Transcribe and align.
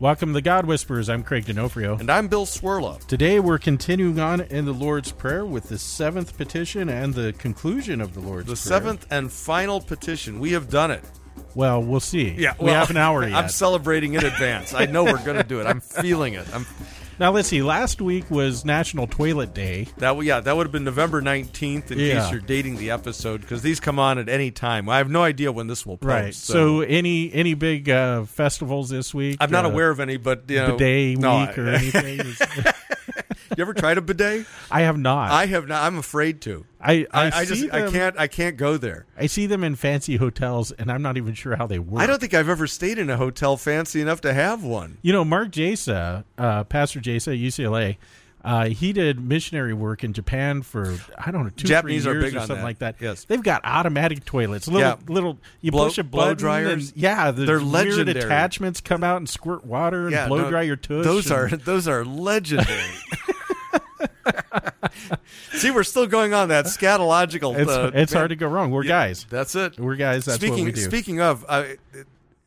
Welcome 0.00 0.28
to 0.28 0.34
The 0.34 0.42
God 0.42 0.64
Whisperers. 0.64 1.08
I'm 1.08 1.24
Craig 1.24 1.46
D'Onofrio. 1.46 1.98
And 1.98 2.08
I'm 2.08 2.28
Bill 2.28 2.46
Cwirla. 2.46 3.04
Today 3.06 3.40
we're 3.40 3.58
continuing 3.58 4.20
on 4.20 4.42
in 4.42 4.64
the 4.64 4.72
Lord's 4.72 5.10
Prayer 5.10 5.44
with 5.44 5.68
the 5.68 5.78
seventh 5.78 6.36
petition 6.36 6.88
and 6.88 7.12
the 7.14 7.32
conclusion 7.32 8.00
of 8.00 8.14
the 8.14 8.20
Lord's 8.20 8.46
The 8.46 8.52
Prayer. 8.54 8.80
seventh 8.80 9.06
and 9.10 9.32
final 9.32 9.80
petition. 9.80 10.38
We 10.38 10.52
have 10.52 10.70
done 10.70 10.92
it. 10.92 11.02
Well, 11.56 11.82
we'll 11.82 11.98
see. 11.98 12.30
Yeah, 12.30 12.54
we 12.60 12.66
well, 12.66 12.74
have 12.74 12.90
an 12.90 12.96
hour 12.96 13.22
yet. 13.28 13.34
I'm 13.34 13.48
celebrating 13.48 14.14
in 14.14 14.24
advance. 14.24 14.72
I 14.72 14.86
know 14.86 15.02
we're 15.02 15.24
going 15.24 15.36
to 15.38 15.42
do 15.42 15.60
it. 15.60 15.66
I'm 15.66 15.80
feeling 15.80 16.34
it. 16.34 16.46
I'm 16.54 16.64
now 17.18 17.30
let's 17.32 17.48
see. 17.48 17.62
Last 17.62 18.00
week 18.00 18.30
was 18.30 18.64
National 18.64 19.06
Toilet 19.06 19.54
Day. 19.54 19.84
that. 19.98 20.08
w- 20.08 20.28
Yeah, 20.28 20.40
that 20.40 20.56
would 20.56 20.66
have 20.66 20.72
been 20.72 20.84
November 20.84 21.20
19th 21.22 21.90
in 21.90 21.98
Yeah. 21.98 22.20
case 22.20 22.30
you're 22.32 22.40
dating 22.40 22.76
the 22.76 22.90
episode 22.90 23.40
because 23.40 23.62
these 23.62 23.80
come 23.80 23.98
on 23.98 24.18
at 24.18 24.28
any 24.28 24.50
time. 24.50 24.88
I 24.88 24.98
have 24.98 25.10
no 25.10 25.22
idea 25.22 25.50
when 25.52 25.66
this 25.66 25.84
will 25.86 25.96
post. 25.96 26.08
Right. 26.08 26.34
So, 26.34 26.80
any 26.80 27.32
any 27.32 27.54
big 27.54 27.88
uh, 27.90 28.24
festivals 28.24 28.88
this 28.90 29.12
week? 29.14 29.36
I'm 29.40 29.50
not 29.50 29.64
Uh, 29.64 29.68
aware 29.70 29.90
of 29.90 30.00
any, 30.00 30.16
but 30.16 30.44
you 30.48 30.56
know, 30.56 30.76
bidet 30.76 31.18
no, 31.18 31.40
week 31.40 31.58
or 31.58 31.68
anything? 31.68 32.20
You 33.58 33.62
ever 33.62 33.74
tried 33.74 33.98
a 33.98 34.00
bidet? 34.00 34.46
I 34.70 34.82
have 34.82 34.96
not. 34.96 35.32
I 35.32 35.46
have 35.46 35.66
not. 35.66 35.82
I'm 35.82 35.98
afraid 35.98 36.40
to. 36.42 36.64
I, 36.80 37.08
I, 37.12 37.24
I, 37.24 37.26
I 37.26 37.44
see 37.44 37.62
just 37.62 37.74
I 37.74 37.90
can't 37.90 38.16
I 38.16 38.28
can't 38.28 38.56
go 38.56 38.76
there. 38.76 39.04
I 39.16 39.26
see 39.26 39.46
them 39.46 39.64
in 39.64 39.74
fancy 39.74 40.14
hotels, 40.14 40.70
and 40.70 40.92
I'm 40.92 41.02
not 41.02 41.16
even 41.16 41.34
sure 41.34 41.56
how 41.56 41.66
they 41.66 41.80
work. 41.80 42.00
I 42.00 42.06
don't 42.06 42.20
think 42.20 42.34
I've 42.34 42.48
ever 42.48 42.68
stayed 42.68 42.98
in 42.98 43.10
a 43.10 43.16
hotel 43.16 43.56
fancy 43.56 44.00
enough 44.00 44.20
to 44.20 44.32
have 44.32 44.62
one. 44.62 44.98
You 45.02 45.12
know, 45.12 45.24
Mark 45.24 45.50
Jasa, 45.50 46.22
uh, 46.38 46.62
Pastor 46.64 47.00
Jasa, 47.00 47.36
UCLA. 47.36 47.96
Uh, 48.44 48.66
he 48.68 48.92
did 48.92 49.18
missionary 49.20 49.74
work 49.74 50.04
in 50.04 50.12
Japan 50.12 50.62
for 50.62 50.96
I 51.18 51.32
don't 51.32 51.42
know 51.42 51.50
two 51.50 51.66
Japanese 51.66 52.04
three 52.04 52.12
are 52.12 52.20
years 52.20 52.34
or 52.36 52.38
something 52.38 52.56
that. 52.58 52.62
like 52.62 52.78
that. 52.78 52.94
Yes. 53.00 53.24
they've 53.24 53.42
got 53.42 53.62
automatic 53.64 54.24
toilets. 54.24 54.68
Little 54.68 54.80
Yeah. 54.88 54.96
little 55.08 55.36
you 55.60 55.72
Blow- 55.72 55.86
push 55.86 55.98
a 55.98 56.04
blow 56.04 56.32
dryers. 56.34 56.90
and 56.90 56.96
yeah, 56.96 57.32
the 57.32 57.44
They're 57.44 57.60
legendary. 57.60 58.20
attachments 58.20 58.80
come 58.80 59.02
out 59.02 59.16
and 59.16 59.28
squirt 59.28 59.64
water 59.66 60.06
and 60.06 60.28
blow 60.28 60.42
no, 60.42 60.48
dry 60.50 60.62
your 60.62 60.76
tush. 60.76 61.04
Those 61.04 61.28
and- 61.32 61.52
are 61.54 61.56
those 61.64 61.88
are 61.88 62.04
legendary. 62.04 62.78
See, 65.52 65.70
we're 65.70 65.84
still 65.84 66.06
going 66.06 66.34
on 66.34 66.48
that 66.48 66.66
scatological. 66.66 67.56
It's, 67.58 67.70
uh, 67.70 67.90
it's 67.94 68.12
hard 68.12 68.30
to 68.30 68.36
go 68.36 68.46
wrong. 68.48 68.70
We're 68.70 68.84
Yeah, 68.84 68.88
guys. 68.88 69.26
That's 69.28 69.54
it. 69.54 69.78
We're 69.78 69.96
guys. 69.96 70.24
That's 70.24 70.36
speaking 70.36 70.58
what 70.58 70.64
we 70.66 70.72
do. 70.72 70.80
speaking 70.82 71.20
of, 71.20 71.44
I, 71.48 71.76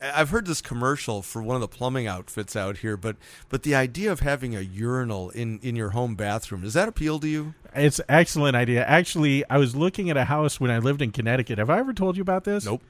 I've 0.02 0.30
heard 0.30 0.48
this 0.48 0.62
commercial 0.62 1.22
for 1.22 1.44
one 1.44 1.56
of 1.56 1.62
the 1.62 1.68
plumbing 1.68 2.08
outfits 2.08 2.56
out 2.56 2.78
here, 2.78 2.98
but 2.98 3.18
but 3.50 3.64
the 3.64 3.76
idea 3.76 4.12
of 4.12 4.22
having 4.22 4.56
a 4.56 4.62
urinal 4.62 5.30
in 5.32 5.60
in 5.60 5.76
your 5.76 5.92
home 5.92 6.16
bathroom 6.16 6.62
does 6.62 6.74
that 6.74 6.88
appeal 6.88 7.20
to 7.20 7.28
you? 7.28 7.54
It's 7.76 8.00
an 8.00 8.06
excellent 8.10 8.56
idea. 8.56 8.84
Actually, 8.86 9.48
I 9.50 9.58
was 9.58 9.76
looking 9.76 10.10
at 10.10 10.18
a 10.18 10.26
house 10.26 10.60
when 10.60 10.72
I 10.72 10.80
lived 10.80 11.02
in 11.02 11.12
Connecticut. 11.12 11.58
Have 11.58 11.70
I 11.70 11.80
ever 11.80 11.94
told 11.94 12.18
you 12.18 12.22
about 12.22 12.44
this? 12.44 12.66
Nope. 12.66 12.82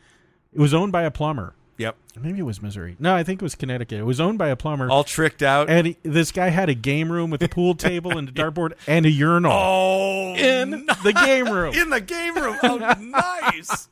It 0.53 0.59
was 0.59 0.73
owned 0.73 0.92
by 0.92 1.03
a 1.03 1.11
plumber. 1.11 1.53
Yep. 1.82 1.96
Maybe 2.22 2.40
it 2.40 2.44
was 2.44 2.62
Missouri. 2.62 2.96
No, 3.00 3.16
I 3.16 3.24
think 3.24 3.42
it 3.42 3.44
was 3.46 3.56
Connecticut. 3.56 4.00
It 4.00 4.04
was 4.04 4.20
owned 4.20 4.38
by 4.38 4.50
a 4.50 4.56
plumber. 4.56 4.90
All 4.90 5.04
tricked 5.04 5.42
out. 5.42 5.70
and 5.70 5.88
he, 5.88 5.98
this 6.04 6.32
guy 6.32 6.50
had 6.50 6.68
a 6.70 6.73
game 6.73 7.12
room 7.12 7.30
with 7.30 7.42
a 7.42 7.48
pool 7.50 7.73
table 7.76 8.18
and 8.18 8.28
a 8.28 8.32
dartboard 8.32 8.73
and 8.88 9.06
a 9.06 9.10
urinal 9.10 9.52
oh, 9.54 10.36
in 10.36 10.86
the 11.04 11.14
game 11.14 11.50
room. 11.52 11.73
in 11.73 11.90
the 11.90 12.02
game 12.02 12.36
room. 12.36 12.58
Oh, 12.64 12.78
nice. 13.00 13.88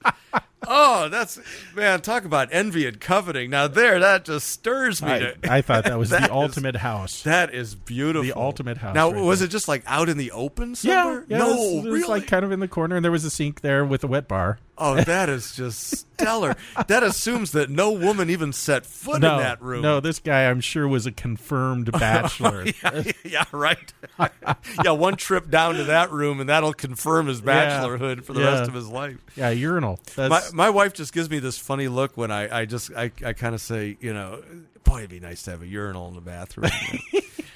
Oh, 0.67 1.07
that's 1.07 1.39
man. 1.73 2.01
Talk 2.01 2.25
about 2.25 2.49
envy 2.51 2.85
and 2.85 2.99
coveting. 2.99 3.49
Now 3.49 3.67
there, 3.69 3.97
that 3.99 4.25
just 4.25 4.47
stirs 4.47 5.01
me. 5.01 5.11
I, 5.13 5.19
to, 5.19 5.35
I 5.49 5.61
thought 5.61 5.85
that 5.85 5.97
was 5.97 6.09
That 6.11 6.19
the 6.19 6.25
is- 6.25 6.31
ultimate 6.31 6.75
house. 6.75 7.23
That 7.23 7.53
is 7.55 7.73
beautiful. 7.75 8.23
The 8.23 8.33
ultimate 8.33 8.77
house 8.77 8.93
Now, 8.93 9.09
right 9.11 9.23
was 9.23 9.39
there. 9.39 9.47
it 9.47 9.51
just 9.51 9.69
like 9.69 9.83
out 9.87 10.09
in 10.09 10.17
the 10.17 10.31
open 10.31 10.71
Yeah, 10.81 11.03
somewhere? 11.03 11.25
yeah, 11.29 11.37
no, 11.37 11.47
it 11.47 11.51
was, 11.51 11.59
it 11.71 11.75
was 11.75 11.85
really. 12.01 12.07
like 12.07 12.27
kind 12.27 12.43
of 12.43 12.51
in 12.51 12.59
the 12.59 12.67
corner, 12.67 12.97
and 12.97 13.03
there 13.05 13.11
was 13.11 13.23
a 13.23 13.29
sink 13.29 13.61
there 13.61 13.85
with 13.85 14.03
a 14.03 14.07
wet 14.07 14.27
bar. 14.27 14.59
Oh, 14.79 14.95
that 15.01 15.29
is 15.29 15.55
just 15.55 16.07
stellar. 16.17 16.55
that 16.87 17.03
assumes 17.03 17.51
that 17.51 17.69
no 17.69 17.91
woman 17.91 18.29
even 18.29 18.51
set 18.53 18.85
foot 18.85 19.21
no, 19.21 19.33
in 19.35 19.43
that 19.43 19.61
room. 19.61 19.81
no, 19.81 19.99
this 19.99 20.19
guy 20.19 20.49
I'm 20.49 20.61
sure 20.61 20.87
was 20.87 21.05
a 21.05 21.11
confirmed 21.11 21.89
oh, 21.93 21.99
bachelor. 21.99 22.65
yeah, 22.65 23.03
yeah, 23.23 23.45
right. 23.51 23.93
yeah, 24.83 24.91
one 24.91 25.15
trip 25.15 25.49
down 25.49 25.75
to 25.75 25.83
that 25.85 26.11
room, 26.11 26.39
and 26.39 26.49
that'll 26.49 26.73
confirm 26.73 27.27
his 27.27 27.41
Yeah. 27.41 27.45
bachelorhood 27.81 28.23
for 28.23 28.33
the 28.33 28.41
Yeah. 28.41 28.51
rest 28.59 28.67
of 28.69 28.73
his 28.73 28.87
life. 28.87 29.17
yeah, 29.35 29.49
urinal. 29.49 29.99
My, 30.17 30.41
my 30.53 30.69
wife 30.69 30.93
just 30.93 31.13
gives 31.13 31.29
me 31.29 31.39
this 31.39 31.57
funny 31.57 31.87
look 31.87 32.17
when 32.17 32.31
I, 32.31 32.61
I 32.61 32.65
just 32.65 32.91
I, 32.95 33.11
I 33.25 33.33
kind 33.33 33.53
of 33.53 33.61
say, 33.61 33.97
you 33.99 34.13
know, 34.13 34.41
boy, 34.83 34.99
it'd 34.99 35.09
be 35.09 35.19
nice 35.19 35.43
to 35.43 35.51
have 35.51 35.61
a 35.61 35.67
urinal 35.67 36.07
in 36.07 36.15
the 36.15 36.21
bathroom. 36.21 36.71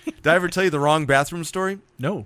Did 0.05 0.27
I 0.27 0.35
ever 0.35 0.47
tell 0.47 0.63
you 0.63 0.69
the 0.69 0.79
wrong 0.79 1.05
bathroom 1.05 1.43
story? 1.43 1.79
no. 1.99 2.25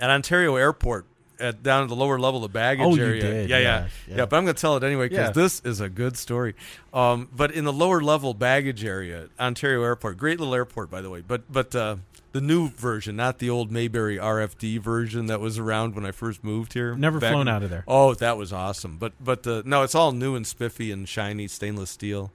at 0.00 0.10
Ontario 0.10 0.54
Airport 0.56 1.06
at 1.40 1.62
down 1.62 1.82
at 1.84 1.88
the 1.88 1.96
lower 1.96 2.18
level 2.18 2.44
of 2.44 2.50
the 2.52 2.56
baggage 2.58 2.84
Oh, 2.86 2.94
you 2.94 3.04
area. 3.04 3.20
did, 3.22 3.50
Yeah, 3.50 3.58
yeah, 3.58 3.88
yeah, 4.08 4.16
yeah. 4.16 4.26
But 4.26 4.36
I'm 4.36 4.44
going 4.44 4.54
to 4.54 4.60
tell 4.60 4.76
it 4.76 4.82
anyway 4.84 5.08
because 5.08 5.28
Yeah. 5.28 5.42
this 5.42 5.60
is 5.64 5.80
a 5.80 5.88
good 5.88 6.16
story. 6.16 6.54
Um, 6.92 7.28
but 7.34 7.50
in 7.52 7.64
the 7.64 7.72
lower 7.72 8.00
level 8.02 8.34
baggage 8.34 8.84
area, 8.84 9.28
Ontario 9.38 9.82
Airport, 9.82 10.16
great 10.18 10.38
little 10.38 10.54
airport 10.54 10.90
by 10.90 11.00
the 11.00 11.10
way. 11.10 11.20
But 11.20 11.50
but 11.52 11.74
uh, 11.74 11.96
the 12.32 12.40
new 12.40 12.68
version, 12.70 13.16
not 13.16 13.38
the 13.38 13.48
old 13.50 13.70
Mayberry 13.72 14.16
RFD 14.18 14.78
version 14.80 15.26
that 15.26 15.40
was 15.40 15.58
around 15.58 15.94
when 15.94 16.04
I 16.04 16.10
first 16.12 16.44
moved 16.44 16.74
here. 16.74 16.94
Never 16.94 17.18
back 17.20 17.32
flown 17.32 17.48
out 17.48 17.62
of 17.62 17.70
there. 17.70 17.84
Oh, 17.88 18.14
that 18.14 18.36
was 18.36 18.52
awesome. 18.52 18.96
But 18.98 19.12
but 19.20 19.46
uh, 19.46 19.62
no, 19.64 19.82
it's 19.82 19.94
all 19.94 20.12
new 20.12 20.34
and 20.36 20.46
spiffy 20.46 20.90
and 20.92 21.08
shiny 21.08 21.48
stainless 21.48 21.90
steel. 21.90 22.30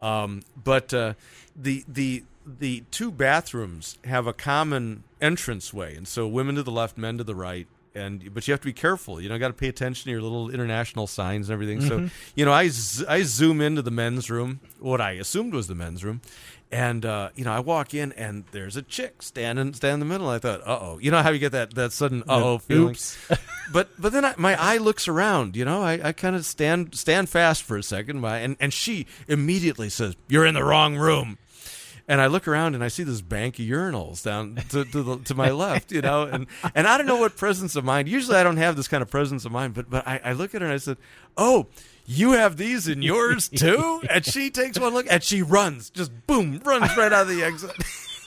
Um, 0.00 0.42
but 0.62 0.94
uh, 0.94 1.14
the 1.56 1.84
the 1.88 2.24
the 2.46 2.84
two 2.90 3.10
bathrooms 3.10 3.98
have 4.04 4.26
a 4.26 4.32
common 4.32 5.04
entranceway, 5.20 5.94
and 5.96 6.08
so 6.08 6.26
women 6.26 6.54
to 6.54 6.62
the 6.62 6.70
left, 6.70 6.96
men 6.96 7.18
to 7.18 7.24
the 7.24 7.34
right. 7.34 7.66
And 7.94 8.32
but 8.34 8.46
you 8.46 8.52
have 8.52 8.60
to 8.60 8.66
be 8.66 8.72
careful. 8.72 9.20
You 9.20 9.28
know, 9.28 9.38
got 9.38 9.48
to 9.48 9.54
pay 9.54 9.68
attention 9.68 10.04
to 10.04 10.10
your 10.10 10.22
little 10.22 10.50
international 10.50 11.06
signs 11.06 11.48
and 11.48 11.54
everything. 11.54 11.80
So 11.80 12.08
you 12.34 12.44
know, 12.44 12.52
I 12.52 12.68
z- 12.68 13.04
I 13.08 13.22
zoom 13.22 13.60
into 13.60 13.82
the 13.82 13.90
men's 13.90 14.30
room, 14.30 14.60
what 14.78 15.00
I 15.00 15.12
assumed 15.12 15.52
was 15.54 15.66
the 15.68 15.74
men's 15.74 16.04
room, 16.04 16.20
and 16.70 17.04
uh, 17.04 17.30
you 17.34 17.44
know, 17.44 17.52
I 17.52 17.60
walk 17.60 17.94
in 17.94 18.12
and 18.12 18.44
there's 18.52 18.76
a 18.76 18.82
chick 18.82 19.22
standing 19.22 19.72
stand 19.74 19.94
in 19.94 20.00
the 20.00 20.06
middle. 20.06 20.28
I 20.28 20.38
thought, 20.38 20.60
uh 20.60 20.78
oh, 20.80 20.98
you 20.98 21.10
know 21.10 21.22
how 21.22 21.30
you 21.30 21.38
get 21.38 21.52
that 21.52 21.74
that 21.74 21.92
sudden 21.92 22.22
uh 22.28 22.42
oh 22.44 22.58
feeling. 22.58 22.90
Oops. 22.90 23.18
but 23.72 23.88
but 23.98 24.12
then 24.12 24.24
I, 24.24 24.34
my 24.36 24.54
eye 24.60 24.76
looks 24.76 25.08
around. 25.08 25.56
You 25.56 25.64
know, 25.64 25.82
I, 25.82 26.08
I 26.08 26.12
kind 26.12 26.36
of 26.36 26.44
stand 26.44 26.94
stand 26.94 27.28
fast 27.28 27.62
for 27.62 27.76
a 27.76 27.82
second, 27.82 28.20
my- 28.20 28.38
and 28.38 28.56
and 28.60 28.72
she 28.72 29.06
immediately 29.26 29.88
says, 29.88 30.14
"You're 30.28 30.46
in 30.46 30.54
the 30.54 30.64
wrong 30.64 30.96
room." 30.96 31.38
And 32.08 32.22
I 32.22 32.26
look 32.26 32.48
around 32.48 32.74
and 32.74 32.82
I 32.82 32.88
see 32.88 33.02
this 33.02 33.20
bank 33.20 33.58
of 33.58 33.66
urinals 33.66 34.22
down 34.24 34.56
to 34.70 34.84
to, 34.86 35.02
the, 35.02 35.18
to 35.18 35.34
my 35.34 35.50
left, 35.50 35.92
you 35.92 36.00
know, 36.00 36.22
and 36.22 36.46
and 36.74 36.86
I 36.88 36.96
don't 36.96 37.06
know 37.06 37.18
what 37.18 37.36
presence 37.36 37.76
of 37.76 37.84
mind. 37.84 38.08
Usually 38.08 38.36
I 38.38 38.42
don't 38.42 38.56
have 38.56 38.76
this 38.76 38.88
kind 38.88 39.02
of 39.02 39.10
presence 39.10 39.44
of 39.44 39.52
mind, 39.52 39.74
but 39.74 39.90
but 39.90 40.08
I, 40.08 40.18
I 40.24 40.32
look 40.32 40.54
at 40.54 40.62
her 40.62 40.66
and 40.66 40.74
I 40.74 40.78
said, 40.78 40.96
"Oh." 41.36 41.66
You 42.10 42.32
have 42.32 42.56
these 42.56 42.88
in 42.88 43.02
yours 43.02 43.48
too? 43.54 44.00
And 44.08 44.24
she 44.24 44.48
takes 44.48 44.80
one 44.80 44.94
look 44.94 45.04
and 45.10 45.22
she 45.22 45.42
runs, 45.42 45.90
just 45.90 46.10
boom, 46.26 46.58
runs 46.64 46.96
right 46.96 47.12
out 47.12 47.24
of 47.24 47.28
the 47.28 47.42
exit. 47.42 47.70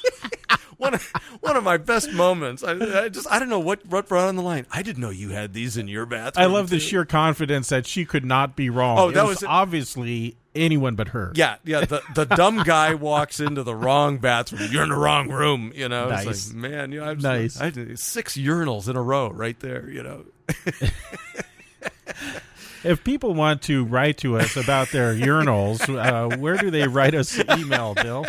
one 0.78 0.94
of, 0.94 1.02
one 1.40 1.56
of 1.56 1.64
my 1.64 1.78
best 1.78 2.12
moments. 2.12 2.64
I, 2.64 2.74
I 3.06 3.10
just 3.10 3.26
I 3.32 3.40
don't 3.40 3.50
know 3.50 3.60
what 3.60 3.84
what 3.88 4.08
brought 4.08 4.28
on 4.28 4.36
the 4.36 4.44
line. 4.44 4.68
I 4.72 4.84
didn't 4.84 5.02
know 5.02 5.10
you 5.10 5.30
had 5.30 5.54
these 5.54 5.78
in 5.78 5.88
your 5.88 6.06
bathroom. 6.06 6.44
I 6.44 6.46
love 6.46 6.70
the 6.70 6.80
sheer 6.80 7.06
confidence 7.06 7.70
that 7.70 7.88
she 7.88 8.06
could 8.06 8.24
not 8.24 8.56
be 8.56 8.70
wrong. 8.70 9.00
Oh, 9.00 9.10
It 9.10 9.14
that 9.16 9.24
was, 9.26 9.38
was 9.38 9.44
it. 9.44 9.50
obviously 9.50 10.38
anyone 10.56 10.96
but 10.96 11.10
her. 11.10 11.32
Yeah, 11.36 11.56
yeah. 11.64 11.86
The 11.86 12.02
the 12.16 12.26
dumb 12.26 12.64
guy 12.64 12.94
walks 12.94 13.40
into 13.40 13.64
the 13.64 13.76
wrong 13.76 14.18
bathroom. 14.18 14.70
You're 14.72 14.84
in 14.84 14.90
the 14.90 14.96
wrong 14.96 15.30
room. 15.30 15.72
You 15.76 15.90
know, 15.90 16.10
Nice. 16.10 16.26
it's 16.28 16.48
like 16.50 16.58
man, 16.58 16.92
you 16.92 17.00
know, 17.00 17.10
I've, 17.10 17.22
Nice. 17.22 17.60
I 17.60 17.72
six 17.96 18.38
urinals 18.38 18.88
in 18.90 18.96
a 18.96 19.02
row 19.02 19.30
right 19.30 19.60
there. 19.60 19.90
You 19.90 20.04
know, 20.04 20.26
If 22.84 23.04
people 23.04 23.36
want 23.36 23.62
to 23.64 23.86
write 23.86 24.18
to 24.20 24.40
us 24.40 24.58
about 24.58 24.90
their 24.90 25.14
urinals, 25.14 25.88
uh, 25.88 26.36
where 26.38 26.58
do 26.58 26.72
they 26.72 26.88
write 26.88 27.14
us 27.14 27.38
email, 27.58 27.94
Bill? 27.94 28.26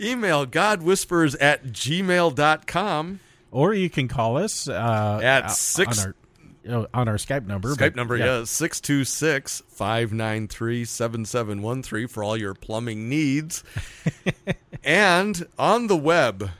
email 0.00 0.46
godwhispers 0.46 1.36
at 1.38 1.66
gmail.com. 1.66 3.20
Or 3.52 3.74
you 3.74 3.90
can 3.90 4.08
call 4.08 4.38
us 4.38 4.68
uh, 4.68 5.20
At 5.22 5.50
uh, 6.70 6.76
on 6.76 6.78
our, 6.78 6.78
you 6.82 6.82
know, 6.82 6.86
on 6.94 7.08
our 7.08 7.16
Skype 7.16 7.46
number. 7.46 7.74
Skype 7.74 7.78
but, 7.78 7.96
number, 7.96 8.16
yeah, 8.16 8.44
626 8.44 9.62
593 9.68 10.84
7713 10.84 12.08
for 12.08 12.22
all 12.22 12.36
your 12.36 12.54
plumbing 12.54 13.08
needs. 13.08 13.64
and 14.84 15.46
on 15.58 15.88
the 15.88 15.96
web 15.96 16.50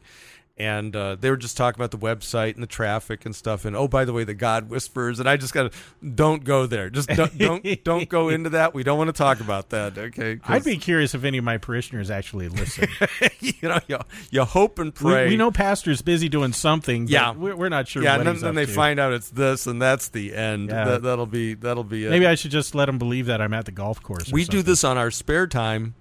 And 0.57 0.95
uh, 0.95 1.17
they 1.17 1.31
were 1.31 1.37
just 1.37 1.57
talking 1.57 1.81
about 1.83 1.91
the 1.91 1.99
website 1.99 2.55
and 2.55 2.63
the 2.63 2.69
traffic 2.69 3.27
and 3.27 3.35
stuff. 3.35 3.65
And 3.65 3.75
oh, 3.75 3.89
by 3.89 4.05
the 4.05 4.13
way, 4.13 4.23
the 4.23 4.35
God 4.35 4.71
whispers. 4.71 5.19
And 5.19 5.29
I 5.29 5.37
just 5.37 5.53
got 5.53 5.73
to 5.73 5.79
don't 6.09 6.45
go 6.45 6.67
there. 6.67 6.91
Just 6.91 7.09
don't 7.09 7.37
don't, 7.37 7.85
don't 7.85 8.09
go 8.09 8.29
into 8.29 8.51
that. 8.51 8.73
We 8.73 8.85
don't 8.85 8.97
want 8.97 9.09
to 9.09 9.13
talk 9.13 9.41
about 9.41 9.71
that. 9.71 9.99
Okay. 9.99 10.39
I'd 10.47 10.63
be 10.63 10.77
curious 10.77 11.13
if 11.13 11.25
any 11.25 11.39
of 11.39 11.45
my 11.45 11.59
parishioners 11.59 12.09
actually 12.09 12.49
listen. 12.49 12.87
you 13.41 13.55
know, 13.69 13.81
you, 13.89 13.99
you 14.31 14.45
hope 14.45 14.79
and 14.79 14.93
we, 15.01 15.11
pray. 15.11 15.29
we 15.29 15.37
know 15.37 15.51
Pastor's 15.51 16.03
busy 16.03 16.29
doing 16.29 16.53
something. 16.53 17.07
But 17.07 17.11
Yeah. 17.13 17.33
we're, 17.33 17.57
we're 17.57 17.69
not 17.69 17.89
sure. 17.89 18.05
yeah, 18.05 18.15
and 18.19 18.25
then, 18.25 18.39
then 18.39 18.55
they 18.55 18.67
to. 18.67 18.73
find 18.73 19.01
out 19.01 19.13
it's 19.13 19.31
this, 19.31 19.67
and 19.67 19.83
that's 19.83 20.07
the 20.07 20.37
end. 20.37 20.69
Yeah. 20.69 20.85
That, 20.85 21.03
that'll 21.03 21.27
be 21.27 21.55
that'll 21.55 21.83
be 21.83 22.07
it. 22.07 22.11
Maybe 22.11 22.29
I 22.29 22.37
should 22.37 22.53
just 22.53 22.77
let 22.77 22.87
them 22.87 22.99
believe 22.99 23.27
that 23.27 23.41
I'm 23.41 23.55
at 23.55 23.65
the 23.65 23.73
golf 23.73 24.01
course. 24.05 24.31
or 24.31 24.35
we 24.35 24.45
do 24.45 24.63
this 24.63 24.85
on 24.85 24.99
our 24.99 25.11
spare 25.11 25.49
time, 25.49 25.97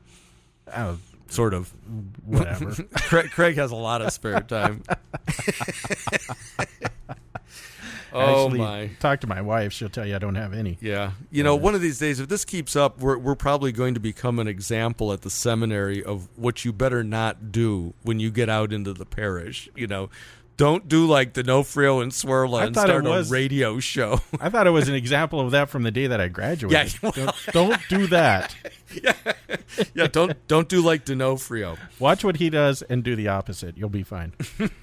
Oh, 0.76 1.00
sort 1.34 1.54
of. 1.54 1.74
whatever. 2.26 2.72
Craig, 2.96 3.32
Craig 3.32 3.56
has 3.56 3.72
a 3.72 3.76
lot 3.76 4.02
of 4.02 4.12
spare 4.12 4.42
time. 4.42 4.84
oh 8.14 8.46
Actually, 8.46 8.60
my. 8.60 8.90
talk 9.00 9.22
to 9.22 9.28
my 9.28 9.42
wife. 9.42 9.74
She'll 9.74 9.90
tell 9.90 10.06
you 10.06 10.16
I 10.16 10.20
don't 10.20 10.36
have 10.36 10.54
any. 10.54 10.78
Yeah. 10.82 11.12
You 11.32 11.44
know, 11.44 11.56
one 11.56 11.76
of 11.76 11.82
these 11.82 12.00
days, 12.00 12.20
if 12.20 12.30
this 12.30 12.46
keeps 12.46 12.76
up, 12.76 13.00
we're, 13.00 13.18
we're 13.18 13.36
probably 13.36 13.72
going 13.72 13.94
to 13.96 14.00
become 14.00 14.40
an 14.40 14.48
example 14.48 15.12
at 15.12 15.22
the 15.22 15.30
seminary 15.30 16.04
of 16.04 16.28
what 16.36 16.64
you 16.64 16.72
better 16.72 17.04
not 17.04 17.52
do 17.52 17.94
when 18.04 18.20
you 18.20 18.32
get 18.32 18.50
out 18.50 18.72
into 18.72 18.94
the 18.94 19.06
parish. 19.06 19.70
You 19.76 19.88
know, 19.88 20.10
don't 20.58 20.88
do 20.88 21.06
like 21.08 21.34
the 21.34 21.42
and 21.42 22.12
Cwirla 22.12 22.62
I 22.62 22.66
and 22.66 22.76
thought 22.76 22.90
it 22.90 22.94
start 22.94 23.06
was- 23.06 23.30
a 23.30 23.34
radio 23.34 23.80
show. 23.80 24.20
I 24.40 24.50
thought 24.50 24.68
it 24.68 24.72
was 24.72 24.88
an 24.88 24.96
example 24.96 25.40
of 25.40 25.52
that 25.52 25.70
from 25.70 25.84
the 25.84 25.92
day 25.92 26.08
that 26.08 26.22
I 26.22 26.28
graduated. 26.28 26.96
Yeah, 27.02 27.12
don't, 27.12 27.36
don't 27.52 27.82
do 27.90 28.08
that. 28.08 28.56
yeah, 29.94 30.08
don't 30.08 30.48
don't 30.48 30.70
do 30.70 30.82
like 30.82 31.06
D'Onofrio. 31.06 31.78
Watch 32.00 32.24
what 32.24 32.38
he 32.38 32.50
does 32.50 32.82
and 32.84 33.04
do 33.04 33.16
the 33.16 33.30
opposite. 33.30 33.78
You'll 33.78 33.90
be 33.90 34.04
fine. 34.04 34.34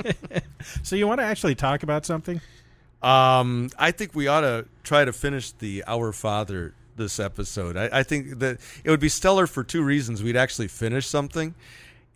so 0.82 0.96
you 0.96 1.06
want 1.06 1.20
to 1.20 1.24
actually 1.24 1.54
talk 1.54 1.82
about 1.82 2.06
something? 2.06 2.40
Um, 3.02 3.70
I 3.78 3.90
think 3.90 4.14
we 4.14 4.28
ought 4.28 4.40
to 4.42 4.66
try 4.82 5.04
to 5.04 5.12
finish 5.12 5.52
the 5.52 5.84
Our 5.86 6.12
Father 6.12 6.74
this 6.96 7.18
episode. 7.20 7.76
I, 7.76 7.90
I 7.92 8.02
think 8.02 8.38
that 8.38 8.58
it 8.82 8.90
would 8.90 9.00
be 9.00 9.08
stellar 9.08 9.46
for 9.46 9.64
two 9.64 9.82
reasons. 9.82 10.22
We'd 10.22 10.36
actually 10.36 10.68
finish 10.68 11.06
something, 11.06 11.54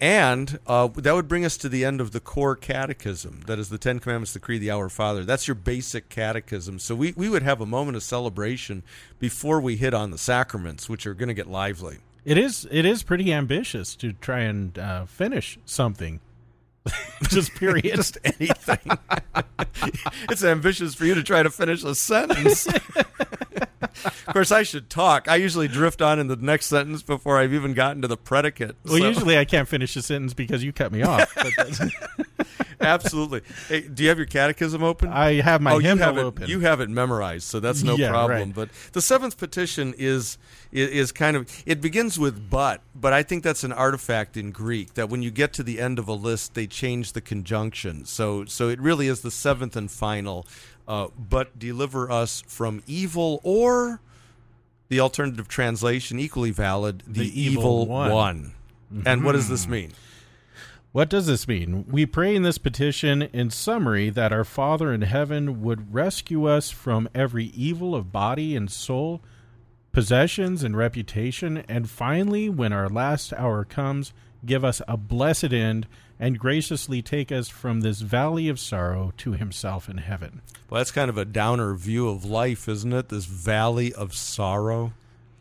and 0.01 0.59
uh, 0.67 0.89
that 0.89 1.15
would 1.15 1.29
bring 1.29 1.45
us 1.45 1.57
to 1.59 1.69
the 1.69 1.85
end 1.85 2.01
of 2.01 2.13
the 2.13 2.21
core 2.21 2.55
catechism. 2.55 3.43
That 3.47 3.59
is 3.59 3.69
the 3.69 3.79
Ten 3.79 3.99
Commandments, 3.99 4.33
the 4.33 4.41
Creed, 4.41 4.63
the 4.63 4.71
Our 4.71 4.89
Father. 4.89 5.25
That's 5.25 5.49
your 5.49 5.57
basic 5.57 6.09
catechism. 6.09 6.79
So 6.79 6.95
we, 6.95 7.13
we 7.17 7.29
would 7.29 7.43
have 7.43 7.61
a 7.61 7.67
moment 7.67 7.97
of 7.97 8.03
celebration 8.03 8.85
before 9.19 9.61
we 9.61 9.77
hit 9.77 9.95
on 9.95 10.11
the 10.11 10.19
sacraments, 10.19 10.89
which 10.89 11.07
are 11.07 11.15
going 11.15 11.29
to 11.29 11.35
get 11.35 11.49
lively. 11.49 11.99
It 12.25 12.39
is. 12.39 12.69
It 12.71 12.85
is 12.85 13.03
pretty 13.03 13.33
ambitious 13.33 13.97
to 13.97 14.13
try 14.13 14.41
and 14.41 14.79
uh, 14.79 15.07
finish 15.07 15.59
something. 15.65 16.21
Just 17.29 17.55
period. 17.55 17.97
Just 17.97 18.19
anything. 18.23 18.99
it's 20.31 20.45
ambitious 20.45 20.95
for 20.95 21.07
you 21.07 21.15
to 21.15 21.23
try 21.23 21.43
to 21.43 21.51
finish 21.51 21.83
a 21.85 21.95
sentence. 21.95 22.69
of 24.05 24.27
course, 24.33 24.51
I 24.53 24.63
should 24.63 24.89
talk. 24.91 25.29
I 25.29 25.37
usually 25.37 25.69
drift 25.69 26.01
on 26.03 26.19
in 26.19 26.27
the 26.29 26.37
next 26.37 26.67
sentence 26.67 27.03
before 27.03 27.39
I've 27.39 27.53
even 27.55 27.75
gotten 27.75 28.03
to 28.03 28.09
the 28.09 28.17
predicate. 28.17 28.77
well, 28.85 28.99
So- 28.99 29.09
usually 29.09 29.39
I 29.39 29.45
can't 29.45 29.69
finish 29.69 29.95
a 29.97 30.03
sentence 30.03 30.35
because 30.35 30.63
you 30.65 30.73
cut 30.73 30.93
me 30.93 31.03
off. 31.03 31.35
Absolutely. 32.81 33.41
Hey, 33.69 33.81
do 33.83 34.03
you 34.05 34.09
have 34.09 34.19
your 34.19 34.27
catechism 34.27 34.85
open? 34.85 35.09
I 35.09 35.41
have 35.41 35.61
my 35.61 35.73
oh, 35.73 35.79
you 35.79 35.89
hymnal 35.89 36.07
have 36.07 36.17
it. 36.19 36.23
open. 36.23 36.49
You 36.49 36.61
have 36.61 36.81
it 36.81 36.89
memorized, 36.89 37.45
so 37.49 37.59
that's 37.59 37.83
no 37.83 37.97
Yeah, 37.97 38.11
problem. 38.11 38.39
right. 38.49 38.55
But 38.55 38.69
the 38.93 39.03
seventh 39.03 39.37
petition 39.37 39.95
is, 39.99 40.39
is 40.71 40.89
is 40.91 41.13
kind 41.13 41.37
of 41.37 41.51
it 41.67 41.81
begins 41.81 42.19
with 42.21 42.49
but, 42.51 42.83
but 42.95 43.13
I 43.13 43.23
think 43.25 43.43
that's 43.43 43.65
an 43.65 43.73
artifact 43.73 44.37
in 44.37 44.53
Greek 44.53 44.95
that 44.95 45.09
when 45.09 45.23
you 45.23 45.31
get 45.33 45.53
to 45.55 45.63
the 45.65 45.81
end 45.81 45.99
of 45.99 46.07
a 46.07 46.13
list, 46.13 46.55
they 46.55 46.67
change 46.69 47.13
the 47.15 47.21
conjunction. 47.21 48.05
So 48.05 48.45
so 48.45 48.69
it 48.69 48.81
really 48.81 49.09
is 49.09 49.23
the 49.23 49.31
seventh 49.33 49.75
and 49.75 49.91
final. 49.91 50.47
Uh, 50.89 51.09
but 51.19 51.59
deliver 51.59 52.11
us 52.11 52.43
from 52.47 52.83
evil, 52.87 53.41
or 53.45 54.01
the 54.89 54.99
alternative 54.99 55.47
translation, 55.47 56.19
equally 56.19 56.51
valid, 56.51 57.03
the, 57.07 57.21
The 57.21 57.41
evil, 57.41 57.83
evil 57.83 57.87
one. 57.87 58.11
one. 58.11 58.53
And 59.05 59.23
what 59.23 59.33
does 59.33 59.51
this 59.51 59.69
mean? 59.69 59.93
What 60.93 61.11
does 61.11 61.27
this 61.27 61.47
mean? 61.47 61.85
We 61.91 62.07
pray 62.07 62.35
in 62.35 62.43
this 62.43 62.57
petition, 62.57 63.21
in 63.21 63.51
summary, 63.51 64.09
that 64.09 64.33
our 64.33 64.45
Father 64.45 64.91
in 64.91 65.03
heaven 65.03 65.61
would 65.61 65.93
rescue 65.93 66.47
us 66.49 66.71
from 66.71 67.07
every 67.15 67.45
evil 67.47 67.95
of 67.95 68.11
body 68.11 68.57
and 68.57 68.71
soul, 68.71 69.21
possessions 69.93 70.65
and 70.65 70.75
reputation, 70.75 71.59
and 71.69 71.91
finally, 71.91 72.49
when 72.49 72.73
our 72.73 72.89
last 72.89 73.35
hour 73.35 73.67
comes, 73.67 74.15
give 74.47 74.65
us 74.65 74.81
a 74.89 74.97
blessed 74.97 75.53
end 75.53 75.87
and 76.21 76.39
graciously 76.39 77.03
take 77.03 77.31
us 77.31 77.49
from 77.49 77.81
this 77.81 78.01
valley 78.01 78.49
of 78.49 78.59
sorrow 78.59 79.13
to 79.19 79.33
Himself 79.33 79.89
in 79.89 79.99
heaven. 79.99 80.43
Well, 80.69 80.81
that's 80.81 80.91
kind 80.91 81.09
of 81.09 81.17
a 81.19 81.25
downer 81.25 81.75
view 81.75 82.09
of 82.09 82.25
life, 82.25 82.69
isn't 82.69 82.93
it? 82.93 83.09
This 83.09 83.25
valley 83.25 83.93
of 83.93 84.15
sorrow. 84.15 84.93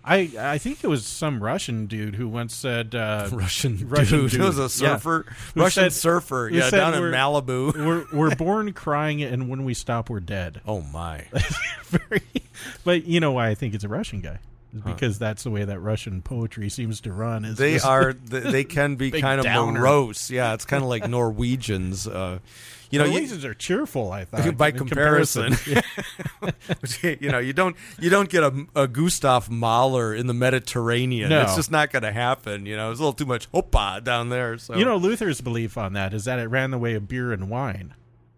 I 0.07 0.31
I 0.39 0.57
think 0.57 0.83
it 0.83 0.87
was 0.87 1.05
some 1.05 1.43
Russian 1.43 1.85
dude 1.85 2.15
who 2.15 2.29
once 2.29 2.55
said 2.55 2.95
uh, 2.95 3.27
Russian, 3.33 3.89
Russian 3.89 4.21
dude. 4.21 4.31
dude. 4.31 4.41
It 4.41 4.43
was 4.45 4.57
a 4.57 4.69
surfer. 4.69 5.25
Who 5.53 5.61
Russian 5.61 5.83
said- 5.83 5.93
surfer. 5.93 6.49
Yeah, 6.49 6.69
said 6.69 6.77
down 6.77 6.93
in 6.93 7.01
Malibu. 7.11 7.75
we're 7.85 8.05
we're 8.13 8.35
born 8.35 8.71
crying, 8.71 9.21
and 9.21 9.49
when 9.49 9.65
we 9.65 9.73
stop, 9.73 10.09
we're 10.09 10.21
dead. 10.21 10.61
Oh 10.65 10.81
my! 10.81 11.25
very 11.83 12.21
but 12.85 13.05
you 13.05 13.19
know 13.19 13.33
why 13.33 13.49
I 13.49 13.55
think 13.55 13.73
it's 13.73 13.83
a 13.83 13.89
Russian 13.89 14.21
guy 14.21 14.39
Because 14.85 15.19
that's 15.19 15.43
the 15.43 15.51
way 15.51 15.65
that 15.65 15.79
Russian 15.79 16.21
poetry 16.21 16.69
seems 16.69 17.01
to 17.01 17.11
run 17.11 17.45
is 17.45 17.57
They 17.57 17.79
are. 17.79 18.13
They, 18.27 18.39
they 18.39 18.63
can 18.63 18.95
be 18.95 19.11
kind 19.11 19.39
of 19.39 19.45
downer. 19.45 19.79
morose. 19.79 20.29
Yeah, 20.29 20.53
it's 20.53 20.65
kind 20.65 20.83
of 20.83 20.89
like 20.89 21.07
Norwegians. 21.07 22.07
Uh, 22.07 22.39
you 22.89 22.99
know, 22.99 23.05
you, 23.05 23.11
Norwegians 23.11 23.45
are 23.45 23.53
cheerful 23.53 24.11
I 24.11 24.25
thought 24.25 24.57
by 24.57 24.69
in 24.69 24.77
comparison, 24.77 25.55
you 27.03 27.29
know, 27.29 27.39
you 27.39 27.53
don't 27.53 27.75
you 27.99 28.09
don't 28.09 28.29
get 28.29 28.43
a, 28.43 28.65
a 28.75 28.87
Gustav 28.87 29.49
Mahler 29.49 30.13
in 30.13 30.27
the 30.27 30.33
Mediterranean. 30.33 31.29
No. 31.29 31.41
It's 31.41 31.55
just 31.55 31.71
not 31.71 31.91
going 31.91 32.03
to 32.03 32.11
happen. 32.11 32.65
You 32.65 32.75
know, 32.75 32.91
it's 32.91 32.99
a 32.99 33.03
little 33.03 33.13
too 33.13 33.25
much 33.25 33.51
hopa 33.51 34.03
down 34.03 34.29
there. 34.29 34.57
So 34.57 34.75
you 34.75 34.85
know 34.85 34.97
Luther's 34.97 35.41
belief 35.41 35.77
on 35.77 35.93
that 35.93 36.13
is 36.13 36.25
that 36.25 36.39
it 36.39 36.47
ran 36.47 36.71
the 36.71 36.77
way 36.77 36.93
of 36.95 37.07
beer 37.07 37.31
and 37.31 37.49
wine 37.49 37.93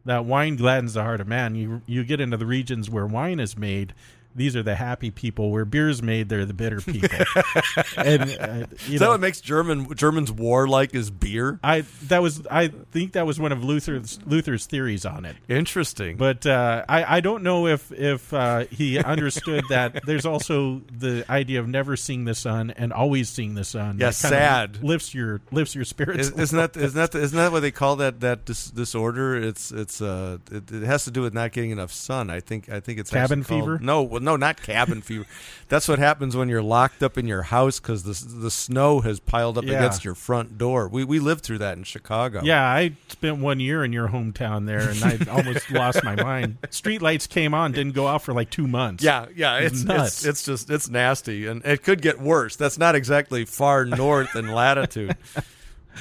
that 0.06 0.26
wine 0.26 0.56
gladdens 0.56 0.94
the 0.94 1.04
heart 1.04 1.22
of 1.22 1.28
man 1.28 1.56
you 1.56 1.82
you 1.86 2.04
get 2.04 2.22
into 2.22 2.38
the 2.38 2.46
regions 2.46 2.90
where 2.90 3.06
wine 3.06 3.40
is 3.40 3.58
made 3.58 3.94
these 4.40 4.56
are 4.56 4.64
the 4.64 4.76
happy 4.76 5.12
people 5.12 5.52
where 5.52 5.66
beer's 5.66 6.02
made 6.02 6.30
they're 6.30 6.46
the 6.46 6.54
bitter 6.54 6.82
people 6.82 7.10
and 7.98 8.24
uh, 8.40 8.66
you 8.88 8.96
is 8.96 9.00
that 9.00 9.06
know, 9.06 9.10
what 9.12 9.20
makes 9.20 9.42
German 9.42 9.94
Germans 9.96 10.32
warlike? 10.32 10.96
Is 10.96 11.12
beer? 11.12 11.60
I 11.64 11.86
that 12.04 12.22
was 12.22 12.46
I 12.48 12.70
think 12.92 13.14
that 13.14 13.26
was 13.26 13.40
one 13.40 13.52
of 13.52 13.64
Luther's 13.64 14.20
Luther's 14.26 14.66
theories 14.66 15.06
on 15.06 15.26
it 15.26 15.36
Interesting. 15.48 16.18
But 16.18 16.46
uh, 16.46 16.86
I, 16.88 17.18
I 17.18 17.20
don't 17.22 17.44
know 17.44 17.68
if 17.68 17.92
if 17.92 18.34
uh, 18.34 18.66
he 18.72 18.98
understood 19.00 19.64
that 19.70 20.06
there's 20.06 20.26
also 20.26 20.82
the 20.92 21.26
idea 21.30 21.60
of 21.60 21.68
never 21.68 21.96
seeing 21.96 22.26
the 22.26 22.36
sun 22.36 22.72
and 22.72 22.94
always 22.94 23.30
seeing 23.30 23.56
the 23.56 23.64
sun. 23.64 23.98
Yeah, 24.00 24.12
sad. 24.12 24.84
lifts 24.84 25.14
your 25.14 25.42
lifts 25.52 25.76
your 25.76 25.86
spirits. 25.86 26.30
Is, 26.30 26.32
isn't 26.32 26.58
that 26.58 26.78
isn't 26.78 26.96
that 26.96 27.16
isn't 27.16 27.38
that 27.38 27.52
what 27.52 27.62
they 27.62 27.72
call 27.72 27.98
that 27.98 28.20
that 28.22 28.46
dis- 28.46 28.72
disorder? 28.72 29.36
It's 29.36 29.72
it's 29.72 30.02
uh 30.02 30.38
it, 30.52 30.72
it 30.72 30.84
has 30.84 31.04
to 31.06 31.12
do 31.12 31.22
with 31.22 31.34
not 31.34 31.52
getting 31.52 31.72
enough 31.72 31.92
sun. 31.92 32.30
I 32.30 32.40
think 32.40 32.70
I 32.70 32.80
think 32.80 33.00
it's 33.00 33.10
Cabin 33.10 33.42
actually 33.42 33.60
called- 33.60 33.70
fever? 33.70 33.80
No, 33.84 34.04
well, 34.04 34.22
no, 34.22 34.29
not 34.36 34.62
cabin 34.62 35.02
fever. 35.02 35.26
That's 35.68 35.88
what 35.88 36.00
happens 36.00 36.36
when 36.36 36.50
you're 36.50 36.64
locked 36.64 37.04
up 37.04 37.16
in 37.18 37.28
your 37.28 37.44
house 37.44 37.80
because 37.80 38.02
the 38.04 38.40
the 38.40 38.50
snow 38.50 39.02
has 39.02 39.20
piled 39.20 39.58
up 39.58 39.66
Yeah. 39.66 39.74
against 39.78 40.04
your 40.04 40.16
front 40.16 40.58
door. 40.58 40.88
We 40.88 41.04
we 41.04 41.20
lived 41.20 41.44
through 41.44 41.60
that 41.60 41.78
in 41.78 41.84
Chicago. 41.84 42.42
yeah, 42.44 42.64
I 42.66 42.94
spent 43.08 43.38
one 43.38 43.60
year 43.60 43.84
in 43.84 43.94
your 43.94 44.08
hometown 44.10 44.66
there, 44.66 44.90
and 44.90 45.04
I 45.04 45.20
almost 45.32 45.70
lost 45.72 46.04
my 46.04 46.16
mind. 46.16 46.58
Street 46.72 47.02
lights 47.04 47.28
came 47.28 47.54
on, 47.54 47.72
didn't 47.72 47.94
go 47.94 48.08
out 48.08 48.24
for 48.24 48.34
like 48.34 48.50
two 48.50 48.68
months. 48.68 49.04
Yeah, 49.04 49.28
yeah, 49.36 49.58
It's 49.58 49.76
it's 49.76 49.84
nuts. 49.84 50.08
it's 50.08 50.26
it's 50.26 50.44
just 50.46 50.70
it's 50.72 50.90
nasty, 50.90 51.46
and 51.46 51.64
it 51.66 51.84
could 51.84 52.02
get 52.02 52.20
worse. 52.20 52.56
That's 52.56 52.78
not 52.80 52.96
exactly 52.96 53.46
far 53.46 53.86
north 54.06 54.36
in 54.36 54.48
latitude, 54.52 55.18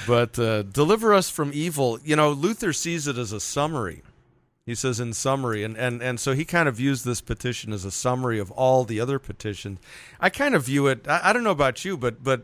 but 0.06 0.38
uh, 0.38 0.62
deliver 0.62 1.12
us 1.12 1.28
from 1.28 1.50
evil. 1.52 1.98
You 2.04 2.16
know, 2.16 2.30
Luther 2.30 2.72
sees 2.72 3.06
it 3.06 3.18
as 3.18 3.32
a 3.32 3.40
summary. 3.40 4.02
He 4.68 4.74
says 4.74 5.00
in 5.00 5.14
summary, 5.14 5.64
and, 5.64 5.78
and, 5.78 6.02
and 6.02 6.20
so 6.20 6.34
he 6.34 6.44
kind 6.44 6.68
of 6.68 6.76
views 6.76 7.02
this 7.02 7.22
petition 7.22 7.72
as 7.72 7.86
a 7.86 7.90
summary 7.90 8.38
of 8.38 8.50
all 8.50 8.84
the 8.84 9.00
other 9.00 9.18
petitions. 9.18 9.78
I 10.20 10.28
kind 10.28 10.54
of 10.54 10.64
view 10.64 10.88
it. 10.88 11.08
I, 11.08 11.30
I 11.30 11.32
don't 11.32 11.42
know 11.42 11.52
about 11.52 11.86
you, 11.86 11.96
but 11.96 12.22
but 12.22 12.42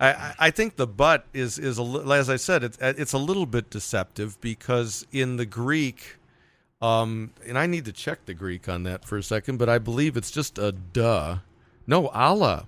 I, 0.00 0.34
I- 0.38 0.50
think 0.50 0.76
the 0.76 0.86
but 0.86 1.26
is 1.34 1.58
is 1.58 1.78
a, 1.78 1.82
as 2.14 2.30
I 2.30 2.36
said, 2.36 2.64
it's 2.64 2.78
it's 2.80 3.12
a 3.12 3.18
little 3.18 3.44
bit 3.44 3.68
deceptive 3.68 4.40
because 4.40 5.06
in 5.12 5.36
the 5.36 5.44
Greek, 5.44 6.16
um, 6.80 7.32
and 7.46 7.58
I 7.58 7.66
need 7.66 7.84
to 7.84 7.92
check 7.92 8.24
the 8.24 8.32
Greek 8.34 8.68
on 8.70 8.84
that 8.84 9.04
for 9.04 9.18
a 9.18 9.22
second, 9.22 9.58
but 9.58 9.68
I 9.68 9.76
believe 9.78 10.16
it's 10.16 10.30
just 10.30 10.58
a 10.58 10.72
duh. 10.72 11.38
No, 11.86 12.08
alla. 12.08 12.66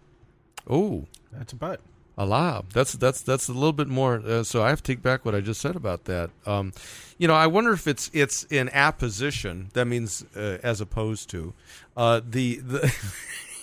Oh, 0.69 1.07
That's 1.33 1.55
a 1.55 1.57
but. 1.57 1.81
alla. 2.19 2.63
That's 2.75 2.93
that's 2.93 3.23
that's 3.23 3.49
a 3.49 3.53
little 3.55 3.73
bit 3.73 3.89
more. 3.89 4.17
Uh, 4.25 4.43
so 4.45 4.63
I 4.63 4.69
have 4.69 4.83
to 4.83 4.93
take 4.93 5.03
back 5.03 5.25
what 5.25 5.35
I 5.35 5.41
just 5.41 5.61
said 5.63 5.77
about 5.77 6.05
that. 6.05 6.29
Um, 6.45 6.73
you 7.19 7.29
know, 7.29 7.35
I 7.35 7.47
wonder 7.47 7.73
if 7.73 7.87
it's 7.87 8.11
it's 8.15 8.45
in 8.45 8.69
apposition. 8.71 9.71
That 9.75 9.87
means 9.87 10.25
uh, 10.37 10.59
as 10.63 10.81
opposed 10.81 11.29
to 11.31 11.53
uh, 11.97 12.21
the 12.29 12.57
the. 12.57 12.95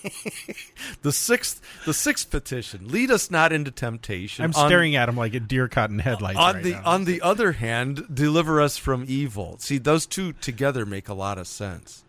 the 1.02 1.10
sixth, 1.10 1.60
the 1.84 1.92
sixth 1.94 2.30
petition: 2.30 2.88
lead 2.88 3.10
us 3.10 3.30
not 3.30 3.52
into 3.52 3.70
temptation. 3.72 4.44
I'm 4.44 4.52
On- 4.54 4.68
staring 4.68 4.94
at 4.94 5.08
him 5.08 5.16
like 5.16 5.34
a 5.34 5.40
deer 5.40 5.66
caught 5.68 5.90
in 5.90 5.98
headlights. 5.98 6.38
on 6.38 6.54
right 6.56 6.62
the 6.64 6.70
now. 6.72 6.82
on 6.84 7.04
the 7.04 7.20
other 7.22 7.52
hand, 7.52 8.06
deliver 8.14 8.60
us 8.60 8.76
from 8.76 9.04
evil. 9.08 9.56
See, 9.58 9.78
those 9.78 10.06
two 10.06 10.32
together 10.34 10.86
make 10.86 11.08
a 11.08 11.14
lot 11.14 11.38
of 11.38 11.48
sense. 11.48 12.04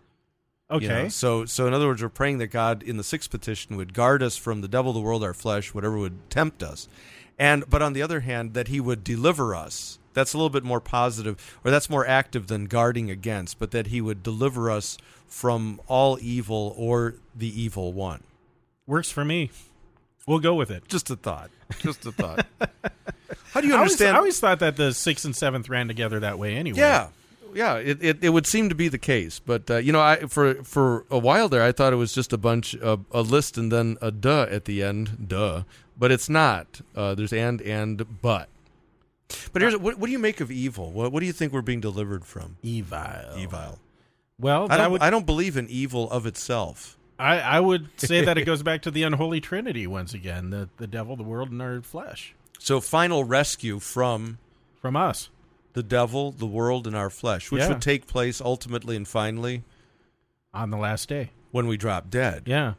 okay. 0.69 0.83
You 0.85 0.89
know, 0.89 1.07
So, 1.09 1.45
so 1.45 1.65
in 1.65 1.73
other 1.73 1.87
words, 1.87 2.03
we're 2.03 2.09
praying 2.09 2.37
that 2.39 2.47
God 2.47 2.83
in 2.83 2.97
the 2.97 3.03
sixth 3.03 3.31
petition 3.31 3.77
would 3.77 3.93
guard 3.95 4.21
us 4.21 4.37
from 4.37 4.61
the 4.61 4.67
devil, 4.67 4.93
the 4.93 4.99
world, 4.99 5.23
our 5.23 5.33
flesh, 5.33 5.73
whatever 5.73 5.97
would 5.97 6.29
tempt 6.29 6.61
us, 6.61 6.87
and 7.39 7.67
but 7.69 7.81
on 7.81 7.93
the 7.93 8.01
other 8.03 8.19
hand, 8.19 8.53
that 8.53 8.67
He 8.67 8.79
would 8.79 9.03
deliver 9.03 9.55
us. 9.55 9.97
That's 10.17 10.33
a 10.33 10.37
little 10.37 10.49
bit 10.49 10.63
more 10.63 10.81
positive, 10.81 11.59
or 11.63 11.69
that's 11.69 11.91
more 11.91 12.03
active 12.07 12.47
than 12.47 12.65
guarding 12.65 13.11
against, 13.11 13.59
but 13.59 13.69
that 13.69 13.85
He 13.87 14.01
would 14.01 14.23
deliver 14.23 14.71
us 14.71 14.97
from 15.27 15.79
all 15.85 16.17
evil 16.19 16.73
or 16.75 17.13
the 17.35 17.61
evil 17.61 17.93
one. 17.93 18.23
Works 18.87 19.11
for 19.11 19.23
me. 19.23 19.51
We'll 20.25 20.39
go 20.39 20.55
with 20.55 20.71
it. 20.71 20.87
Just 20.87 21.11
a 21.11 21.15
thought. 21.15 21.51
Just 21.81 22.03
a 22.07 22.11
thought. 22.11 22.47
How 23.51 23.61
do 23.61 23.67
you 23.67 23.73
I 23.73 23.77
always, 23.77 23.91
understand? 23.91 24.15
I 24.15 24.17
always 24.17 24.39
thought 24.39 24.57
that 24.57 24.75
the 24.75 24.91
sixth 24.91 25.23
and 25.23 25.35
seventh 25.35 25.69
ran 25.69 25.87
together 25.87 26.19
that 26.21 26.39
way 26.39 26.55
anyway. 26.55 26.79
Yeah, 26.79 27.09
yeah. 27.53 27.75
It, 27.75 28.03
it, 28.03 28.23
it 28.23 28.29
would 28.29 28.47
seem 28.47 28.69
to 28.69 28.75
be 28.75 28.87
the 28.87 28.97
case, 28.97 29.37
but 29.37 29.69
uh, 29.69 29.77
you 29.77 29.91
know, 29.91 30.01
I 30.01 30.21
for 30.21 30.63
for 30.63 31.05
a 31.11 31.19
while 31.19 31.47
there, 31.47 31.61
I 31.61 31.71
thought 31.71 31.93
it 31.93 31.97
was 31.97 32.11
just 32.11 32.33
a 32.33 32.39
bunch 32.39 32.73
of 32.73 33.05
a 33.11 33.21
list 33.21 33.55
and 33.55 33.71
then 33.71 33.97
a 34.01 34.09
duh 34.09 34.47
at 34.49 34.65
the 34.65 34.81
end, 34.81 35.27
duh. 35.27 35.61
But 35.95 36.11
it's 36.11 36.27
not. 36.27 36.81
Uh, 36.95 37.13
there's 37.13 37.33
and 37.33 37.61
and 37.61 38.19
but. 38.23 38.49
But 39.51 39.61
here's 39.61 39.75
what, 39.77 39.97
what 39.97 40.05
do 40.07 40.11
you 40.11 40.19
make 40.19 40.39
of 40.39 40.51
evil? 40.51 40.91
What, 40.91 41.11
what 41.11 41.19
do 41.19 41.25
you 41.25 41.33
think 41.33 41.51
we're 41.53 41.61
being 41.61 41.81
delivered 41.81 42.25
from? 42.25 42.57
Evil. 42.63 42.99
Evil. 43.37 43.79
Well, 44.39 44.65
I 44.65 44.77
that 44.77 44.83
don't. 44.83 44.91
would, 44.93 45.01
I 45.01 45.09
don't 45.09 45.25
believe 45.25 45.57
in 45.57 45.67
evil 45.69 46.09
of 46.11 46.25
itself. 46.25 46.97
I, 47.19 47.39
I 47.39 47.59
would 47.59 47.89
say 47.99 48.23
that 48.23 48.37
it 48.37 48.45
goes 48.45 48.61
back 48.63 48.83
to 48.83 48.91
the 48.91 49.03
unholy 49.03 49.41
trinity 49.41 49.87
once 49.87 50.13
again: 50.13 50.49
the 50.51 50.69
the 50.77 50.87
devil, 50.87 51.15
the 51.15 51.23
world, 51.23 51.49
and 51.51 51.61
our 51.61 51.81
flesh. 51.81 52.35
So 52.59 52.79
final 52.79 53.23
rescue 53.23 53.79
from 53.79 54.37
From 54.81 54.95
us. 54.95 55.29
the 55.73 55.83
devil, 55.83 56.31
the 56.31 56.45
world, 56.45 56.87
and 56.87 56.95
our 56.95 57.09
flesh, 57.09 57.51
which 57.51 57.61
Yeah. 57.63 57.69
would 57.69 57.81
take 57.81 58.07
place 58.07 58.39
ultimately 58.41 58.95
and 58.95 59.07
finally 59.07 59.63
on 60.53 60.69
the 60.71 60.77
last 60.77 61.09
day. 61.09 61.31
when 61.51 61.67
we 61.67 61.75
drop 61.77 62.09
dead. 62.09 62.43
Yeah. 62.45 62.73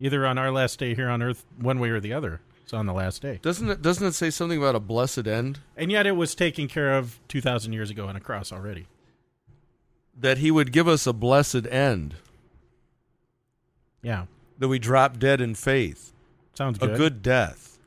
Either 0.00 0.26
on 0.26 0.38
our 0.38 0.50
last 0.50 0.78
day 0.78 0.94
here 0.94 1.08
on 1.08 1.22
earth, 1.22 1.44
one 1.58 1.78
way 1.80 1.88
or 1.90 2.00
the 2.00 2.12
other. 2.12 2.40
It's 2.66 2.72
on 2.74 2.86
the 2.86 2.92
last 2.92 3.22
day. 3.22 3.38
Doesn't 3.42 3.70
it? 3.70 3.80
Doesn't 3.80 4.04
it 4.04 4.14
say 4.16 4.28
something 4.28 4.58
about 4.58 4.74
a 4.74 4.80
blessed 4.80 5.28
end? 5.28 5.60
And 5.76 5.92
yet 5.92 6.04
it 6.04 6.16
was 6.16 6.34
taken 6.34 6.66
care 6.66 6.98
of 6.98 7.20
2,000 7.28 7.72
years 7.72 7.90
ago 7.90 8.08
on 8.08 8.16
a 8.16 8.20
cross 8.20 8.50
already. 8.52 8.88
that 10.18 10.38
he 10.38 10.50
would 10.50 10.72
give 10.72 10.88
us 10.88 11.06
a 11.06 11.12
blessed 11.12 11.66
end, 11.66 12.14
Yeah. 14.02 14.24
that 14.58 14.66
we 14.68 14.78
drop 14.78 15.18
dead 15.18 15.40
in 15.42 15.54
faith, 15.54 16.12
Sounds 16.54 16.78
good. 16.78 16.88
a 16.88 16.92
good. 16.94 16.98
good 16.98 17.22
death, 17.22 17.78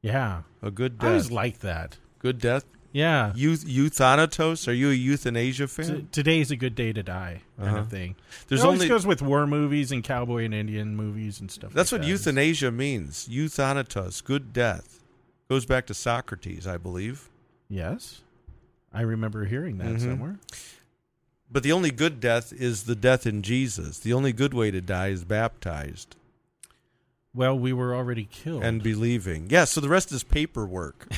Yeah. 0.00 0.42
a 0.62 0.70
good 0.70 0.98
death. 0.98 1.04
I 1.06 1.10
always 1.10 1.30
like 1.30 1.58
that. 1.60 1.98
good 2.18 2.38
death. 2.40 2.64
Yeah. 2.94 3.32
Youth, 3.34 3.64
euthanatos. 3.66 4.68
Are 4.68 4.72
you 4.72 4.88
a 4.90 4.94
euthanasia 4.94 5.66
fan? 5.68 5.86
T- 5.96 6.06
today's 6.12 6.50
a 6.52 6.56
good 6.56 6.74
day 6.76 6.92
to 6.92 7.02
die 7.02 7.42
kind 7.58 7.68
Uh-huh. 7.70 7.78
of 7.80 7.88
thing. 7.90 8.14
There's 8.48 8.60
it 8.62 8.64
always 8.64 8.80
only 8.82 8.88
goes 8.88 9.04
with 9.04 9.20
war 9.20 9.46
movies 9.48 9.90
and 9.92 10.02
cowboy 10.04 10.44
and 10.44 10.54
Indian 10.54 10.94
movies 10.96 11.40
and 11.40 11.50
stuff. 11.50 11.72
that's 11.72 11.90
like 11.90 12.00
what 12.00 12.06
that. 12.06 12.08
euthanasia 12.08 12.70
means. 12.70 13.26
Euthanatos, 13.28 14.20
good 14.20 14.52
death, 14.52 15.00
goes 15.50 15.66
back 15.66 15.86
to 15.86 15.94
Socrates, 15.94 16.66
I 16.68 16.76
believe. 16.78 17.28
Yes. 17.68 18.22
I 18.92 19.00
remember 19.00 19.44
hearing 19.46 19.78
that 19.78 19.94
Mhm. 19.96 20.00
somewhere. 20.00 20.38
But 21.50 21.64
the 21.64 21.72
only 21.72 21.90
good 21.90 22.20
death 22.20 22.52
is 22.52 22.84
the 22.84 22.94
death 22.94 23.26
in 23.26 23.42
Jesus. 23.42 23.98
The 23.98 24.12
only 24.12 24.32
good 24.32 24.54
way 24.54 24.70
to 24.70 24.80
die 24.80 25.08
is 25.08 25.24
baptized 25.24 26.14
Well, 27.34 27.58
we 27.58 27.72
were 27.72 27.94
already 27.94 28.28
killed. 28.30 28.62
and 28.62 28.82
believing. 28.82 29.48
Yeah, 29.50 29.64
so 29.64 29.80
the 29.80 29.88
rest 29.88 30.12
is 30.12 30.22
paperwork. 30.22 31.08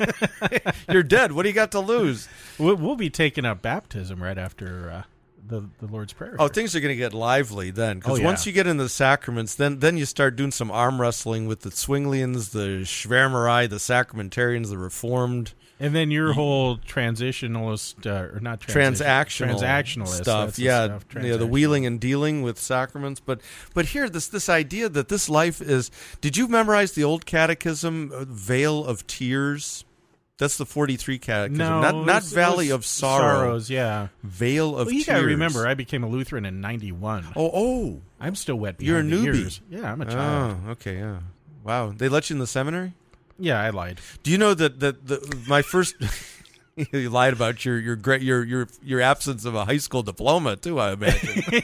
You're 0.90 1.02
dead. 1.02 1.32
What 1.32 1.42
do 1.44 1.48
you 1.48 1.54
got 1.54 1.72
to 1.72 1.80
lose? 1.80 2.28
we'll, 2.58 2.76
we'll 2.76 2.96
be 2.96 3.10
taking 3.10 3.44
up 3.44 3.62
baptism 3.62 4.22
right 4.22 4.38
after 4.38 4.90
uh, 4.90 5.02
the 5.46 5.68
the 5.80 5.86
Lord's 5.86 6.12
prayer. 6.12 6.36
Oh, 6.38 6.48
things 6.48 6.74
are 6.74 6.80
going 6.80 6.92
to 6.94 6.96
get 6.96 7.14
lively 7.14 7.70
then, 7.70 7.98
because 7.98 8.18
Oh, 8.18 8.20
yeah. 8.20 8.24
once 8.26 8.46
you 8.46 8.52
get 8.52 8.66
into 8.66 8.82
the 8.82 8.88
sacraments, 8.88 9.54
then 9.54 9.78
then 9.78 9.96
you 9.96 10.04
start 10.04 10.36
doing 10.36 10.50
some 10.50 10.70
arm 10.70 11.00
wrestling 11.00 11.46
with 11.46 11.60
the 11.60 11.70
Zwinglians, 11.70 12.50
the 12.50 12.82
Schwärmerei, 12.84 13.68
the 13.68 13.76
Sacramentarians, 13.76 14.68
the 14.68 14.78
Reformed, 14.78 15.54
and 15.82 15.94
then 15.94 16.10
your 16.10 16.32
whole 16.32 16.78
transitionalist 16.78 18.06
uh, 18.06 18.34
or 18.34 18.40
not 18.40 18.60
transition, 18.60 19.06
transactional, 19.06 19.58
transactionalist 19.60 20.22
stuff. 20.22 20.46
that's 20.46 20.56
the 20.56 20.62
Yeah, 20.62 20.84
stuff, 20.86 21.04
yeah, 21.22 21.36
the 21.36 21.46
wheeling 21.46 21.84
and 21.86 22.00
dealing 22.00 22.42
with 22.42 22.58
sacraments. 22.58 23.20
But 23.20 23.40
but 23.74 23.86
here, 23.86 24.08
this 24.08 24.28
this 24.28 24.48
idea 24.48 24.88
that 24.88 25.08
this 25.08 25.28
life 25.28 25.60
is. 25.60 25.90
Did 26.20 26.36
you 26.36 26.48
memorize 26.48 26.92
the 26.92 27.04
old 27.04 27.26
Catechism, 27.26 28.10
uh, 28.14 28.24
Vale 28.26 28.84
of 28.84 29.06
Tears? 29.06 29.84
That's 30.38 30.56
the 30.56 30.66
forty-three 30.66 31.18
Catechism, 31.18 31.58
No, 31.58 31.80
not 31.80 31.94
not 32.06 32.22
was- 32.22 32.32
Valley 32.32 32.70
of 32.70 32.84
Sorrow, 32.84 33.20
Sorrows, 33.44 33.70
yeah. 33.70 34.08
Vale 34.24 34.76
of 34.76 34.86
Well, 34.86 34.94
you 34.94 35.04
Tears. 35.04 35.16
gotta 35.18 35.26
remember, 35.26 35.68
I 35.68 35.74
became 35.74 36.02
a 36.02 36.08
Lutheran 36.08 36.44
in 36.46 36.60
'91. 36.60 37.26
oh, 37.36 37.50
oh, 37.54 38.00
I'm 38.20 38.34
still 38.34 38.56
wet. 38.56 38.80
You're 38.80 38.98
a 39.00 39.02
newbie. 39.02 39.26
ears. 39.36 39.60
Yeah, 39.70 39.92
I'm 39.92 40.00
a 40.00 40.06
child. 40.06 40.56
oh, 40.66 40.70
okay, 40.72 40.96
yeah. 40.98 41.18
Wow, 41.62 41.92
they 41.96 42.08
let 42.08 42.28
you 42.28 42.34
in 42.34 42.40
the 42.40 42.46
seminary. 42.48 42.92
Yeah, 43.38 43.60
I 43.60 43.70
lied. 43.70 44.00
Do 44.22 44.30
you 44.30 44.38
know 44.38 44.54
that 44.54 44.80
that 44.80 45.06
the, 45.06 45.44
my 45.48 45.62
first 45.62 45.96
you 46.76 47.10
lied 47.10 47.32
about 47.32 47.64
your 47.64 47.78
your 47.78 47.96
great 47.96 48.22
your 48.22 48.44
your 48.44 48.68
your 48.82 49.00
absence 49.00 49.44
of 49.44 49.54
a 49.54 49.64
high 49.64 49.78
school 49.78 50.02
diploma 50.02 50.56
too? 50.56 50.78
I 50.80 50.92
imagine 50.92 51.62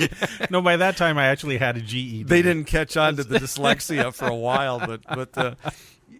no, 0.50 0.60
by 0.60 0.76
that 0.76 0.96
time 0.96 1.18
I 1.18 1.26
actually 1.26 1.58
had 1.58 1.76
a 1.76 1.80
GED. 1.80 2.24
they 2.24 2.42
didn't 2.42 2.66
catch 2.66 2.96
on 2.96 3.16
to 3.16 3.24
the 3.24 3.38
dyslexia 3.38 4.14
for 4.14 4.26
a 4.26 4.34
while, 4.34 4.78
but 4.78 5.02
but 5.06 5.36
uh, 5.38 5.54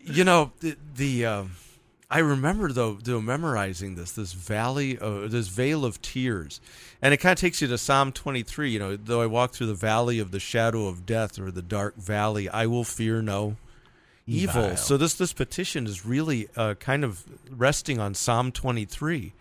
you 0.03 0.25
know 0.25 0.53
the, 0.61 0.77
the 0.95 1.27
um 1.27 1.53
I 2.11 2.19
remember 2.19 2.71
though, 2.71 2.95
though 2.95 3.21
memorizing 3.21 3.95
this 3.95 4.13
this 4.13 4.33
valley 4.33 4.99
of 4.99 5.31
this 5.31 5.49
vale 5.49 5.85
of 5.85 6.01
tears, 6.03 6.61
and 7.03 7.15
it 7.15 7.17
kind 7.17 7.33
of 7.33 7.41
takes 7.41 7.61
you 7.61 7.69
to 7.69 7.79
Psalm 7.79 8.13
twenty 8.13 8.43
three. 8.43 8.71
You 8.71 8.79
know, 8.79 8.97
though 8.97 9.21
I 9.21 9.27
walk 9.27 9.53
through 9.53 9.67
the 9.69 9.75
valley 9.75 10.19
of 10.19 10.31
the 10.31 10.41
shadow 10.41 10.87
of 10.87 11.07
death 11.07 11.39
or 11.39 11.51
the 11.51 11.63
dark 11.63 11.97
valley, 11.97 12.49
I 12.49 12.67
will 12.67 12.85
fear 12.85 13.23
no 13.23 13.57
evil. 14.27 14.65
Evil. 14.65 14.77
So 14.77 14.97
this 14.97 15.15
this 15.15 15.33
petition 15.33 15.87
is 15.87 16.05
really 16.05 16.49
uh, 16.57 16.75
kind 16.75 17.05
of 17.05 17.25
resting 17.51 17.99
on 17.99 18.15
Psalm 18.15 18.53
23, 18.53 19.33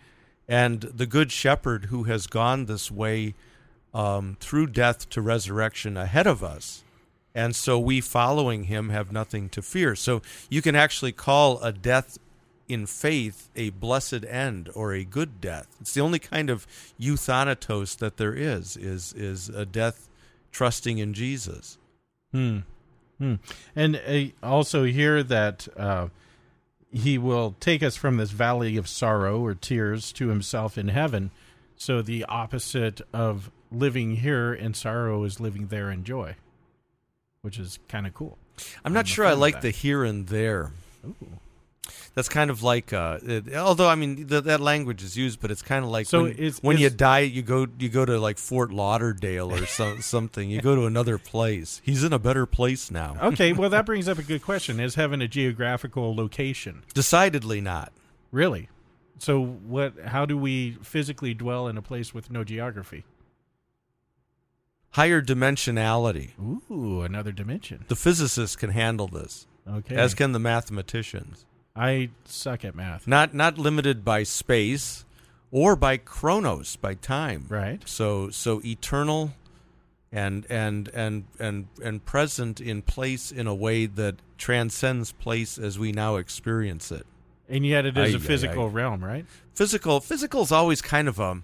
and 0.48 0.80
the 0.80 1.06
Good 1.06 1.32
Shepherd 1.32 1.86
who 1.86 2.04
has 2.04 2.26
gone 2.26 2.66
this 2.66 2.90
way 2.90 3.34
um, 3.92 4.36
through 4.40 4.68
death 4.68 5.08
to 5.10 5.20
resurrection 5.20 5.96
ahead 5.96 6.26
of 6.26 6.42
us, 6.42 6.82
and 7.34 7.54
so 7.54 7.78
we 7.78 8.00
following 8.00 8.64
him 8.64 8.90
have 8.90 9.12
nothing 9.12 9.48
to 9.50 9.62
fear. 9.62 9.94
So 9.94 10.22
you 10.48 10.62
can 10.62 10.74
actually 10.74 11.12
call 11.12 11.60
a 11.62 11.72
death 11.72 12.18
in 12.68 12.86
faith 12.86 13.50
a 13.54 13.70
blessed 13.70 14.24
end 14.24 14.70
or 14.74 14.92
a 14.92 15.04
good 15.04 15.40
death. 15.40 15.66
It's 15.80 15.94
the 15.94 16.00
only 16.00 16.18
kind 16.18 16.50
of 16.50 16.66
euthanatos 16.98 17.96
that 17.96 18.16
there 18.16 18.34
is 18.34 18.76
is 18.76 19.12
is 19.14 19.48
a 19.48 19.66
death 19.66 20.08
trusting 20.52 20.98
in 20.98 21.14
Jesus. 21.14 21.78
Hmm. 22.32 22.60
Hmm. 23.18 23.34
And 23.76 24.00
uh, 24.06 24.46
also 24.46 24.84
hear 24.84 25.22
that 25.22 25.68
uh, 25.76 26.08
he 26.92 27.18
will 27.18 27.54
take 27.60 27.82
us 27.82 27.96
from 27.96 28.16
this 28.16 28.30
valley 28.30 28.76
of 28.76 28.88
sorrow 28.88 29.40
or 29.40 29.54
tears 29.54 30.12
to 30.12 30.28
himself 30.28 30.78
in 30.78 30.88
heaven. 30.88 31.30
So 31.76 32.02
the 32.02 32.24
opposite 32.24 33.00
of 33.12 33.50
living 33.70 34.16
here 34.16 34.54
in 34.54 34.74
sorrow 34.74 35.24
is 35.24 35.40
living 35.40 35.66
there 35.68 35.90
in 35.90 36.04
joy, 36.04 36.36
which 37.42 37.58
is 37.58 37.78
kind 37.88 38.06
of 38.06 38.14
cool. 38.14 38.38
I'm 38.84 38.92
not 38.92 39.00
I'm 39.00 39.06
sure 39.06 39.26
I 39.26 39.32
like 39.32 39.60
the 39.60 39.70
here 39.70 40.04
and 40.04 40.26
there. 40.28 40.72
Ooh. 41.04 41.14
That's 42.14 42.28
kind 42.28 42.50
of 42.50 42.62
like, 42.62 42.92
uh, 42.92 43.18
it, 43.22 43.54
although 43.54 43.88
I 43.88 43.94
mean 43.94 44.26
th- 44.28 44.44
that 44.44 44.60
language 44.60 45.02
is 45.02 45.16
used, 45.16 45.40
but 45.40 45.50
it's 45.50 45.62
kind 45.62 45.84
of 45.84 45.90
like 45.90 46.06
So 46.06 46.22
when, 46.22 46.32
is- 46.32 46.58
when 46.62 46.78
you 46.78 46.88
die, 46.90 47.20
you 47.20 47.42
go 47.42 47.66
you 47.78 47.88
go 47.88 48.04
to 48.04 48.18
like 48.18 48.38
Fort 48.38 48.72
Lauderdale 48.72 49.52
or 49.52 49.66
so, 49.66 49.96
something. 50.00 50.48
You 50.48 50.60
go 50.62 50.74
to 50.76 50.86
another 50.86 51.18
place. 51.18 51.80
He's 51.84 52.04
in 52.04 52.12
a 52.12 52.18
better 52.18 52.46
place 52.46 52.90
now. 52.90 53.16
Okay, 53.20 53.52
well 53.52 53.70
that 53.70 53.84
brings 53.90 54.08
up 54.08 54.18
a 54.18 54.22
good 54.22 54.42
question: 54.42 54.78
Is 54.80 54.94
heaven 54.94 55.20
a 55.20 55.28
geographical 55.28 56.14
location? 56.14 56.84
Decidedly 56.94 57.60
not. 57.60 57.92
Really? 58.30 58.68
So 59.18 59.44
what? 59.44 59.98
How 60.06 60.24
do 60.26 60.38
we 60.38 60.78
physically 60.82 61.34
dwell 61.34 61.66
in 61.68 61.76
a 61.76 61.82
place 61.82 62.14
with 62.14 62.30
no 62.30 62.44
geography? 62.44 63.04
Higher 64.90 65.20
dimensionality. 65.20 66.30
Ooh, 66.40 67.02
another 67.02 67.32
dimension. 67.32 67.84
The 67.88 67.96
physicists 67.96 68.54
can 68.54 68.70
handle 68.70 69.08
this, 69.08 69.46
Okay. 69.68 69.96
as 69.96 70.14
can 70.14 70.30
the 70.32 70.38
mathematicians. 70.38 71.44
I 71.76 72.10
suck 72.24 72.64
at 72.64 72.74
math. 72.74 73.06
Not 73.06 73.34
not 73.34 73.58
limited 73.58 74.04
by 74.04 74.22
space 74.22 75.04
or 75.50 75.74
by 75.74 75.96
chronos, 75.96 76.76
by 76.76 76.94
time. 76.94 77.46
Right. 77.48 77.82
So 77.86 78.30
so 78.30 78.60
eternal 78.64 79.32
and 80.12 80.46
and 80.48 80.88
and 80.94 81.24
and 81.40 81.66
and 81.82 82.04
present 82.04 82.60
in 82.60 82.82
place 82.82 83.32
in 83.32 83.48
a 83.48 83.54
way 83.54 83.86
that 83.86 84.16
transcends 84.38 85.10
place 85.10 85.58
as 85.58 85.78
we 85.78 85.90
now 85.90 86.16
experience 86.16 86.92
it. 86.92 87.06
And 87.48 87.66
yet 87.66 87.84
it 87.84 87.98
is 87.98 88.14
a 88.14 88.20
physical 88.20 88.70
realm, 88.70 89.04
right? 89.04 89.26
Physical 89.54 90.00
physical's 90.00 90.52
always 90.52 90.80
kind 90.80 91.08
of 91.08 91.18
a 91.18 91.42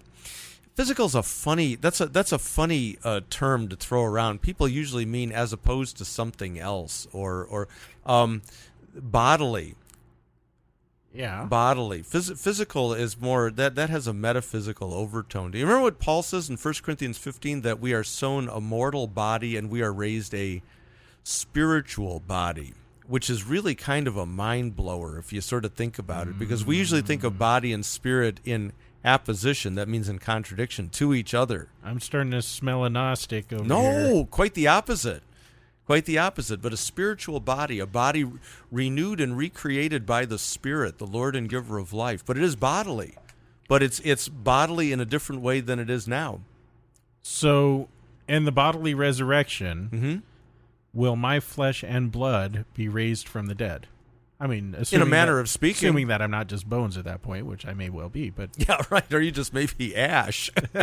physical's 0.75 1.13
a 1.13 1.23
funny 1.23 1.75
that's 1.75 1.99
a 1.99 2.05
that's 2.05 2.31
a 2.31 2.39
funny 2.39 2.97
uh, 3.03 3.19
term 3.29 3.67
to 3.67 3.75
throw 3.75 4.03
around. 4.05 4.41
People 4.41 4.67
usually 4.67 5.05
mean 5.05 5.33
as 5.33 5.51
opposed 5.51 5.97
to 5.97 6.05
something 6.05 6.57
else 6.57 7.05
or 7.11 7.43
or 7.43 7.67
um, 8.05 8.41
bodily. 8.95 9.75
Yeah. 11.13 11.43
bodily. 11.45 12.03
Phys- 12.03 12.37
physical 12.37 12.93
is 12.93 13.19
more 13.19 13.51
that 13.51 13.75
that 13.75 13.89
has 13.89 14.07
a 14.07 14.13
metaphysical 14.13 14.93
overtone. 14.93 15.51
Do 15.51 15.57
you 15.57 15.65
remember 15.65 15.83
what 15.83 15.99
Paul 15.99 16.23
says 16.23 16.49
in 16.49 16.55
1 16.57 16.73
Corinthians 16.83 17.17
15 17.17 17.61
that 17.61 17.79
we 17.81 17.93
are 17.93 18.03
sown 18.03 18.47
a 18.47 18.61
mortal 18.61 19.07
body 19.07 19.57
and 19.57 19.69
we 19.69 19.81
are 19.81 19.91
raised 19.91 20.33
a 20.33 20.61
spiritual 21.23 22.19
body, 22.19 22.73
which 23.07 23.29
is 23.29 23.43
really 23.45 23.75
kind 23.75 24.07
of 24.07 24.17
a 24.17 24.25
mind 24.25 24.75
blower 24.75 25.17
if 25.17 25.31
you 25.33 25.41
sort 25.41 25.65
of 25.65 25.73
think 25.73 25.99
about 25.99 26.27
it 26.27 26.37
because 26.39 26.65
we 26.65 26.77
usually 26.77 27.01
think 27.01 27.23
of 27.23 27.37
body 27.37 27.71
and 27.73 27.85
spirit 27.85 28.39
in 28.45 28.73
apposition, 29.03 29.75
that 29.75 29.87
means 29.87 30.07
in 30.07 30.19
contradiction 30.19 30.87
to 30.89 31.13
each 31.13 31.33
other. 31.33 31.69
I'm 31.83 31.99
starting 31.99 32.31
to 32.31 32.41
smell 32.41 32.85
a 32.85 32.89
Gnostic 32.89 33.51
over 33.51 33.63
No, 33.63 33.81
here. 33.81 34.25
quite 34.29 34.53
the 34.53 34.67
opposite. 34.67 35.23
Quite 35.85 36.05
the 36.05 36.17
opposite. 36.17 36.61
But 36.61 36.73
a 36.73 36.77
spiritual 36.77 37.39
body, 37.39 37.79
a 37.79 37.85
body 37.87 38.25
renewed 38.71 39.19
and 39.19 39.35
recreated 39.37 40.05
by 40.05 40.25
the 40.25 40.39
Spirit, 40.39 40.97
the 40.99 41.07
Lord 41.07 41.35
and 41.35 41.49
Giver 41.49 41.77
of 41.77 41.91
life. 41.93 42.25
But 42.25 42.37
it 42.37 42.43
is 42.43 42.55
bodily. 42.55 43.15
But 43.67 43.81
it's 43.83 43.99
it's 44.03 44.27
bodily 44.27 44.91
in 44.91 44.99
a 44.99 45.05
different 45.05 45.41
way 45.41 45.59
than 45.61 45.79
it 45.79 45.89
is 45.89 46.07
now. 46.07 46.41
So, 47.21 47.87
in 48.27 48.45
the 48.45 48.51
bodily 48.51 48.93
resurrection, 48.93 49.89
Mm-hmm. 49.91 50.17
will 50.93 51.15
my 51.15 51.39
flesh 51.39 51.83
and 51.83 52.11
blood 52.11 52.65
be 52.73 52.87
raised 52.89 53.27
from 53.27 53.45
the 53.47 53.55
dead? 53.55 53.87
I 54.43 54.47
mean, 54.47 54.69
In 54.69 54.75
a 54.75 54.77
assuming 54.79 55.09
manner 55.09 55.35
that- 55.35 55.41
of 55.41 55.49
speaking. 55.49 55.87
assuming 55.89 56.07
that 56.07 56.21
I'm 56.21 56.31
not 56.31 56.47
just 56.47 56.67
bones 56.67 56.97
at 56.97 57.03
that 57.05 57.21
point, 57.21 57.45
which 57.45 57.67
I 57.67 57.73
may 57.73 57.89
well 57.91 58.09
be, 58.09 58.31
but 58.31 58.49
Yeah, 58.57 58.77
right. 58.89 59.03
Or 59.13 59.21
you 59.21 59.29
just 59.31 59.53
maybe 59.53 59.95
ash 59.95 60.49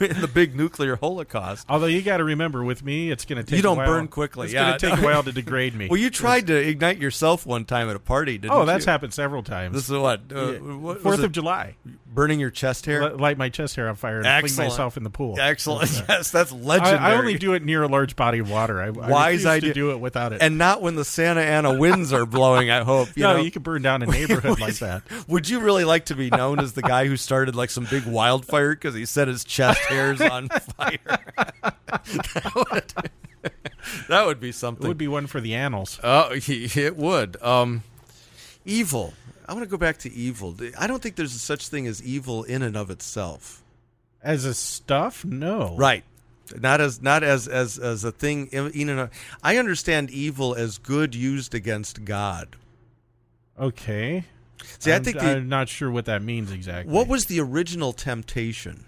in 0.00 0.20
the 0.20 0.30
big 0.32 0.56
nuclear 0.56 0.96
holocaust. 0.96 1.66
although 1.68 1.86
you 1.86 2.02
got 2.02 2.16
to 2.18 2.24
remember, 2.24 2.64
with 2.64 2.84
me, 2.84 3.10
it's 3.10 3.24
going 3.24 3.42
to 3.42 3.48
take 3.48 3.56
You 3.58 3.62
don't 3.62 3.76
a 3.76 3.80
while, 3.80 3.86
burn 3.86 4.08
quickly, 4.08 4.46
It's 4.46 4.54
yeah. 4.54 4.66
going 4.70 4.78
to 4.78 4.90
take 4.90 4.98
a 4.98 5.02
while 5.04 5.22
to 5.22 5.32
degrade 5.40 5.74
me. 5.74 5.88
Well, 5.88 6.00
you 6.00 6.10
tried 6.10 6.48
to 6.48 6.56
ignite 6.56 6.98
yourself 6.98 7.46
one 7.46 7.64
time 7.64 7.88
at 7.88 7.96
a 7.96 8.00
party, 8.00 8.38
didn't 8.38 8.52
oh, 8.54 8.60
you? 8.60 8.66
that's 8.66 8.84
happened 8.84 9.14
several 9.14 9.42
times. 9.42 9.74
This 9.74 9.84
is 9.88 9.96
what? 9.96 10.22
Uh, 10.34 10.52
Yeah. 10.52 10.58
what 10.58 11.00
Fourth 11.00 11.20
it? 11.20 11.24
of 11.26 11.32
July, 11.32 11.76
burning 12.12 12.40
your 12.40 12.50
chest 12.50 12.86
hair. 12.86 13.10
Li- 13.10 13.14
light 13.20 13.38
my 13.38 13.48
chest 13.50 13.76
hair 13.76 13.88
on 13.88 13.94
fire 13.94 14.20
and 14.20 14.50
fling 14.50 14.66
myself 14.68 14.96
in 14.96 15.04
the 15.04 15.10
pool. 15.10 15.36
Excellent. 15.38 15.90
Yes, 16.08 16.30
that's 16.32 16.52
I, 16.52 16.56
legendary. 16.56 16.98
I 16.98 17.14
only 17.14 17.38
do 17.38 17.52
it 17.54 17.64
near 17.64 17.82
a 17.82 17.88
large 17.88 18.16
body 18.16 18.38
of 18.40 18.50
water. 18.50 18.80
I, 18.80 18.86
I 18.86 18.90
Wise 18.90 19.32
refuse 19.44 19.46
idea. 19.46 19.70
to 19.70 19.74
do 19.74 19.90
it 19.92 20.00
without 20.00 20.32
it. 20.32 20.42
and 20.42 20.58
not 20.58 20.82
when 20.82 20.96
the 20.96 21.04
Santa 21.04 21.40
Ana 21.42 21.78
winds 21.78 22.12
are 22.12 22.26
blowing. 22.26 22.47
I 22.54 22.82
hope. 22.82 23.08
You 23.16 23.24
no, 23.24 23.36
know? 23.36 23.42
you 23.42 23.50
can 23.50 23.62
burn 23.62 23.82
down 23.82 24.02
a 24.02 24.06
neighborhood 24.06 24.60
like 24.60 24.74
that. 24.78 25.02
Would 25.28 25.48
you 25.48 25.60
really 25.60 25.84
like 25.84 26.06
to 26.06 26.14
be 26.14 26.30
known 26.30 26.58
as 26.60 26.72
the 26.72 26.82
guy 26.82 27.06
who 27.06 27.16
started 27.16 27.54
like 27.54 27.70
some 27.70 27.86
big 27.90 28.06
wildfire 28.06 28.74
because 28.74 28.94
he 28.94 29.04
set 29.04 29.28
his 29.28 29.44
chest 29.44 29.80
hairs 29.82 30.20
on 30.20 30.48
fire? 30.76 30.98
that, 31.06 32.52
would, 32.54 33.52
that 34.08 34.26
would 34.26 34.40
be 34.40 34.52
something. 34.52 34.84
It 34.84 34.88
would 34.88 34.98
be 34.98 35.08
one 35.08 35.26
for 35.26 35.40
the 35.40 35.54
annals. 35.54 35.98
Oh, 36.02 36.30
it 36.32 36.96
would. 36.96 37.42
Um, 37.42 37.82
evil. 38.64 39.14
I 39.48 39.54
want 39.54 39.64
to 39.64 39.70
go 39.70 39.78
back 39.78 39.98
to 39.98 40.12
evil. 40.12 40.54
I 40.78 40.86
don't 40.86 41.02
think 41.02 41.16
there's 41.16 41.32
such 41.32 41.68
thing 41.68 41.86
as 41.86 42.02
evil 42.02 42.44
in 42.44 42.62
and 42.62 42.76
of 42.76 42.90
itself. 42.90 43.62
As 44.22 44.44
a 44.44 44.52
stuff, 44.52 45.24
no. 45.24 45.74
Right. 45.76 46.04
Not 46.56 46.80
as 46.80 47.02
not 47.02 47.22
as 47.22 47.48
as 47.48 47.78
as 47.78 48.04
a 48.04 48.12
thing 48.12 48.48
in 48.48 48.88
and 48.88 49.00
of. 49.00 49.10
I 49.42 49.56
understand 49.56 50.10
evil 50.10 50.54
as 50.54 50.78
good 50.78 51.14
used 51.14 51.54
against 51.54 52.04
God. 52.04 52.56
Okay. 53.58 54.24
See, 54.78 54.92
i 54.92 54.96
I'm, 54.96 55.04
think 55.04 55.18
the, 55.18 55.36
I'm 55.36 55.48
not 55.48 55.68
sure 55.68 55.90
what 55.90 56.04
that 56.06 56.22
means 56.22 56.50
exactly. 56.50 56.92
what 56.92 57.06
was 57.06 57.26
the 57.26 57.40
original 57.40 57.92
temptation? 57.92 58.84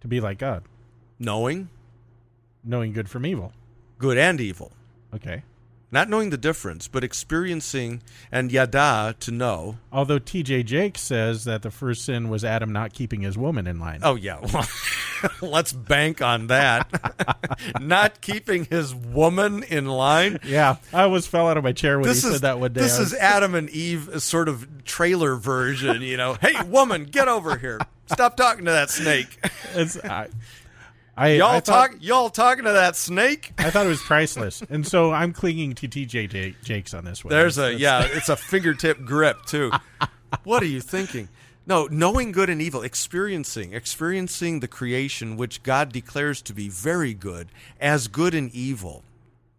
to 0.00 0.08
be 0.08 0.20
like 0.20 0.38
God, 0.38 0.62
Knowing 1.18 1.68
knowing 2.62 2.92
good 2.92 3.08
from 3.08 3.26
evil? 3.26 3.52
good 3.98 4.18
and 4.18 4.40
evil. 4.40 4.72
Okay. 5.14 5.42
Not 5.92 6.08
knowing 6.10 6.30
the 6.30 6.36
difference, 6.36 6.88
but 6.88 7.04
experiencing 7.04 8.02
and 8.32 8.50
yada 8.50 9.14
to 9.20 9.30
know. 9.30 9.78
Although 9.92 10.18
T.D. 10.18 10.64
Jake 10.64 10.98
says 10.98 11.44
that 11.44 11.62
the 11.62 11.70
first 11.70 12.04
sin 12.04 12.28
was 12.28 12.44
Adam 12.44 12.72
not 12.72 12.92
keeping 12.92 13.20
his 13.20 13.38
woman 13.38 13.66
in 13.68 13.78
line. 13.78 14.00
Oh 14.02 14.16
yeah, 14.16 14.40
well, 14.52 14.66
let's 15.40 15.72
bank 15.72 16.20
on 16.20 16.48
that. 16.48 16.90
Not 17.80 18.20
keeping 18.20 18.64
his 18.66 18.94
woman 18.94 19.62
in 19.62 19.86
line. 19.86 20.38
Yeah, 20.44 20.76
I 20.92 21.04
almost 21.04 21.28
fell 21.28 21.48
out 21.48 21.56
of 21.56 21.64
my 21.64 21.72
chair 21.72 21.98
when 21.98 22.08
This 22.08 22.22
he 22.22 22.28
is 22.28 22.34
said 22.34 22.42
that 22.42 22.58
one 22.60 22.72
day. 22.72 22.80
this 22.82 22.98
was- 22.98 23.12
is 23.12 23.18
Adam 23.20 23.54
and 23.54 23.70
Eve 23.70 24.20
sort 24.22 24.48
of 24.48 24.84
trailer 24.84 25.36
version. 25.36 26.02
You 26.02 26.16
know, 26.16 26.34
hey 26.34 26.54
woman, 26.66 27.04
get 27.04 27.28
over 27.28 27.56
here. 27.56 27.80
Stop 28.06 28.36
talking 28.36 28.64
to 28.66 28.72
that 28.72 28.90
snake. 28.90 29.38
it's, 29.74 29.96
I, 30.04 30.28
I, 31.16 31.28
Y'all 31.34 31.48
I 31.48 31.60
thought, 31.60 31.90
talk. 31.92 31.96
Y'all 32.00 32.28
talking 32.28 32.64
to 32.64 32.72
that 32.72 32.94
snake? 32.94 33.52
I 33.58 33.70
thought 33.70 33.86
it 33.86 33.88
was 33.88 34.02
priceless, 34.02 34.62
and 34.68 34.86
so 34.86 35.12
I'm 35.12 35.32
clinging 35.32 35.74
to 35.76 35.88
T.D. 35.88 36.26
J- 36.26 36.54
Jakes 36.62 36.92
on 36.92 37.04
this 37.04 37.24
one. 37.24 37.30
There's 37.30 37.56
a 37.58 37.66
It's- 37.68 37.80
yeah. 37.80 38.06
It's 38.10 38.28
a 38.28 38.36
fingertip 38.36 39.04
grip 39.04 39.44
too. 39.46 39.70
What 40.42 40.62
are 40.62 40.66
you 40.66 40.80
thinking? 40.80 41.28
No, 41.66 41.86
knowing 41.90 42.32
good 42.32 42.50
and 42.50 42.60
evil, 42.60 42.82
experiencing, 42.82 43.72
experiencing 43.72 44.58
the 44.60 44.68
creation 44.68 45.36
which 45.36 45.62
God 45.62 45.92
declares 45.92 46.42
to 46.42 46.52
be 46.52 46.68
very 46.68 47.14
good, 47.14 47.48
as 47.80 48.08
good 48.08 48.34
and 48.34 48.52
evil. 48.52 49.02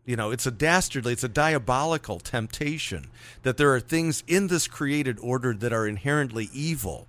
You 0.06 0.18
know, 0.18 0.30
it's 0.32 0.46
a 0.46 0.52
dastardly, 0.52 1.14
it's 1.14 1.24
a 1.24 1.30
diabolical 1.30 2.20
temptation 2.20 3.08
that 3.44 3.58
there 3.58 3.74
are 3.74 3.80
things 3.80 4.24
in 4.28 4.48
this 4.48 4.68
created 4.68 5.18
order 5.22 5.54
that 5.54 5.74
are 5.74 5.88
inherently 5.88 6.50
evil, 6.54 7.08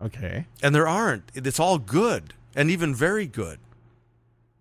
Okay. 0.00 0.46
and 0.62 0.74
there 0.74 0.86
aren't. 0.86 1.30
It's 1.34 1.58
all 1.60 1.78
good 1.78 2.34
and 2.56 2.70
even 2.70 2.94
very 2.94 3.26
good. 3.26 3.58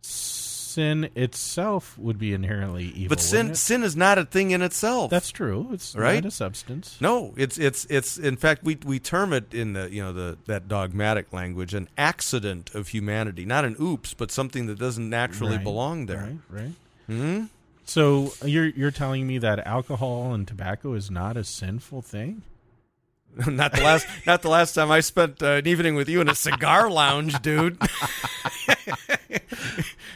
Sin 0.01 1.09
itself 1.15 1.95
would 1.99 2.17
be 2.17 2.33
inherently 2.33 2.85
evil. 2.85 3.09
But 3.09 3.19
sin, 3.21 3.53
sin 3.53 3.83
is 3.83 3.95
not 3.95 4.17
a 4.17 4.25
thing 4.25 4.49
in 4.51 4.63
itself. 4.63 5.11
That's 5.11 5.29
true. 5.29 5.69
It's 5.71 5.95
Right? 5.95 6.23
not 6.23 6.25
a 6.29 6.31
substance. 6.31 6.97
No, 6.99 7.33
it's 7.37 7.59
it's 7.59 7.85
it's 7.91 8.17
in 8.17 8.37
fact 8.37 8.63
we 8.63 8.79
we 8.83 8.97
term 8.97 9.33
it 9.33 9.53
in 9.53 9.73
the 9.73 9.91
you 9.93 10.01
know 10.01 10.11
the 10.11 10.37
that 10.47 10.67
dogmatic 10.67 11.31
language 11.31 11.75
an 11.75 11.89
accident 11.95 12.73
of 12.73 12.87
humanity, 12.87 13.45
not 13.45 13.65
an 13.65 13.75
oops, 13.79 14.15
but 14.15 14.31
something 14.31 14.65
that 14.65 14.79
doesn't 14.79 15.07
naturally 15.07 15.57
Right, 15.57 15.63
belong 15.63 16.07
there. 16.07 16.37
Right. 16.49 16.61
Right. 16.63 16.71
hmm 17.05 17.43
So 17.85 18.33
you're 18.43 18.65
you're 18.69 18.89
telling 18.89 19.27
me 19.27 19.37
that 19.37 19.59
alcohol 19.67 20.33
and 20.33 20.47
tobacco 20.47 20.93
is 20.95 21.11
not 21.11 21.37
a 21.37 21.43
sinful 21.43 22.01
thing? 22.01 22.41
not 23.47 23.73
the 23.73 23.81
last 23.81 24.05
not 24.27 24.41
the 24.41 24.49
last 24.49 24.73
time 24.73 24.91
I 24.91 24.99
spent 24.99 25.41
uh, 25.41 25.53
an 25.53 25.67
evening 25.67 25.95
with 25.95 26.07
you 26.07 26.21
in 26.21 26.29
a 26.29 26.35
cigar 26.35 26.89
lounge, 26.89 27.41
dude. 27.41 27.77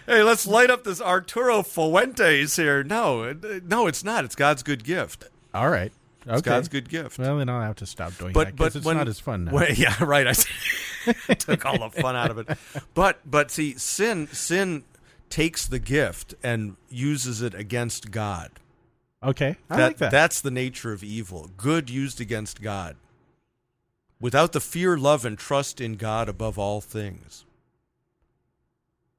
hey, 0.05 0.23
let's 0.23 0.45
light 0.45 0.69
up 0.69 0.83
this 0.83 1.01
Arturo 1.01 1.63
Fuentes 1.63 2.55
here. 2.55 2.83
No, 2.83 3.33
no, 3.65 3.87
it's 3.87 4.03
not. 4.03 4.23
It's 4.23 4.35
God's 4.35 4.61
good 4.61 4.83
gift. 4.83 5.25
All 5.53 5.69
right. 5.69 5.91
Okay. 6.27 6.33
It's 6.33 6.41
God's 6.41 6.67
good 6.67 6.89
gift. 6.89 7.17
Well, 7.17 7.37
then 7.37 7.49
I'll 7.49 7.61
have 7.61 7.77
to 7.77 7.85
stop 7.85 8.15
doing 8.17 8.33
but 8.33 8.47
that 8.47 8.55
but 8.55 8.65
because 8.65 8.75
it's 8.75 8.85
when, 8.85 8.97
not 8.97 9.07
as 9.07 9.19
fun 9.19 9.45
now. 9.45 9.53
when- 9.53 9.75
yeah, 9.75 9.95
right. 10.03 10.27
I 10.27 11.33
took 11.35 11.65
all 11.65 11.79
the 11.79 12.01
fun 12.01 12.15
out 12.15 12.29
of 12.31 12.37
it. 12.37 12.49
But 12.93 13.19
but 13.25 13.49
see, 13.49 13.75
sin 13.77 14.27
sin 14.27 14.83
takes 15.29 15.65
the 15.65 15.79
gift 15.79 16.35
and 16.43 16.75
uses 16.89 17.41
it 17.41 17.53
against 17.53 18.11
God. 18.11 18.51
okay, 19.23 19.55
I 19.69 19.77
that, 19.77 19.83
like 19.83 19.97
that. 19.97 20.11
That's 20.11 20.41
the 20.41 20.51
nature 20.51 20.91
of 20.91 21.03
evil. 21.03 21.49
Good 21.57 21.89
used 21.89 22.21
against 22.21 22.61
God. 22.61 22.95
Without 24.19 24.51
the 24.51 24.59
fear, 24.59 24.97
love, 24.97 25.25
and 25.25 25.37
trust 25.37 25.79
in 25.79 25.95
God 25.95 26.27
above 26.27 26.57
all 26.57 26.81
things. 26.81 27.45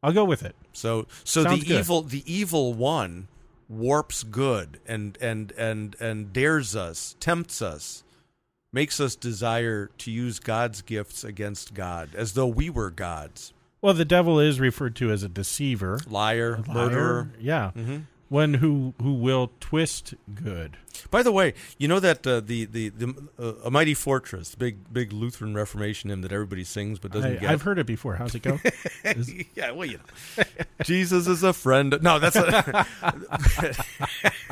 I'll 0.02 0.12
go 0.12 0.24
with 0.24 0.42
it. 0.42 0.56
So 0.72 1.06
so 1.24 1.42
Sounds 1.44 1.61
the 1.61 1.66
good. 1.66 1.80
evil 1.80 2.02
the 2.02 2.22
evil 2.32 2.72
one 2.74 3.28
warps 3.68 4.22
good 4.22 4.80
and 4.87 5.16
and 5.20 5.52
and 5.52 5.96
and 6.00 6.32
dares 6.32 6.74
us, 6.76 7.16
tempts 7.20 7.61
us, 7.62 8.02
makes 8.72 9.00
us 9.00 9.16
desire 9.16 9.90
to 9.98 10.11
use 10.11 10.38
God's 10.38 10.82
gifts 10.82 11.24
against 11.24 11.74
God 11.74 12.11
as 12.14 12.34
though 12.34 12.46
we 12.46 12.70
were 12.70 12.90
gods. 12.90 13.52
Well, 13.80 13.94
the 13.94 14.04
devil 14.04 14.40
is 14.40 14.58
referred 14.58 14.96
to 14.96 15.12
as 15.12 15.22
a 15.22 15.28
deceiver, 15.28 16.00
Liar, 16.08 16.62
liar, 16.66 16.74
murderer. 16.74 17.30
Yeah. 17.40 17.70
hmm 17.72 17.98
one 18.28 18.54
who 18.54 18.92
who 19.00 19.14
will 19.14 19.50
twist 19.58 20.12
good. 20.34 20.76
By 21.11 21.22
the 21.22 21.32
way, 21.32 21.54
you 21.78 21.88
know 21.88 22.00
that 22.00 22.26
uh, 22.26 22.40
the 22.40 22.64
the 22.66 22.88
the 22.90 23.14
uh, 23.38 23.52
a 23.64 23.70
mighty 23.70 23.94
fortress, 23.94 24.54
big 24.54 24.92
big 24.92 25.12
Lutheran 25.12 25.54
Reformation 25.54 26.11
hymn 26.11 26.22
that 26.22 26.32
everybody 26.32 26.64
sings 26.64 26.98
but 26.98 27.12
doesn't 27.12 27.37
I, 27.37 27.37
get. 27.37 27.50
I've 27.50 27.62
heard 27.62 27.78
it 27.78 27.87
before. 27.87 28.16
How's 28.16 28.34
it 28.34 28.42
go? 28.42 28.58
Is- 29.04 29.32
yeah, 29.54 29.70
well, 29.72 29.88
you 29.88 29.98
know, 29.98 30.44
Jesus 30.82 31.26
is 31.26 31.42
a 31.42 31.52
friend. 31.52 31.98
No, 32.02 32.18
that's 32.18 32.37
a, 32.37 32.87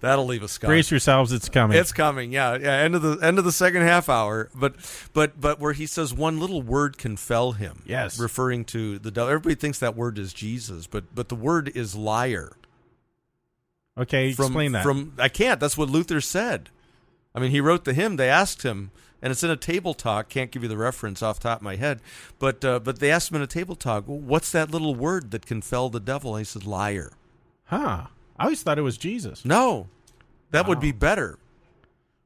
that'll 0.00 0.26
leave 0.26 0.42
a 0.42 0.48
scar. 0.48 0.68
brace 0.68 0.90
yourselves, 0.90 1.32
it's 1.32 1.48
coming. 1.48 1.78
It's 1.78 1.92
coming, 1.92 2.32
yeah, 2.32 2.56
yeah. 2.56 2.76
End 2.78 2.94
of 2.94 3.02
the 3.02 3.18
end 3.24 3.38
of 3.38 3.44
the 3.44 3.52
second 3.52 3.82
half 3.82 4.08
hour, 4.08 4.50
but 4.54 4.74
but 5.12 5.40
but 5.40 5.60
where 5.60 5.72
he 5.72 5.86
says 5.86 6.14
one 6.14 6.40
little 6.40 6.62
word 6.62 6.98
can 6.98 7.16
fell 7.16 7.52
him. 7.52 7.82
Yes. 7.86 8.18
referring 8.18 8.64
to 8.66 8.98
the 8.98 9.10
devil. 9.10 9.28
Everybody 9.30 9.54
thinks 9.54 9.78
that 9.78 9.96
word 9.96 10.18
is 10.18 10.32
Jesus, 10.32 10.86
but 10.86 11.14
but 11.14 11.28
the 11.28 11.36
word 11.36 11.70
is 11.74 11.94
liar. 11.94 12.56
Okay, 13.98 14.32
From, 14.32 14.46
explain 14.46 14.72
that. 14.72 14.82
From 14.82 15.12
I 15.18 15.28
can't. 15.28 15.60
That's 15.60 15.76
what 15.76 15.90
Luther 15.90 16.20
said. 16.20 16.70
I 17.34 17.40
mean, 17.40 17.50
he 17.50 17.60
wrote 17.60 17.84
the 17.84 17.92
hymn. 17.92 18.16
They 18.16 18.30
asked 18.30 18.62
him, 18.62 18.90
and 19.20 19.30
it's 19.30 19.42
in 19.42 19.50
a 19.50 19.56
table 19.56 19.94
talk. 19.94 20.28
Can't 20.28 20.50
give 20.50 20.62
you 20.62 20.68
the 20.68 20.76
reference 20.76 21.22
off 21.22 21.38
the 21.40 21.48
top 21.48 21.58
of 21.58 21.62
my 21.62 21.76
head, 21.76 22.00
but 22.38 22.64
uh, 22.64 22.78
but 22.80 22.98
they 22.98 23.10
asked 23.10 23.30
him 23.30 23.36
in 23.36 23.42
a 23.42 23.46
table 23.46 23.76
talk, 23.76 24.04
"What's 24.06 24.50
that 24.52 24.70
little 24.70 24.94
word 24.94 25.30
that 25.32 25.46
can 25.46 25.60
fell 25.60 25.88
the 25.88 26.00
devil?" 26.00 26.34
And 26.34 26.40
he 26.40 26.44
said, 26.44 26.64
"Liar." 26.64 27.12
huh? 27.64 28.06
I 28.38 28.44
always 28.44 28.62
thought 28.62 28.78
it 28.78 28.82
was 28.82 28.98
Jesus. 28.98 29.44
No, 29.44 29.88
that 30.50 30.68
would 30.68 30.80
be 30.80 30.92
better. 30.92 31.38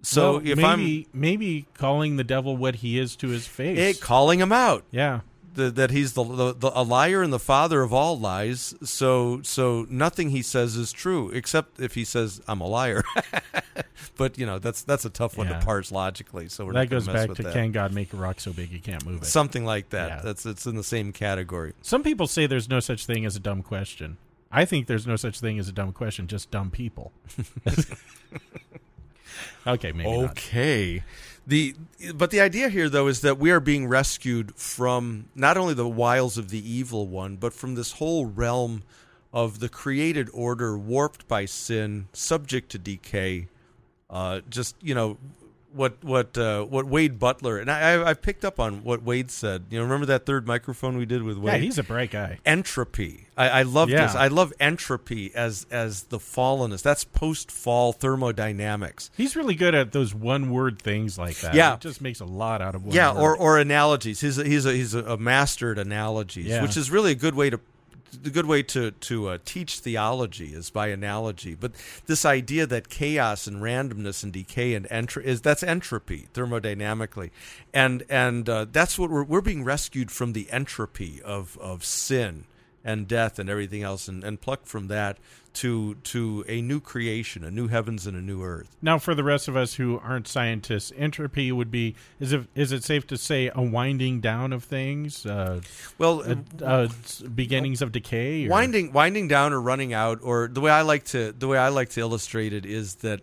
So 0.02 0.34
Well, 0.34 0.46
if 0.46 0.56
maybe 0.56 1.08
maybe 1.12 1.66
calling 1.74 2.16
the 2.16 2.24
devil 2.24 2.56
what 2.56 2.76
he 2.76 2.98
is 2.98 3.16
to 3.16 3.28
his 3.28 3.46
face. 3.46 3.78
It, 3.78 4.00
calling 4.00 4.40
him 4.40 4.52
out, 4.52 4.84
yeah. 4.90 5.20
The, 5.54 5.70
that 5.70 5.90
he's 5.90 6.14
the, 6.14 6.24
the, 6.24 6.54
the 6.54 6.72
a 6.74 6.82
liar 6.82 7.22
and 7.22 7.32
the 7.32 7.38
father 7.38 7.82
of 7.82 7.92
all 7.92 8.18
lies. 8.18 8.74
So 8.82 9.42
so 9.42 9.86
nothing 9.90 10.30
he 10.30 10.42
says 10.42 10.76
is 10.76 10.92
true, 10.92 11.30
except 11.30 11.80
if 11.80 11.94
he 11.94 12.04
says 12.04 12.40
I'm 12.48 12.60
a 12.60 12.66
liar. 12.66 13.02
but 14.16 14.38
you 14.38 14.46
know 14.46 14.58
that's 14.58 14.82
that's 14.82 15.04
a 15.04 15.10
tough 15.10 15.36
one 15.36 15.48
Yeah. 15.48 15.58
to 15.58 15.64
parse 15.64 15.90
logically. 15.92 16.48
So 16.48 16.66
we're 16.66 16.72
That 16.74 16.90
goes 16.90 17.06
mess 17.06 17.14
back 17.14 17.28
with 17.28 17.36
to 17.38 17.42
that. 17.44 17.52
can 17.52 17.72
God 17.72 17.92
make 17.92 18.12
a 18.12 18.16
rock 18.16 18.40
so 18.40 18.52
big 18.52 18.70
you 18.70 18.80
can't 18.80 19.04
move 19.04 19.22
it? 19.22 19.26
something 19.26 19.64
like 19.64 19.90
that. 19.90 20.08
Yeah. 20.08 20.20
That's 20.22 20.46
it's 20.46 20.66
in 20.66 20.76
the 20.76 20.84
same 20.84 21.12
category. 21.12 21.72
Some 21.82 22.02
people 22.02 22.26
say 22.26 22.46
there's 22.46 22.68
no 22.68 22.80
such 22.80 23.06
thing 23.06 23.24
as 23.24 23.36
a 23.36 23.40
dumb 23.40 23.62
question. 23.62 24.16
I 24.52 24.64
think 24.64 24.86
there's 24.88 25.06
no 25.06 25.14
such 25.16 25.38
thing 25.40 25.58
as 25.60 25.68
a 25.68 25.72
dumb 25.72 25.92
question, 25.92 26.26
just 26.26 26.50
dumb 26.50 26.70
people. 26.70 27.12
okay, 29.66 29.92
maybe 29.92 30.08
not. 30.22 30.36
The 31.46 31.74
but 32.14 32.30
the 32.30 32.40
idea 32.40 32.68
here 32.68 32.88
though 32.88 33.08
is 33.08 33.22
that 33.22 33.38
we 33.38 33.50
are 33.50 33.60
being 33.60 33.88
rescued 33.88 34.54
from 34.54 35.26
not 35.34 35.56
only 35.56 35.74
the 35.74 35.88
wiles 35.88 36.38
of 36.38 36.50
the 36.50 36.70
evil 36.70 37.06
one, 37.06 37.36
but 37.36 37.52
from 37.52 37.74
this 37.74 37.92
whole 37.92 38.26
realm 38.26 38.82
of 39.32 39.60
the 39.60 39.68
created 39.68 40.28
order 40.32 40.76
warped 40.76 41.26
by 41.28 41.44
sin, 41.44 42.08
subject 42.12 42.70
to 42.72 42.78
decay. 42.78 43.48
Uh, 44.08 44.40
just 44.48 44.76
you 44.82 44.94
know 44.94 45.16
what 45.72 46.02
what 46.02 46.36
uh, 46.36 46.64
what 46.64 46.86
Wade 46.86 47.18
Butler 47.18 47.58
and 47.58 47.70
I 47.70 48.10
I- 48.10 48.14
picked 48.14 48.44
up 48.44 48.58
on 48.58 48.82
what 48.84 49.02
Wade 49.02 49.30
said. 49.30 49.66
You 49.70 49.78
know, 49.78 49.84
remember 49.84 50.06
that 50.06 50.26
third 50.26 50.46
microphone 50.46 50.96
we 50.96 51.06
did 51.06 51.22
with 51.22 51.38
Wade? 51.38 51.54
Yeah, 51.54 51.60
he's 51.60 51.78
a 51.78 51.82
bright 51.82 52.10
guy. 52.10 52.38
entropy. 52.44 53.26
I, 53.36 53.48
I 53.48 53.62
love 53.62 53.88
Yeah. 53.88 54.06
this. 54.06 54.14
I 54.14 54.28
love 54.28 54.52
entropy 54.60 55.34
as 55.34 55.66
as 55.70 56.04
the 56.04 56.18
fallenness. 56.18 56.82
That's 56.82 57.04
post 57.04 57.50
fall 57.50 57.92
thermodynamics. 57.92 59.10
He's 59.16 59.36
really 59.36 59.54
good 59.54 59.74
at 59.74 59.92
those 59.92 60.14
one 60.14 60.50
word 60.50 60.80
things 60.80 61.18
like 61.18 61.36
that. 61.40 61.54
Yeah. 61.54 61.72
He 61.72 61.78
just 61.78 62.00
makes 62.00 62.20
a 62.20 62.24
lot 62.24 62.60
out 62.62 62.74
of 62.74 62.84
one 62.84 62.94
yeah, 62.94 63.12
word. 63.12 63.20
or 63.20 63.36
or 63.36 63.58
analogies. 63.58 64.20
He's 64.20 64.38
a, 64.38 64.44
he's 64.44 64.66
a, 64.66 64.72
he's 64.72 64.94
a, 64.94 65.04
a 65.04 65.16
master 65.16 65.72
at 65.72 65.78
analogies, 65.78 66.46
Yeah. 66.46 66.62
which 66.62 66.76
is 66.76 66.90
really 66.90 67.12
a 67.12 67.16
good 67.16 67.34
way 67.34 67.50
to 67.50 67.60
the 68.10 68.30
good 68.30 68.46
way 68.46 68.62
to 68.64 68.90
to 68.90 69.28
uh, 69.28 69.38
teach 69.44 69.80
theology 69.80 70.54
is 70.54 70.70
by 70.70 70.88
analogy. 70.88 71.54
But 71.54 71.72
this 72.06 72.24
idea 72.24 72.66
that 72.66 72.88
chaos 72.88 73.46
and 73.46 73.62
randomness 73.62 74.22
and 74.22 74.32
decay 74.32 74.74
and 74.74 74.86
entropy 74.90 75.28
is 75.28 75.40
that's 75.40 75.62
entropy 75.62 76.28
thermodynamically, 76.34 77.30
and 77.72 78.04
and 78.08 78.48
uh, 78.48 78.66
that's 78.70 78.98
what 78.98 79.10
we're 79.10 79.24
we're 79.24 79.40
being 79.40 79.64
rescued 79.64 80.10
from 80.10 80.32
the 80.32 80.50
entropy 80.50 81.20
of 81.22 81.58
of 81.58 81.84
sin 81.84 82.44
and 82.84 83.06
death 83.06 83.38
and 83.38 83.50
everything 83.50 83.82
else, 83.82 84.08
and, 84.08 84.24
and 84.24 84.40
plucked 84.40 84.66
from 84.66 84.88
that 84.88 85.18
to 85.52 85.94
to 85.96 86.44
a 86.48 86.62
new 86.62 86.80
creation, 86.80 87.44
a 87.44 87.50
new 87.50 87.68
heavens 87.68 88.06
and 88.06 88.16
a 88.16 88.20
new 88.20 88.42
earth. 88.42 88.76
Now, 88.80 88.98
for 88.98 89.14
the 89.14 89.24
rest 89.24 89.48
of 89.48 89.56
us 89.56 89.74
who 89.74 89.98
aren't 89.98 90.28
scientists, 90.28 90.92
entropy 90.96 91.50
would 91.50 91.70
be 91.70 91.96
is 92.18 92.32
it 92.32 92.46
is 92.54 92.72
it 92.72 92.84
safe 92.84 93.06
to 93.08 93.16
say 93.16 93.50
a 93.54 93.62
winding 93.62 94.20
down 94.20 94.52
of 94.52 94.64
things, 94.64 95.26
uh, 95.26 95.60
Well, 95.98 96.22
uh, 96.22 96.64
uh, 96.64 96.88
beginnings 97.34 97.82
of 97.82 97.92
decay? 97.92 98.46
Or? 98.46 98.50
winding 98.50 98.92
winding 98.92 99.28
down 99.28 99.52
or 99.52 99.60
running 99.60 99.92
out 99.92 100.20
or 100.22 100.48
the 100.48 100.60
way 100.60 100.70
I 100.70 100.82
like 100.82 101.04
to 101.06 101.32
the 101.32 101.48
way 101.48 101.58
I 101.58 101.68
like 101.68 101.90
to 101.90 102.00
illustrate 102.00 102.52
it 102.52 102.64
is 102.64 102.96
that 102.96 103.20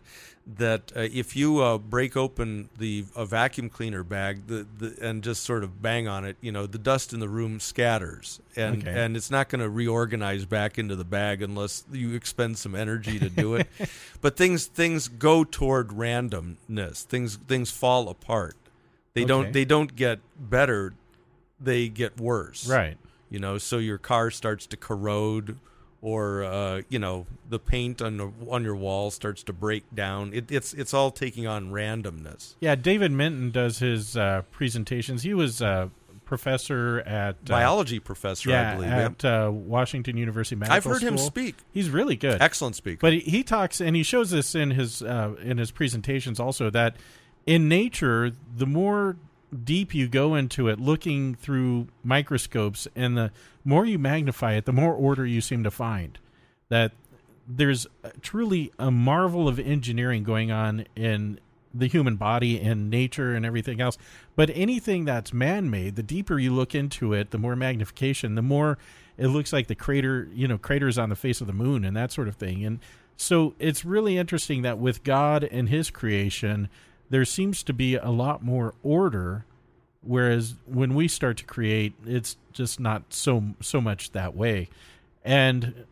that 0.56 0.94
uh, 0.96 1.02
if 1.02 1.36
you 1.36 1.60
uh, 1.60 1.78
break 1.78 2.16
open 2.16 2.70
the 2.78 3.04
a 3.18 3.26
vacuum 3.26 3.70
cleaner 3.70 4.02
bag 4.02 4.48
the, 4.48 4.66
the 4.78 4.96
and 5.02 5.22
just 5.22 5.44
sort 5.44 5.62
of 5.62 5.82
bang 5.82 6.08
on 6.08 6.24
it 6.24 6.38
you 6.40 6.54
know 6.54 6.66
the 6.66 6.78
dust 6.78 7.12
in 7.12 7.20
the 7.20 7.28
room 7.28 7.60
scatters. 7.60 8.40
And 8.56 8.82
Okay. 8.88 8.98
and 8.98 9.18
it's 9.18 9.30
not 9.30 9.50
going 9.50 9.60
to 9.62 9.70
reorganize 9.70 10.46
back 10.46 10.78
into 10.78 10.96
the 10.96 11.04
bag 11.04 11.42
unless 11.42 11.84
you 11.92 12.14
expend 12.14 12.58
some 12.58 12.76
energy 12.76 13.20
to 13.20 13.30
do 13.30 13.56
it. 13.56 13.68
But 14.22 14.38
things 14.38 14.66
things 14.68 15.08
go 15.10 15.44
toward 15.44 15.90
randomness. 15.90 17.04
Things 17.04 17.36
things 17.36 17.70
fall 17.70 18.08
apart. 18.10 18.56
They 19.14 19.22
Okay. 19.22 19.28
don't 19.28 19.54
they 19.54 19.66
don't 19.66 19.96
get 19.96 20.20
better. 20.40 20.94
They 21.60 21.90
get 21.90 22.20
worse. 22.20 22.68
Right. 22.70 22.98
you 23.30 23.40
know 23.40 23.58
so 23.58 23.78
your 23.80 23.98
car 23.98 24.32
starts 24.32 24.66
to 24.68 24.78
corrode 24.78 25.58
or 26.02 26.44
uh, 26.44 26.82
you 26.90 27.00
know 27.00 27.26
the 27.50 27.60
paint 27.60 28.02
on 28.02 28.18
the, 28.18 28.32
on 28.50 28.64
your 28.64 28.76
wall 28.76 29.12
starts 29.12 29.44
to 29.44 29.54
break 29.54 29.84
down. 29.94 30.34
It, 30.34 30.52
it's 30.52 30.74
it's 30.74 30.94
all 30.94 31.12
taking 31.12 31.48
on 31.48 31.72
randomness. 31.72 32.56
Yeah, 32.60 32.76
David 32.76 33.12
Menton 33.12 33.52
does 33.52 33.80
his 33.80 34.16
uh, 34.16 34.44
presentations. 34.52 35.24
He 35.24 35.34
was 35.34 35.62
a 35.62 35.92
professor 36.26 37.00
at 37.06 37.36
uh, 37.36 37.54
biology 37.54 38.00
professor 38.00 38.50
yeah, 38.50 38.74
i 38.74 38.76
believe 38.76 38.92
at 38.92 39.24
uh, 39.24 39.50
Washington 39.50 40.18
University 40.18 40.58
Medical 40.58 40.76
i've 40.76 40.84
heard 40.84 41.02
him 41.02 41.18
speak. 41.18 41.56
He's 41.72 41.90
really 41.90 42.18
good. 42.18 42.42
excellent 42.42 42.76
speaker. 42.76 43.00
But 43.00 43.14
he, 43.14 43.20
he 43.20 43.44
talks, 43.44 43.80
and 43.80 43.96
he 43.96 44.04
shows 44.04 44.30
this 44.30 44.54
in 44.54 44.72
his 44.72 45.02
uh, 45.02 45.36
in 45.42 45.58
his 45.58 45.72
presentations 45.72 46.40
also 46.40 46.70
that 46.70 46.98
in 47.46 47.70
nature, 47.70 48.34
the 48.56 48.68
more 48.68 49.16
deep 49.64 49.94
you 49.94 50.08
go 50.08 50.36
into 50.36 50.68
it, 50.68 50.80
looking 50.80 51.36
through 51.36 51.88
microscopes, 52.04 52.88
and 52.96 53.18
the 53.18 53.32
more 53.64 53.86
you 53.86 53.98
magnify 53.98 54.54
it, 54.54 54.66
the 54.66 54.74
more 54.74 54.94
order 54.94 55.26
you 55.26 55.42
seem 55.42 55.64
to 55.64 55.72
find. 55.72 56.18
That 56.70 56.92
there's 57.48 57.88
truly 58.22 58.72
a 58.78 58.92
marvel 58.92 59.48
of 59.48 59.60
engineering 59.60 60.24
going 60.24 60.52
on 60.52 60.86
in 60.96 61.40
the 61.74 61.88
human 61.88 62.16
body 62.16 62.60
and 62.60 62.90
nature 62.90 63.34
and 63.36 63.46
everything 63.46 63.80
else. 63.80 63.98
But 64.36 64.50
anything 64.54 65.06
that's 65.06 65.34
man 65.34 65.70
made, 65.70 65.96
the 65.96 66.04
deeper 66.04 66.40
you 66.40 66.52
look 66.54 66.76
into 66.76 67.14
it, 67.14 67.32
the 67.32 67.38
more 67.38 67.56
magnification, 67.56 68.36
the 68.36 68.42
more 68.42 68.78
it 69.18 69.28
looks 69.28 69.54
like 69.54 69.68
the 69.68 69.76
crater, 69.76 70.30
you 70.34 70.48
know, 70.48 70.58
craters 70.58 70.98
on 70.98 71.10
the 71.10 71.16
face 71.16 71.42
of 71.42 71.48
the 71.48 71.54
moon 71.54 71.86
and 71.86 71.96
that 71.96 72.12
sort 72.12 72.28
of 72.28 72.36
thing. 72.36 72.66
And 72.66 72.80
so 73.16 73.56
it's 73.60 73.84
really 73.84 74.18
interesting 74.18 74.62
that 74.62 74.78
with 74.78 75.04
God 75.04 75.44
and 75.44 75.70
his 75.70 75.90
creation, 75.90 76.70
there 77.10 77.26
seems 77.26 77.64
to 77.64 77.74
be 77.74 77.96
a 77.96 78.10
lot 78.10 78.44
more 78.44 78.74
order 78.84 79.46
whereas 80.02 80.56
when 80.66 80.94
we 80.94 81.08
start 81.08 81.38
to 81.38 81.46
create 81.46 81.94
it's 82.06 82.38
just 82.54 82.80
not 82.80 83.04
so 83.10 83.44
so 83.62 83.82
much 83.82 84.12
that 84.12 84.36
way. 84.36 84.70
And 85.24 85.86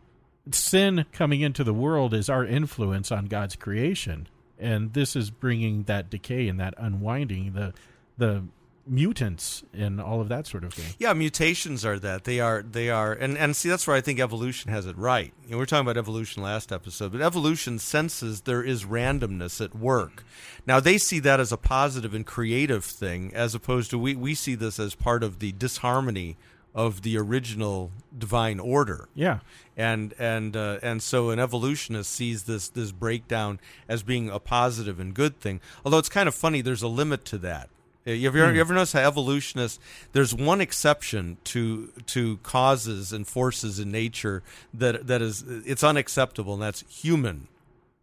sin 0.50 1.04
coming 1.12 1.40
into 1.42 1.64
the 1.64 1.74
world 1.74 2.14
is 2.14 2.28
our 2.28 2.44
influence 2.44 3.12
on 3.12 3.26
God's 3.26 3.56
creation. 3.56 4.28
And 4.58 4.94
this 4.94 5.14
is 5.14 5.30
bringing 5.30 5.82
that 5.84 6.08
decay 6.08 6.48
and 6.48 6.58
that 6.60 6.74
unwinding 6.78 7.52
the 7.52 7.74
the 8.16 8.44
mutants 8.86 9.64
and 9.72 10.00
all 10.00 10.20
of 10.20 10.28
that 10.28 10.46
sort 10.46 10.64
of 10.64 10.72
thing. 10.72 10.94
Yeah 10.98 11.12
mutations 11.12 11.84
are 11.84 11.98
that. 11.98 12.24
They 12.24 12.40
are 12.40 12.62
they 12.62 12.88
are 12.90 13.12
and 13.12 13.36
and 13.36 13.56
see 13.56 13.68
that's 13.68 13.86
where 13.86 13.96
i 13.96 14.00
think 14.00 14.20
evolution 14.20 14.70
has 14.70 14.86
it 14.86 14.96
right. 14.96 15.32
You 15.44 15.52
know, 15.52 15.56
we 15.58 15.62
are 15.62 15.66
talking 15.66 15.86
about 15.86 15.96
evolution 15.96 16.42
last 16.42 16.72
episode 16.72 17.12
but 17.12 17.20
evolution 17.20 17.78
senses 17.78 18.42
there 18.42 18.62
is 18.62 18.84
randomness 18.84 19.64
at 19.64 19.74
work. 19.74 20.24
Now 20.66 20.80
they 20.80 20.98
see 20.98 21.18
that 21.20 21.40
as 21.40 21.52
a 21.52 21.56
positive 21.56 22.14
and 22.14 22.26
creative 22.26 22.84
thing 22.84 23.32
as 23.34 23.54
opposed 23.54 23.90
to 23.90 23.98
we 23.98 24.14
we 24.14 24.34
see 24.34 24.54
this 24.54 24.78
as 24.78 24.94
part 24.94 25.22
of 25.22 25.38
the 25.38 25.52
disharmony 25.52 26.36
of 26.76 27.00
the 27.00 27.16
original 27.16 27.90
divine 28.16 28.60
order. 28.60 29.08
Yeah. 29.14 29.38
And 29.78 30.14
and 30.18 30.54
uh, 30.54 30.78
and 30.82 31.02
so 31.02 31.30
an 31.30 31.38
evolutionist 31.38 32.12
sees 32.12 32.42
this 32.42 32.68
this 32.68 32.92
breakdown 32.92 33.58
as 33.88 34.02
being 34.02 34.28
a 34.28 34.38
positive 34.38 35.00
and 35.00 35.14
good 35.14 35.40
thing. 35.40 35.60
Although 35.84 35.98
it's 35.98 36.10
kind 36.10 36.28
of 36.28 36.34
funny, 36.34 36.60
there's 36.60 36.82
a 36.82 36.88
limit 36.88 37.24
to 37.26 37.38
that. 37.38 37.70
Uh, 38.06 38.12
You 38.12 38.28
ever, 38.28 38.52
you 38.52 38.60
ever 38.60 38.74
notice 38.74 38.92
how 38.92 39.00
evolutionists? 39.00 39.78
There's 40.12 40.34
one 40.34 40.60
exception 40.60 41.38
to 41.44 41.92
to 42.06 42.36
causes 42.38 43.12
and 43.12 43.26
forces 43.26 43.78
in 43.78 43.90
nature 43.90 44.42
that 44.72 45.06
that 45.06 45.22
is 45.22 45.42
it's 45.46 45.82
unacceptable, 45.82 46.54
and 46.54 46.62
that's 46.62 46.84
human, 46.88 47.48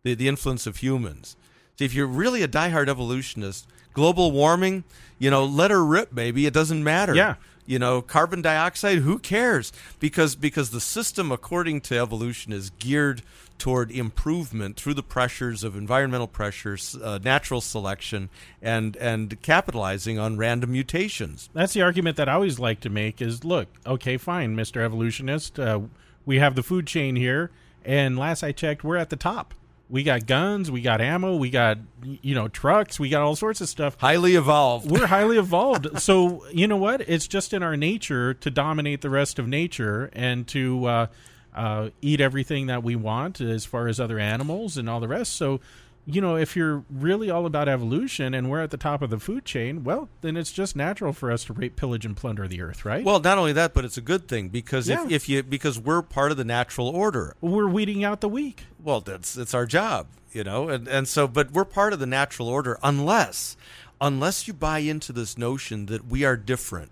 the 0.04 0.14
the 0.16 0.28
influence 0.28 0.68
of 0.68 0.78
humans. 0.78 1.36
See, 1.78 1.86
if 1.86 1.94
you're 1.94 2.06
really 2.08 2.44
a 2.44 2.48
diehard 2.48 2.88
evolutionist, 2.88 3.68
global 3.94 4.32
warming, 4.32 4.84
you 5.18 5.32
know, 5.32 5.46
let 5.46 5.72
her 5.72 5.84
rip, 5.84 6.14
baby. 6.14 6.46
It 6.46 6.54
doesn't 6.54 6.84
matter. 6.84 7.16
Yeah. 7.16 7.36
You 7.66 7.80
know, 7.80 8.02
carbon 8.02 8.42
dioxide, 8.42 8.98
who 9.00 9.18
cares? 9.18 9.72
Because 10.00 10.36
because 10.36 10.72
the 10.72 10.82
system 10.82 11.32
according 11.32 11.82
to 11.82 11.98
evolution 11.98 12.52
is 12.52 12.72
geared 12.72 13.22
toward 13.58 13.92
improvement 13.92 14.76
through 14.76 14.94
the 14.94 15.04
pressures 15.04 15.64
of 15.64 15.76
environmental 15.76 16.28
pressures, 16.28 16.98
uh, 17.02 17.20
natural 17.24 17.62
selection 17.62 18.30
and 18.62 18.96
and 18.98 19.42
capitalizing 19.42 20.20
on 20.20 20.38
random 20.38 20.72
mutations. 20.72 21.50
That's 21.54 21.74
the 21.74 21.82
argument 21.82 22.18
that 22.18 22.28
I 22.28 22.34
always 22.34 22.60
like 22.60 22.80
to 22.82 22.90
make 22.90 23.22
is 23.22 23.44
look, 23.44 23.68
okay, 23.86 24.18
fine, 24.18 24.56
Mr. 24.56 24.82
Evolutionist, 24.84 25.60
uh, 25.60 25.82
we 26.26 26.40
have 26.40 26.56
the 26.56 26.64
food 26.64 26.88
chain 26.88 27.16
here 27.16 27.52
and 27.86 28.18
last 28.18 28.44
I 28.44 28.52
checked, 28.52 28.84
we're 28.84 28.98
at 28.98 29.10
the 29.10 29.16
top. 29.16 29.54
We 29.90 30.02
got 30.04 30.26
guns, 30.26 30.72
we 30.72 30.82
got 30.82 31.02
ammo, 31.02 31.36
we 31.36 31.50
got 31.50 31.78
you 32.04 32.34
know 32.34 32.48
trucks, 32.48 33.00
we 33.00 33.10
got 33.10 33.22
all 33.22 33.36
sorts 33.36 33.62
of 33.62 33.70
stuff. 33.70 33.96
Highly 34.00 34.36
evolved. 34.36 34.90
We're 34.90 35.08
highly 35.08 35.38
evolved. 35.38 36.02
so 36.02 36.46
you 36.52 36.68
know 36.68 36.78
what? 36.78 37.02
It's 37.02 37.28
just 37.28 37.54
in 37.54 37.62
our 37.62 37.78
nature 37.78 38.34
to 38.34 38.50
dominate 38.50 39.02
the 39.02 39.10
rest 39.10 39.38
of 39.40 39.48
nature 39.48 40.10
and 40.14 40.48
to 40.48 40.86
uh, 40.86 41.08
uh, 41.56 41.90
eat 42.02 42.20
everything 42.22 42.68
that 42.68 42.84
we 42.84 42.96
want 42.96 43.42
as 43.42 43.66
far 43.66 43.88
as 43.88 44.00
other 44.00 44.20
animals 44.20 44.78
and 44.78 44.90
all 44.90 45.00
the 45.00 45.08
rest. 45.08 45.34
So 45.34 45.60
you 46.06 46.20
know, 46.20 46.36
if 46.36 46.58
you're 46.58 46.84
really 46.90 47.30
all 47.30 47.46
about 47.46 47.70
evolution 47.70 48.34
and 48.34 48.50
we're 48.52 48.62
at 48.62 48.72
the 48.72 48.78
top 48.78 49.02
of 49.02 49.10
the 49.10 49.20
food 49.20 49.46
chain, 49.46 49.86
well, 49.86 50.10
then 50.20 50.36
it's 50.36 50.52
just 50.52 50.76
natural 50.76 51.14
for 51.14 51.32
us 51.32 51.46
to 51.46 51.54
rape, 51.54 51.78
pillage, 51.78 52.06
and 52.06 52.18
plunder 52.18 52.46
the 52.46 52.62
earth, 52.62 52.84
right? 52.84 53.06
Well, 53.06 53.22
not 53.22 53.38
only 53.38 53.54
that, 53.54 53.74
but 53.74 53.86
it's 53.86 53.96
a 53.96 54.02
good 54.02 54.28
thing 54.28 54.50
because 54.50 54.90
Yeah. 54.90 55.06
if, 55.06 55.12
if 55.12 55.30
you 55.30 55.44
because 55.44 55.80
we're 55.80 56.02
part 56.02 56.32
of 56.32 56.38
the 56.38 56.44
natural 56.44 56.90
order. 56.90 57.36
we're 57.40 57.70
weeding 57.70 58.04
out 58.04 58.20
the 58.20 58.28
weak. 58.28 58.66
Well, 58.84 59.00
that's 59.00 59.38
it's 59.38 59.54
our 59.54 59.66
job, 59.66 60.08
you 60.34 60.44
know, 60.44 60.68
and 60.68 60.90
and 60.90 61.08
so 61.08 61.26
but 61.26 61.52
we're 61.52 61.64
part 61.64 61.94
of 61.94 62.00
the 62.00 62.06
natural 62.06 62.50
order 62.50 62.78
unless 62.84 63.56
unless 64.02 64.46
you 64.46 64.54
buy 64.54 64.80
into 64.80 65.14
this 65.14 65.38
notion 65.38 65.86
that 65.86 66.06
we 66.06 66.26
are 66.26 66.36
different. 66.36 66.92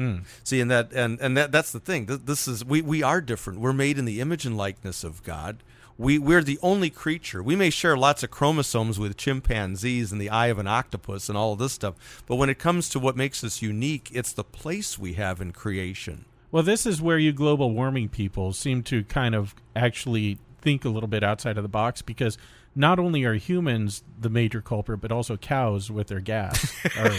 Mm. 0.00 0.24
See, 0.42 0.60
and 0.60 0.70
that 0.70 0.92
and 0.94 1.20
and 1.20 1.36
that 1.36 1.52
that's 1.52 1.72
the 1.72 1.78
thing. 1.78 2.06
This 2.06 2.48
is 2.48 2.64
we 2.64 2.80
we 2.80 3.02
are 3.02 3.20
different. 3.20 3.60
We're 3.60 3.74
made 3.74 3.98
in 3.98 4.06
the 4.06 4.20
image 4.20 4.46
and 4.46 4.56
likeness 4.56 5.04
of 5.04 5.22
God. 5.22 5.62
We 5.98 6.18
we're 6.18 6.42
the 6.42 6.58
only 6.62 6.88
creature. 6.88 7.42
We 7.42 7.54
may 7.54 7.68
share 7.68 7.98
lots 7.98 8.22
of 8.22 8.30
chromosomes 8.30 8.98
with 8.98 9.18
chimpanzees 9.18 10.10
and 10.10 10.18
the 10.18 10.30
eye 10.30 10.46
of 10.46 10.58
an 10.58 10.66
octopus 10.66 11.28
and 11.28 11.36
all 11.36 11.52
of 11.52 11.58
this 11.58 11.74
stuff, 11.74 12.22
but 12.26 12.36
when 12.36 12.48
it 12.48 12.58
comes 12.58 12.88
to 12.88 12.98
what 12.98 13.14
makes 13.14 13.44
us 13.44 13.60
unique, 13.60 14.10
it's 14.14 14.32
the 14.32 14.42
place 14.42 14.98
we 14.98 15.12
have 15.14 15.38
in 15.38 15.52
creation. 15.52 16.24
Well, 16.50 16.62
this 16.62 16.86
is 16.86 17.02
where 17.02 17.18
you 17.18 17.32
global 17.32 17.70
warming 17.70 18.08
people 18.08 18.54
seem 18.54 18.82
to 18.84 19.04
kind 19.04 19.34
of 19.34 19.54
actually 19.76 20.38
think 20.62 20.86
a 20.86 20.88
little 20.88 21.08
bit 21.08 21.22
outside 21.22 21.58
of 21.58 21.62
the 21.62 21.68
box 21.68 22.00
because 22.00 22.38
not 22.74 22.98
only 22.98 23.24
are 23.24 23.34
humans 23.34 24.02
the 24.18 24.30
major 24.30 24.60
culprit, 24.60 25.00
but 25.00 25.10
also 25.10 25.36
cows 25.36 25.90
with 25.90 26.06
their 26.08 26.20
gas. 26.20 26.72
are- 26.96 27.12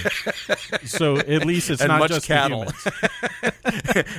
so 0.86 1.18
at 1.18 1.46
least 1.46 1.70
it's 1.70 1.82
And 1.82 1.90
not 1.90 2.00
much 2.00 2.12
just 2.12 2.28
cattle. 2.28 2.64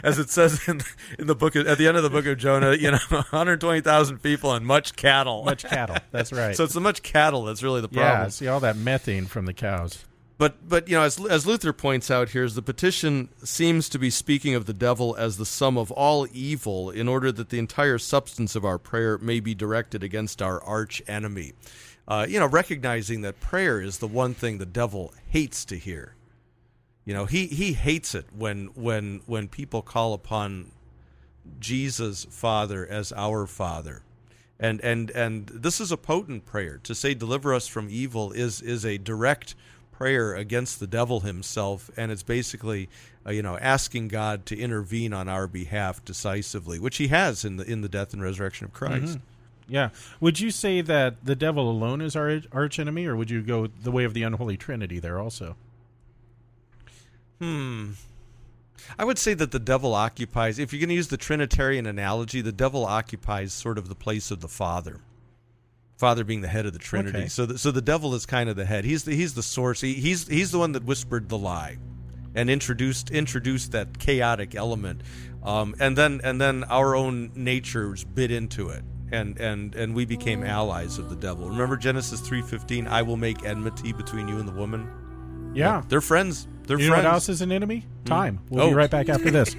as 0.04 0.18
it 0.18 0.30
says 0.30 0.66
in, 0.68 0.80
in 1.18 1.26
the 1.26 1.34
book 1.34 1.56
at 1.56 1.78
the 1.78 1.88
end 1.88 1.96
of 1.96 2.02
the 2.02 2.10
book 2.10 2.26
of 2.26 2.38
Jonah, 2.38 2.74
you 2.74 2.90
know, 2.90 2.98
120,000 3.08 4.18
people 4.22 4.52
and 4.52 4.66
much 4.66 4.94
cattle. 4.96 5.44
Much 5.44 5.64
cattle. 5.64 5.96
That's 6.10 6.32
right. 6.32 6.54
So 6.56 6.64
it's 6.64 6.74
the 6.74 6.80
much 6.80 7.02
cattle 7.02 7.44
that's 7.44 7.62
really 7.62 7.80
the 7.80 7.88
yeah, 7.90 8.10
problem. 8.10 8.30
see 8.30 8.48
all 8.48 8.60
that 8.60 8.76
methane 8.76 9.26
from 9.26 9.46
the 9.46 9.54
cows. 9.54 10.04
But 10.42 10.68
but 10.68 10.88
you 10.88 10.96
know, 10.96 11.04
as 11.04 11.24
as 11.24 11.46
Luther 11.46 11.72
points 11.72 12.10
out 12.10 12.30
here, 12.30 12.42
is 12.42 12.56
the 12.56 12.62
petition 12.62 13.28
seems 13.44 13.88
to 13.88 13.96
be 13.96 14.10
speaking 14.10 14.56
of 14.56 14.66
the 14.66 14.72
devil 14.72 15.14
as 15.14 15.36
the 15.36 15.46
sum 15.46 15.78
of 15.78 15.92
all 15.92 16.26
evil, 16.32 16.90
in 16.90 17.06
order 17.06 17.30
that 17.30 17.50
the 17.50 17.60
entire 17.60 17.96
substance 17.96 18.56
of 18.56 18.64
our 18.64 18.76
prayer 18.76 19.18
may 19.18 19.38
be 19.38 19.54
directed 19.54 20.02
against 20.02 20.42
our 20.42 20.60
arch 20.64 21.00
enemy. 21.06 21.52
Uh, 22.08 22.26
you 22.28 22.40
know, 22.40 22.48
recognizing 22.48 23.20
that 23.20 23.38
prayer 23.38 23.80
is 23.80 23.98
the 23.98 24.08
one 24.08 24.34
thing 24.34 24.58
the 24.58 24.66
devil 24.66 25.14
hates 25.28 25.64
to 25.66 25.78
hear. 25.78 26.16
You 27.04 27.14
know, 27.14 27.26
he 27.26 27.46
he 27.46 27.74
hates 27.74 28.12
it 28.12 28.26
when 28.36 28.66
when 28.74 29.20
when 29.26 29.46
people 29.46 29.80
call 29.80 30.12
upon 30.12 30.72
Jesus 31.60 32.24
Father 32.24 32.84
as 32.84 33.12
our 33.12 33.46
Father. 33.46 34.02
And 34.58 34.80
and 34.80 35.08
and 35.12 35.46
this 35.54 35.80
is 35.80 35.92
a 35.92 35.96
potent 35.96 36.46
prayer. 36.46 36.80
To 36.82 36.96
say 36.96 37.14
deliver 37.14 37.54
us 37.54 37.68
from 37.68 37.86
evil 37.88 38.32
is 38.32 38.60
is 38.60 38.84
a 38.84 38.98
direct 38.98 39.54
prayer 39.92 40.34
against 40.34 40.80
the 40.80 40.86
devil 40.86 41.20
himself 41.20 41.90
and 41.96 42.10
it's 42.10 42.22
basically 42.22 42.88
uh, 43.26 43.30
you 43.30 43.42
know 43.42 43.56
asking 43.58 44.08
God 44.08 44.46
to 44.46 44.58
intervene 44.58 45.12
on 45.12 45.28
our 45.28 45.46
behalf 45.46 46.04
decisively, 46.04 46.78
which 46.78 46.96
he 46.96 47.08
has 47.08 47.44
in 47.44 47.56
the 47.56 47.64
in 47.64 47.82
the 47.82 47.88
death 47.88 48.12
and 48.12 48.22
resurrection 48.22 48.64
of 48.64 48.72
Christ. 48.72 49.18
Yeah. 49.68 49.90
Would 50.20 50.40
you 50.40 50.50
say 50.50 50.80
that 50.80 51.24
the 51.24 51.36
devil 51.36 51.70
alone 51.70 52.00
is 52.00 52.16
our 52.16 52.40
arch 52.52 52.78
enemy, 52.78 53.06
or 53.06 53.16
would 53.16 53.30
you 53.30 53.42
go 53.42 53.68
the 53.68 53.92
way 53.92 54.04
of 54.04 54.12
the 54.12 54.22
unholy 54.22 54.56
trinity 54.56 54.98
there 54.98 55.20
also? 55.20 55.56
Hmm. 57.40 57.92
I 58.98 59.04
would 59.04 59.18
say 59.18 59.34
that 59.34 59.52
the 59.52 59.58
devil 59.58 59.94
occupies, 59.94 60.58
if 60.58 60.72
you're 60.72 60.80
going 60.80 60.88
to 60.88 60.94
use 60.94 61.08
the 61.08 61.16
Trinitarian 61.16 61.86
analogy, 61.86 62.40
the 62.40 62.52
devil 62.52 62.84
occupies 62.84 63.52
sort 63.52 63.78
of 63.78 63.88
the 63.88 63.94
place 63.94 64.30
of 64.30 64.40
the 64.40 64.48
Father. 64.48 65.00
Father 66.02 66.24
being 66.24 66.40
the 66.40 66.48
head 66.48 66.66
of 66.66 66.72
the 66.72 66.80
Trinity. 66.80 67.16
Okay. 67.16 67.28
So, 67.28 67.46
the, 67.46 67.56
so 67.58 67.70
the 67.70 67.80
devil 67.80 68.12
is 68.16 68.26
kind 68.26 68.50
of 68.50 68.56
the 68.56 68.64
head. 68.64 68.84
He's 68.84 69.04
the, 69.04 69.14
he's 69.14 69.34
the 69.34 69.42
source. 69.42 69.80
He, 69.80 69.94
he's 69.94 70.26
he's 70.26 70.50
the 70.50 70.58
one 70.58 70.72
that 70.72 70.82
whispered 70.82 71.28
the 71.28 71.38
lie, 71.38 71.78
and 72.34 72.50
introduced 72.50 73.12
introduced 73.12 73.70
that 73.70 74.00
chaotic 74.00 74.56
element, 74.56 75.02
um, 75.44 75.76
and 75.78 75.96
then 75.96 76.20
and 76.24 76.40
then 76.40 76.64
our 76.64 76.96
own 76.96 77.30
natures 77.36 78.02
bit 78.02 78.32
into 78.32 78.68
it, 78.68 78.82
and 79.12 79.38
and 79.38 79.76
and 79.76 79.94
we 79.94 80.04
became 80.04 80.42
allies 80.42 80.98
of 80.98 81.08
the 81.08 81.14
devil. 81.14 81.48
Remember 81.48 81.76
Genesis 81.76 82.18
three 82.20 82.42
fifteen. 82.42 82.88
I 82.88 83.02
will 83.02 83.16
make 83.16 83.44
enmity 83.44 83.92
between 83.92 84.26
you 84.26 84.38
and 84.40 84.48
the 84.48 84.52
woman. 84.52 84.88
Yeah. 85.54 85.82
They're 85.88 86.00
friends. 86.00 86.48
They're 86.66 86.80
You 86.80 86.90
know 86.90 86.96
what 86.96 87.04
else 87.04 87.28
is 87.28 87.42
an 87.42 87.52
enemy? 87.52 87.86
Time. 88.06 88.40
We'll 88.48 88.66
be 88.66 88.72
Oh. 88.72 88.76
right 88.76 88.90
back 88.90 89.08
after 89.08 89.30
this. 89.30 89.54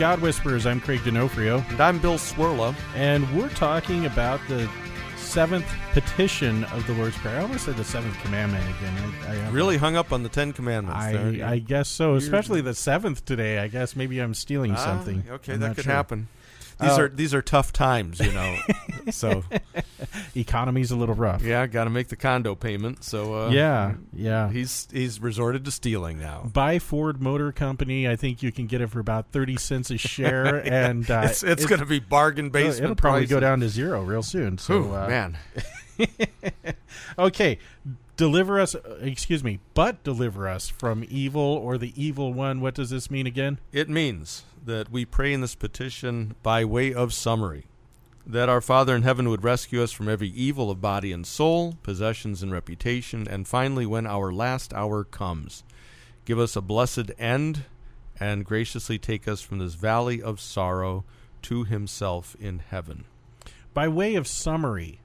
God 0.00 0.20
Whisperers. 0.20 0.64
I'm 0.66 0.80
Craig 0.80 1.04
D'Onofrio, 1.04 1.62
And 1.68 1.80
I'm 1.80 1.98
Bill 1.98 2.14
Cwirla. 2.16 2.74
and 2.96 3.30
we're 3.36 3.50
talking 3.50 4.06
about 4.06 4.40
the 4.48 4.66
seventh 5.18 5.66
petition 5.92 6.64
of 6.64 6.86
the 6.86 6.94
Lord's 6.94 7.16
Prayer. 7.18 7.38
I 7.38 7.42
almost 7.42 7.66
said 7.66 7.76
the 7.76 7.84
seventh 7.84 8.18
commandment 8.22 8.64
again. 8.78 9.12
I, 9.28 9.46
I 9.46 9.50
Really 9.50 9.76
hung 9.76 9.96
up 9.96 10.10
on 10.10 10.22
the 10.22 10.30
Ten 10.30 10.54
Commandments. 10.54 11.04
there. 11.06 11.46
I, 11.46 11.52
I 11.52 11.58
guess 11.58 11.86
so. 11.88 12.14
Especially 12.14 12.62
the 12.62 12.74
seventh 12.74 13.26
today. 13.26 13.58
I 13.58 13.68
guess 13.68 13.94
maybe 13.94 14.18
I'm 14.20 14.32
stealing 14.32 14.72
Ah, 14.72 14.76
something. 14.76 15.22
Okay, 15.30 15.52
I'm 15.52 15.60
that 15.60 15.76
could 15.76 15.84
sure. 15.84 15.92
happen. 15.92 16.28
These 16.80 16.90
Uh, 16.90 17.02
are 17.02 17.08
these 17.08 17.34
are 17.34 17.42
tough 17.42 17.72
times, 17.72 18.20
you 18.20 18.32
know. 18.32 18.56
so 19.10 19.42
Economy's 20.34 20.90
a 20.90 20.96
little 20.96 21.14
rough. 21.14 21.42
yeah, 21.42 21.66
got 21.66 21.84
to 21.84 21.90
make 21.90 22.08
the 22.08 22.16
condo 22.16 22.54
payment. 22.54 23.04
So 23.04 23.34
uh, 23.46 23.50
yeah, 23.50 23.94
yeah. 24.12 24.50
he's 24.50 24.88
he's 24.92 25.20
resorted 25.20 25.64
to 25.66 25.70
stealing 25.70 26.18
now. 26.18 26.48
Buy 26.52 26.78
Ford 26.78 27.20
Motor 27.20 27.52
Company. 27.52 28.08
I 28.08 28.16
think 28.16 28.42
you 28.42 28.52
can 28.52 28.66
get 28.66 28.80
it 28.80 28.88
for 28.88 29.00
about 29.00 29.30
thirty 29.32 29.56
cents 29.56 29.90
a 29.90 29.98
share, 29.98 30.56
and 30.66 31.10
uh, 31.10 31.22
it's 31.24 31.42
it's 31.42 31.64
it- 31.64 31.68
going 31.68 31.80
to 31.80 31.86
be 31.86 31.98
bargain 32.00 32.50
basement. 32.50 32.84
It'll 32.84 32.96
probably 32.96 33.26
go 33.26 33.40
down 33.40 33.60
to 33.60 33.68
zero 33.68 34.02
real 34.02 34.22
soon. 34.22 34.58
So, 34.58 34.82
Whew, 34.82 34.94
uh, 34.94 35.06
man, 35.08 35.38
okay, 37.18 37.58
deliver 38.16 38.60
us. 38.60 38.74
Excuse 39.00 39.42
me, 39.44 39.60
but 39.74 40.02
deliver 40.04 40.48
us 40.48 40.68
from 40.68 41.04
evil 41.08 41.40
or 41.42 41.78
the 41.78 41.92
evil 42.00 42.32
one. 42.32 42.60
What 42.60 42.74
does 42.74 42.90
this 42.90 43.10
mean 43.10 43.26
again? 43.26 43.58
it 43.72 43.88
means 43.88 44.44
that 44.64 44.90
we 44.90 45.04
pray 45.04 45.32
in 45.32 45.40
this 45.40 45.54
petition 45.54 46.34
by 46.42 46.64
way 46.64 46.92
of 46.92 47.12
summary 47.12 47.66
that 48.26 48.48
our 48.48 48.60
Father 48.60 48.94
in 48.94 49.02
heaven 49.02 49.28
would 49.28 49.42
rescue 49.42 49.82
us 49.82 49.92
from 49.92 50.08
every 50.08 50.28
evil 50.28 50.70
of 50.70 50.80
body 50.80 51.12
and 51.12 51.26
soul, 51.26 51.76
possessions 51.82 52.42
and 52.42 52.52
reputation, 52.52 53.26
and 53.28 53.48
finally, 53.48 53.86
when 53.86 54.06
our 54.06 54.32
last 54.32 54.72
hour 54.72 55.04
comes, 55.04 55.64
give 56.24 56.38
us 56.38 56.54
a 56.54 56.60
blessed 56.60 57.10
end 57.18 57.64
and 58.18 58.44
graciously 58.44 58.98
take 58.98 59.26
us 59.26 59.40
from 59.40 59.58
this 59.58 59.74
valley 59.74 60.22
of 60.22 60.40
sorrow 60.40 61.04
to 61.42 61.64
Himself 61.64 62.36
in 62.38 62.60
heaven. 62.60 63.04
By 63.72 63.88
way 63.88 64.14
of 64.14 64.26
summary. 64.26 64.99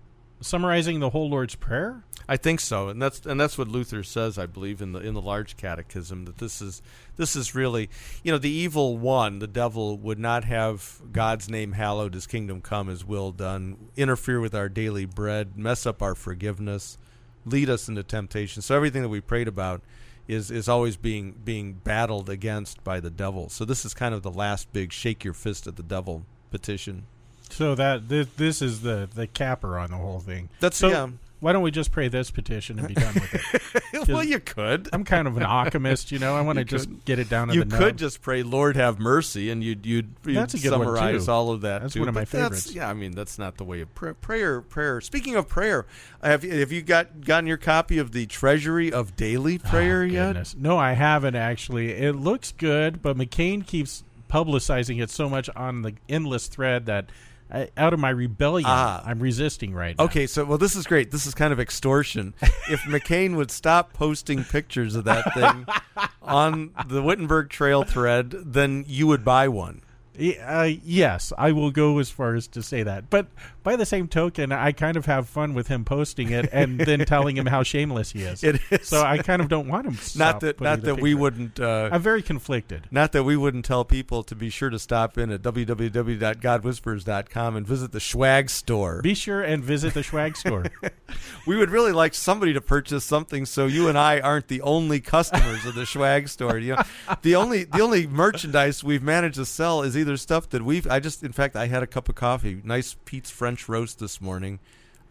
Summarizing 0.45 0.99
the 0.99 1.09
whole 1.09 1.29
Lord's 1.29 1.55
Prayer. 1.55 2.03
I 2.27 2.37
think 2.37 2.59
so, 2.59 2.89
and 2.89 3.01
that's 3.01 3.25
and 3.25 3.39
that's 3.39 3.57
what 3.57 3.67
Luther 3.67 4.03
says. 4.03 4.37
I 4.37 4.45
believe 4.45 4.81
in 4.81 4.93
the 4.93 4.99
in 4.99 5.13
the 5.13 5.21
large 5.21 5.57
catechism 5.57 6.25
that 6.25 6.39
this 6.39 6.59
is 6.61 6.81
this 7.17 7.35
is 7.35 7.53
really 7.53 7.89
you 8.23 8.31
know 8.31 8.37
the 8.37 8.49
evil 8.49 8.97
one, 8.97 9.39
the 9.39 9.47
devil, 9.47 9.97
would 9.97 10.17
not 10.17 10.43
have 10.45 11.01
God's 11.11 11.49
name 11.49 11.73
hallowed, 11.73 12.15
His 12.15 12.25
kingdom 12.25 12.61
come, 12.61 12.87
His 12.87 13.05
will 13.05 13.31
done, 13.31 13.89
interfere 13.95 14.39
with 14.39 14.55
our 14.55 14.69
daily 14.69 15.05
bread, 15.05 15.55
mess 15.55 15.85
up 15.85 16.01
our 16.01 16.15
forgiveness, 16.15 16.97
lead 17.45 17.69
us 17.69 17.87
into 17.87 18.01
temptation. 18.01 18.63
So 18.63 18.75
everything 18.75 19.03
that 19.03 19.09
we 19.09 19.21
prayed 19.21 19.47
about 19.47 19.81
is 20.27 20.49
is 20.49 20.67
always 20.67 20.97
being 20.97 21.35
being 21.43 21.73
battled 21.73 22.27
against 22.27 22.83
by 22.83 22.99
the 22.99 23.11
devil. 23.11 23.49
So 23.49 23.65
this 23.65 23.85
is 23.85 23.93
kind 23.93 24.15
of 24.15 24.23
the 24.23 24.31
last 24.31 24.73
big 24.73 24.91
shake 24.91 25.23
your 25.23 25.35
fist 25.35 25.67
at 25.67 25.75
the 25.75 25.83
devil 25.83 26.25
petition. 26.49 27.05
So 27.49 27.75
that 27.75 28.09
this, 28.09 28.27
this 28.37 28.61
is 28.61 28.81
the 28.81 29.07
the 29.13 29.27
capper 29.27 29.77
on 29.77 29.91
the 29.91 29.97
whole 29.97 30.19
thing. 30.19 30.49
That's 30.59 30.77
so. 30.77 30.89
yeah. 30.89 31.07
Why 31.41 31.51
don't 31.51 31.61
we 31.61 31.69
just 31.69 31.91
pray 31.91 32.07
this 32.07 32.31
petition 32.31 32.79
and 32.79 32.87
be 32.87 32.95
done 32.95 33.13
with 33.13 33.93
it? 33.93 34.07
well, 34.07 34.23
you 34.23 34.39
could. 34.39 34.89
I'm 34.91 35.03
kind 35.03 35.27
of 35.27 35.37
an 35.37 35.43
alchemist, 35.43 36.11
you 36.11 36.17
know. 36.17 36.35
I 36.35 36.41
want 36.41 36.57
to 36.57 36.65
just 36.65 36.89
get 37.05 37.19
it 37.19 37.29
down 37.29 37.49
to 37.49 37.51
the 37.51 37.59
you 37.59 37.65
could 37.65 37.79
nub. 37.79 37.97
just 37.97 38.21
pray, 38.21 38.41
"Lord, 38.41 38.77
have 38.77 38.99
mercy," 38.99 39.51
and 39.51 39.63
you'd 39.63 39.85
you'd, 39.85 40.09
you'd 40.25 40.37
That's 40.37 40.55
a 40.55 40.57
good 40.57 40.71
one, 40.71 40.79
summarize 40.87 41.27
all 41.27 41.51
of 41.51 41.61
that. 41.61 41.81
That's 41.81 41.93
too. 41.93 41.99
one 41.99 42.09
of 42.09 42.15
my 42.15 42.21
But 42.21 42.31
that's- 42.31 42.47
favorites. 42.49 42.73
Yeah, 42.73 42.89
I 42.89 42.93
mean 42.93 43.11
that's 43.11 43.37
not 43.37 43.57
the 43.57 43.63
way 43.63 43.81
of 43.81 43.93
prayer. 43.93 44.15
Prayer, 44.15 44.61
prayer. 44.61 45.01
Speaking 45.01 45.35
of 45.35 45.47
prayer, 45.47 45.85
have 46.23 46.43
you, 46.43 46.57
have 46.57 46.71
you 46.71 46.81
got 46.81 47.21
gotten 47.21 47.45
your 47.45 47.57
copy 47.57 47.99
of 47.99 48.11
the 48.11 48.25
Treasury 48.25 48.91
of 48.91 49.15
Daily 49.15 49.59
ah, 49.63 49.69
Prayer 49.69 50.01
Oh, 50.01 50.05
yet? 50.05 50.55
No, 50.57 50.77
I 50.79 50.93
haven't 50.93 51.35
actually. 51.35 51.91
It 51.91 52.15
looks 52.15 52.53
good, 52.53 53.03
but 53.03 53.17
McCain 53.17 53.67
keeps 53.67 54.03
publicizing 54.31 54.99
it 55.03 55.11
so 55.11 55.29
much 55.29 55.49
on 55.55 55.83
the 55.83 55.93
endless 56.09 56.47
thread 56.47 56.85
that 56.87 57.05
I, 57.51 57.69
out 57.77 57.93
of 57.93 57.99
my 57.99 58.09
rebellion, 58.09 58.65
Ah. 58.67 59.03
I'm 59.05 59.19
resisting 59.19 59.73
right 59.73 59.95
now. 59.97 60.05
Okay, 60.05 60.25
so 60.27 60.43
well, 60.45 60.57
this 60.57 60.75
is 60.75 60.85
great. 60.87 61.11
This 61.11 61.25
is 61.25 61.33
kind 61.35 61.53
of 61.53 61.59
extortion. 61.59 62.33
if 62.69 62.81
McCain 62.81 63.35
would 63.35 63.51
stop 63.51 63.93
posting 63.93 64.43
pictures 64.43 64.95
of 64.95 65.03
that 65.05 65.33
thing 65.33 65.65
on 66.21 66.71
the 66.87 67.01
Wittenberg 67.03 67.49
Trail 67.49 67.83
thread, 67.83 68.31
then 68.31 68.83
you 68.87 69.07
would 69.07 69.23
buy 69.23 69.47
one. 69.47 69.81
Uh, 70.17 70.69
yes, 70.83 71.31
I 71.37 71.51
will 71.51 71.69
go 71.71 71.99
as 71.99 72.09
far 72.09 72.33
as 72.35 72.47
to 72.49 72.61
say 72.63 72.83
that. 72.83 73.09
But 73.09 73.27
by 73.63 73.75
the 73.75 73.85
same 73.85 74.07
token, 74.07 74.51
I 74.51 74.71
kind 74.71 74.95
of 74.97 75.07
have 75.07 75.27
fun 75.27 75.53
with 75.53 75.67
him 75.67 75.83
posting 75.85 76.31
it 76.31 76.49
and 76.53 76.79
then 76.79 76.99
telling 77.05 77.35
him 77.35 77.47
how 77.47 77.63
shameless 77.63 78.11
he 78.11 78.21
is. 78.21 78.43
It 78.43 78.61
is 78.69 78.87
So 78.87 79.01
I 79.01 79.17
kind 79.17 79.41
of 79.41 79.49
don't 79.49 79.67
want 79.67 79.87
him. 79.87 79.95
To 79.95 80.17
not 80.17 80.29
stop 80.29 80.39
that 80.41 80.61
not 80.61 80.83
that 80.83 81.01
we 81.01 81.15
wouldn't. 81.15 81.59
Uh, 81.59 81.89
I'm 81.91 82.01
very 82.01 82.21
conflicted. 82.21 82.87
Not 82.91 83.11
that 83.13 83.23
we 83.23 83.35
wouldn't 83.35 83.65
tell 83.65 83.83
people 83.83 84.21
to 84.23 84.35
be 84.35 84.51
sure 84.51 84.69
to 84.69 84.77
stop 84.77 85.17
in 85.17 85.31
at 85.31 85.41
www.godwhispers.com 85.41 87.55
and 87.55 87.65
visit 87.65 87.91
the 87.91 87.99
swag 87.99 88.51
store. 88.51 89.01
Be 89.01 89.15
sure 89.15 89.41
and 89.41 89.63
visit 89.63 89.95
the 89.95 90.03
swag 90.03 90.37
store. 90.37 90.65
we 91.47 91.57
would 91.57 91.71
really 91.71 91.91
like 91.91 92.13
somebody 92.13 92.53
to 92.53 92.61
purchase 92.61 93.03
something 93.03 93.47
so 93.47 93.65
you 93.65 93.87
and 93.87 93.97
I 93.97 94.19
aren't 94.19 94.47
the 94.47 94.61
only 94.61 94.99
customers 94.99 95.65
of 95.65 95.73
the 95.73 95.87
swag 95.87 96.29
store. 96.29 96.59
You 96.59 96.75
know, 96.75 96.83
the 97.23 97.33
only 97.35 97.63
the 97.63 97.81
only 97.81 98.05
merchandise 98.05 98.83
we've 98.83 99.01
managed 99.01 99.35
to 99.35 99.45
sell 99.45 99.81
is 99.81 99.97
either 99.97 100.04
stuff 100.17 100.49
that 100.49 100.63
we've 100.63 100.87
I 100.87 100.99
just 100.99 101.23
in 101.23 101.31
fact 101.31 101.55
I 101.55 101.67
had 101.67 101.83
a 101.83 101.87
cup 101.87 102.07
of 102.09 102.15
coffee, 102.15 102.61
nice 102.63 102.95
Pete's 103.05 103.29
French 103.31 103.67
roast 103.67 103.99
this 103.99 104.21
morning 104.21 104.59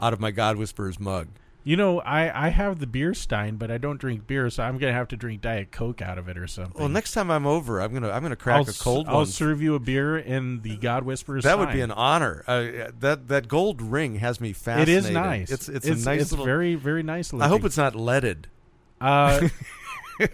out 0.00 0.12
of 0.12 0.20
my 0.20 0.30
God 0.30 0.56
Whispers 0.56 0.98
mug. 1.00 1.28
You 1.66 1.76
know, 1.78 2.00
I, 2.00 2.48
I 2.48 2.48
have 2.50 2.78
the 2.78 2.86
beer 2.86 3.14
stein, 3.14 3.56
but 3.56 3.70
I 3.70 3.78
don't 3.78 3.96
drink 3.98 4.26
beer, 4.26 4.50
so 4.50 4.62
I'm 4.62 4.76
gonna 4.76 4.92
have 4.92 5.08
to 5.08 5.16
drink 5.16 5.40
Diet 5.40 5.72
Coke 5.72 6.02
out 6.02 6.18
of 6.18 6.28
it 6.28 6.36
or 6.36 6.46
something. 6.46 6.78
Well, 6.78 6.90
next 6.90 7.12
time 7.12 7.30
I'm 7.30 7.46
over, 7.46 7.80
I'm 7.80 7.94
gonna 7.94 8.10
I'm 8.10 8.22
gonna 8.22 8.36
crack 8.36 8.56
I'll, 8.56 8.68
a 8.68 8.72
cold 8.74 9.06
s- 9.06 9.12
I'll 9.14 9.24
serve 9.24 9.62
you 9.62 9.74
a 9.74 9.78
beer 9.80 10.18
in 10.18 10.60
the 10.60 10.76
God 10.76 11.04
Whispers. 11.04 11.44
that 11.44 11.58
would 11.58 11.72
be 11.72 11.80
an 11.80 11.90
honor. 11.90 12.44
Uh, 12.46 12.90
that 13.00 13.28
that 13.28 13.48
gold 13.48 13.80
ring 13.80 14.16
has 14.16 14.42
me 14.42 14.50
It 14.50 14.56
fascinated. 14.56 15.04
is 15.04 15.10
nice. 15.10 15.50
It's 15.50 15.68
it's, 15.70 15.86
a 15.86 15.94
nice 15.94 16.20
it's 16.20 16.30
little. 16.32 16.44
very 16.44 16.74
very 16.74 17.02
nice. 17.02 17.32
Looking. 17.32 17.44
I 17.44 17.48
hope 17.48 17.64
it's 17.64 17.78
not 17.78 17.96
leaded. 17.96 18.48
Uh, 19.00 19.48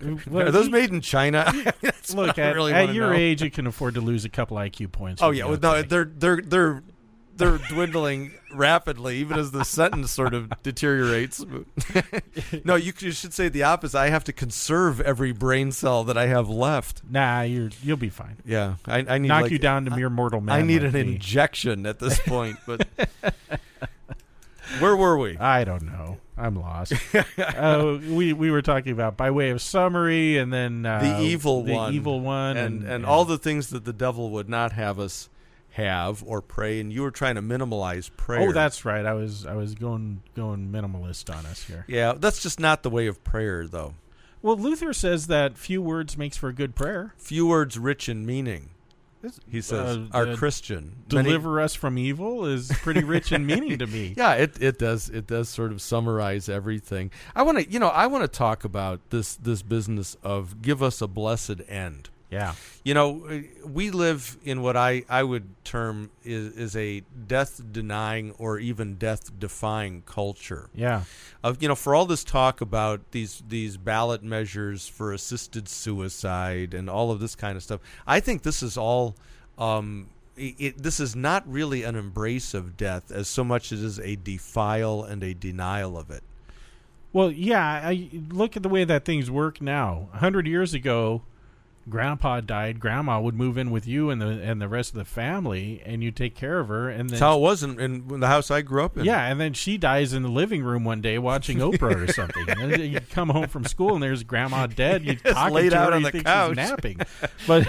Are 0.00 0.50
those 0.50 0.68
made 0.68 0.90
in 0.90 1.00
China? 1.00 1.50
Look 2.14 2.38
at, 2.38 2.54
really 2.54 2.72
at 2.72 2.94
your 2.94 3.10
know. 3.10 3.16
age, 3.16 3.42
you 3.42 3.50
can 3.50 3.66
afford 3.66 3.94
to 3.94 4.00
lose 4.00 4.24
a 4.24 4.28
couple 4.28 4.56
IQ 4.56 4.92
points. 4.92 5.22
Oh 5.22 5.30
yeah, 5.30 5.44
well, 5.46 5.58
no, 5.60 5.82
they're 5.82 6.04
they're 6.04 6.40
they're 6.40 6.82
they're 7.38 7.58
dwindling 7.58 8.32
rapidly, 8.52 9.18
even 9.18 9.38
as 9.38 9.52
the 9.52 9.64
sentence 9.64 10.10
sort 10.10 10.34
of 10.34 10.50
deteriorates. 10.62 11.44
no, 12.64 12.74
you, 12.74 12.92
you 12.98 13.12
should 13.12 13.32
say 13.32 13.48
the 13.48 13.62
opposite. 13.62 13.98
I 13.98 14.10
have 14.10 14.24
to 14.24 14.32
conserve 14.32 15.00
every 15.00 15.32
brain 15.32 15.72
cell 15.72 16.04
that 16.04 16.18
I 16.18 16.26
have 16.26 16.48
left. 16.48 17.02
nah, 17.08 17.42
you're 17.42 17.70
you'll 17.82 17.96
be 17.96 18.10
fine. 18.10 18.36
Yeah, 18.44 18.74
I, 18.86 18.98
I 19.08 19.18
need 19.18 19.28
Knock 19.28 19.42
like, 19.42 19.52
you 19.52 19.58
down 19.58 19.84
to 19.86 19.94
mere 19.94 20.10
mortal 20.10 20.40
man. 20.40 20.58
I 20.58 20.62
need 20.62 20.82
like 20.82 20.94
an 20.94 21.06
me. 21.06 21.14
injection 21.14 21.86
at 21.86 21.98
this 21.98 22.18
point. 22.20 22.58
But 22.66 22.86
where 24.80 24.96
were 24.96 25.16
we? 25.16 25.36
I 25.38 25.64
don't 25.64 25.84
know. 25.84 26.18
I'm 26.38 26.56
lost. 26.56 26.92
uh, 27.38 27.98
we 28.08 28.32
we 28.32 28.50
were 28.50 28.62
talking 28.62 28.92
about 28.92 29.16
by 29.16 29.30
way 29.30 29.50
of 29.50 29.60
summary, 29.60 30.38
and 30.38 30.52
then 30.52 30.86
uh, 30.86 31.00
the 31.00 31.20
evil 31.20 31.62
the 31.62 31.74
one, 31.74 31.94
evil 31.94 32.20
one, 32.20 32.56
and 32.56 32.84
and 32.84 33.04
all 33.04 33.24
the 33.24 33.38
things 33.38 33.70
that 33.70 33.84
the 33.84 33.92
devil 33.92 34.30
would 34.30 34.48
not 34.48 34.72
have 34.72 34.98
us 34.98 35.28
have 35.72 36.24
or 36.26 36.42
pray, 36.42 36.80
and 36.80 36.92
you 36.92 37.02
were 37.02 37.10
trying 37.10 37.36
to 37.36 37.42
minimalize 37.42 38.10
prayer. 38.16 38.48
Oh, 38.48 38.52
that's 38.52 38.84
right. 38.84 39.06
I 39.06 39.14
was 39.14 39.46
I 39.46 39.54
was 39.54 39.74
going 39.74 40.22
going 40.34 40.70
minimalist 40.70 41.34
on 41.34 41.46
us 41.46 41.64
here. 41.64 41.84
yeah. 41.88 42.14
That's 42.16 42.42
just 42.42 42.58
not 42.60 42.82
the 42.82 42.90
way 42.90 43.06
of 43.06 43.22
prayer, 43.24 43.66
though. 43.66 43.94
Well, 44.42 44.56
Luther 44.56 44.92
says 44.92 45.26
that 45.26 45.58
few 45.58 45.82
words 45.82 46.16
makes 46.16 46.36
for 46.36 46.48
a 46.48 46.52
good 46.52 46.74
prayer. 46.74 47.14
Few 47.16 47.46
words 47.46 47.78
rich 47.78 48.08
in 48.08 48.24
meaning. 48.24 48.70
He 49.50 49.60
says, 49.60 49.96
Uh, 49.96 50.06
"Are 50.12 50.36
Christian 50.36 50.96
Many- 51.12 51.28
Deliver 51.30 51.60
us 51.60 51.74
from 51.74 51.98
evil 51.98 52.44
is 52.46 52.68
pretty 52.82 53.02
rich 53.04 53.32
in 53.32 53.44
meaning 53.46 53.78
to 53.78 53.86
me. 53.86 54.14
Yeah, 54.16 54.34
it, 54.34 54.60
it 54.62 54.78
does 54.78 55.08
it 55.10 55.26
does 55.26 55.48
sort 55.48 55.72
of 55.72 55.80
summarize 55.82 56.48
everything. 56.48 57.10
I 57.34 57.42
want 57.42 57.58
to 57.58 57.70
you 57.70 57.78
know 57.78 57.88
I 57.88 58.06
want 58.06 58.22
to 58.24 58.28
talk 58.28 58.64
about 58.64 59.00
this 59.10 59.34
this 59.36 59.62
business 59.62 60.16
of 60.22 60.62
give 60.62 60.82
us 60.82 61.00
a 61.00 61.06
blessed 61.08 61.62
end. 61.68 62.10
Yeah. 62.30 62.54
You 62.84 62.94
know, 62.94 63.42
we 63.64 63.90
live 63.90 64.36
in 64.44 64.60
what 64.60 64.76
I, 64.76 65.04
I 65.08 65.22
would 65.22 65.46
term 65.64 66.10
is, 66.24 66.56
is 66.56 66.76
a 66.76 67.02
death 67.26 67.62
denying 67.72 68.32
or 68.38 68.58
even 68.58 68.96
death 68.96 69.38
defying 69.38 70.02
culture. 70.02 70.68
Yeah. 70.74 71.04
Of 71.42 71.62
you 71.62 71.68
know, 71.68 71.74
for 71.74 71.94
all 71.94 72.04
this 72.04 72.24
talk 72.24 72.60
about 72.60 73.12
these 73.12 73.42
these 73.48 73.76
ballot 73.76 74.22
measures 74.22 74.86
for 74.86 75.12
assisted 75.12 75.68
suicide 75.68 76.74
and 76.74 76.90
all 76.90 77.10
of 77.10 77.20
this 77.20 77.34
kind 77.34 77.56
of 77.56 77.62
stuff, 77.62 77.80
I 78.06 78.20
think 78.20 78.42
this 78.42 78.62
is 78.62 78.76
all. 78.76 79.16
Um, 79.56 80.08
it, 80.36 80.54
it, 80.58 80.82
this 80.82 81.00
is 81.00 81.16
not 81.16 81.50
really 81.50 81.82
an 81.82 81.96
embrace 81.96 82.54
of 82.54 82.76
death 82.76 83.10
as 83.10 83.26
so 83.26 83.42
much 83.42 83.72
as 83.72 83.82
it 83.82 83.86
is 83.86 83.98
a 84.00 84.16
defile 84.16 85.02
and 85.02 85.24
a 85.24 85.34
denial 85.34 85.98
of 85.98 86.10
it. 86.10 86.22
Well, 87.12 87.32
yeah. 87.32 87.80
I 87.84 88.08
look 88.28 88.56
at 88.56 88.62
the 88.62 88.68
way 88.68 88.84
that 88.84 89.04
things 89.04 89.30
work 89.30 89.60
now. 89.60 90.08
A 90.14 90.18
hundred 90.18 90.46
years 90.46 90.74
ago, 90.74 91.22
Grandpa 91.88 92.40
died. 92.40 92.80
Grandma 92.80 93.20
would 93.20 93.34
move 93.34 93.56
in 93.58 93.70
with 93.70 93.86
you 93.86 94.10
and 94.10 94.20
the 94.20 94.26
and 94.26 94.60
the 94.60 94.68
rest 94.68 94.90
of 94.90 94.96
the 94.96 95.04
family, 95.04 95.82
and 95.84 96.02
you 96.02 96.10
take 96.10 96.34
care 96.34 96.58
of 96.60 96.68
her. 96.68 96.88
And 96.88 97.00
then 97.00 97.06
That's 97.08 97.20
how 97.20 97.36
it 97.38 97.40
was 97.40 97.62
in, 97.62 97.80
in 97.80 98.20
the 98.20 98.26
house 98.26 98.50
I 98.50 98.62
grew 98.62 98.84
up 98.84 98.96
in. 98.96 99.04
Yeah, 99.04 99.24
and 99.26 99.40
then 99.40 99.52
she 99.54 99.78
dies 99.78 100.12
in 100.12 100.22
the 100.22 100.28
living 100.28 100.62
room 100.62 100.84
one 100.84 101.00
day 101.00 101.18
watching 101.18 101.58
Oprah 101.58 102.08
or 102.08 102.12
something. 102.12 102.48
And 102.48 102.78
you 102.92 103.00
come 103.00 103.30
home 103.30 103.48
from 103.48 103.64
school 103.64 103.94
and 103.94 104.02
there's 104.02 104.22
grandma 104.22 104.66
dead. 104.68 105.04
You 105.04 105.16
talking 105.16 105.54
laid 105.54 105.70
to 105.70 105.78
out 105.78 105.90
her, 105.90 105.96
on 105.96 106.02
the 106.02 106.12
couch. 106.22 106.50
she's 106.50 106.56
napping. 106.56 107.00
But 107.46 107.68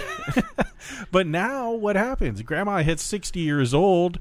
but 1.11 1.27
now 1.27 1.71
what 1.71 1.95
happens? 1.95 2.41
Grandma 2.41 2.79
hits 2.83 3.03
sixty 3.03 3.39
years 3.41 3.73
old. 3.73 4.19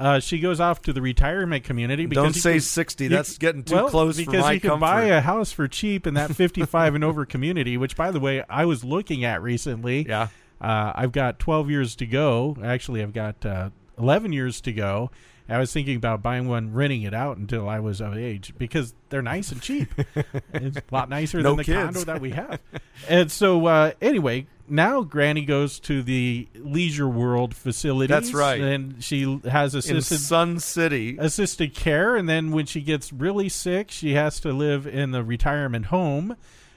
Uh, 0.00 0.18
she 0.20 0.38
goes 0.40 0.60
off 0.60 0.80
to 0.82 0.92
the 0.92 1.02
retirement 1.02 1.62
community. 1.64 2.06
Because 2.06 2.24
Don't 2.24 2.32
say 2.34 2.52
can- 2.54 2.60
60. 2.60 3.04
you 3.04 3.10
That's 3.10 3.38
getting 3.38 3.62
too 3.62 3.74
well, 3.74 3.88
close 3.90 4.18
for 4.18 4.24
because 4.30 4.50
you 4.52 4.60
can 4.60 4.70
comfort. 4.70 4.80
buy 4.80 5.02
a 5.04 5.20
house 5.20 5.52
for 5.52 5.68
cheap 5.68 6.06
in 6.06 6.14
that 6.14 6.34
fifty-five 6.34 6.94
and 6.94 7.04
over 7.04 7.24
community. 7.26 7.76
Which, 7.76 7.96
by 7.96 8.10
the 8.10 8.20
way, 8.20 8.42
I 8.48 8.64
was 8.64 8.82
looking 8.82 9.24
at 9.24 9.42
recently. 9.42 10.06
Yeah. 10.08 10.28
Uh, 10.60 10.92
I've 10.94 11.12
got 11.12 11.38
12 11.38 11.70
years 11.70 11.96
to 11.96 12.06
go. 12.06 12.56
Actually, 12.62 13.02
I've 13.02 13.12
got 13.14 13.44
uh, 13.46 13.70
11 13.98 14.32
years 14.32 14.60
to 14.62 14.72
go. 14.72 15.10
I 15.48 15.58
was 15.58 15.72
thinking 15.72 15.96
about 15.96 16.22
buying 16.22 16.46
one, 16.46 16.72
renting 16.74 17.02
it 17.02 17.12
out 17.12 17.36
until 17.36 17.68
I 17.68 17.80
was 17.80 18.00
of 18.00 18.16
age 18.16 18.54
because 18.56 18.94
they're 19.08 19.20
nice 19.22 19.50
and 19.50 19.60
cheap. 19.60 19.88
it's 20.54 20.76
a 20.76 20.82
lot 20.92 21.08
nicer 21.08 21.40
No 21.42 21.50
than 21.50 21.56
the 21.56 21.64
kids. 21.64 21.76
condo 21.96 22.00
that 22.04 22.20
we 22.20 22.30
have. 22.30 22.60
and 23.08 23.32
so, 23.32 23.66
uh, 23.66 23.90
anyway, 24.00 24.46
now 24.70 25.02
Granny 25.02 25.44
goes 25.44 25.78
to 25.80 26.02
the 26.02 26.48
Leisure 26.54 27.08
World 27.08 27.54
facility. 27.54 28.12
That's 28.12 28.32
right. 28.32 28.60
And 28.60 29.02
she 29.02 29.40
has 29.44 29.74
in 29.74 29.78
assisted 29.80 30.18
Sun 30.18 30.60
City. 30.60 31.16
assisted 31.18 31.74
care, 31.74 32.16
and 32.16 32.28
then 32.28 32.52
when 32.52 32.66
she 32.66 32.80
gets 32.80 33.12
really 33.12 33.48
sick, 33.48 33.90
she 33.90 34.14
has 34.14 34.40
to 34.40 34.52
live 34.52 34.86
in 34.86 35.10
the 35.10 35.22
retirement 35.22 35.86
home, 35.86 36.36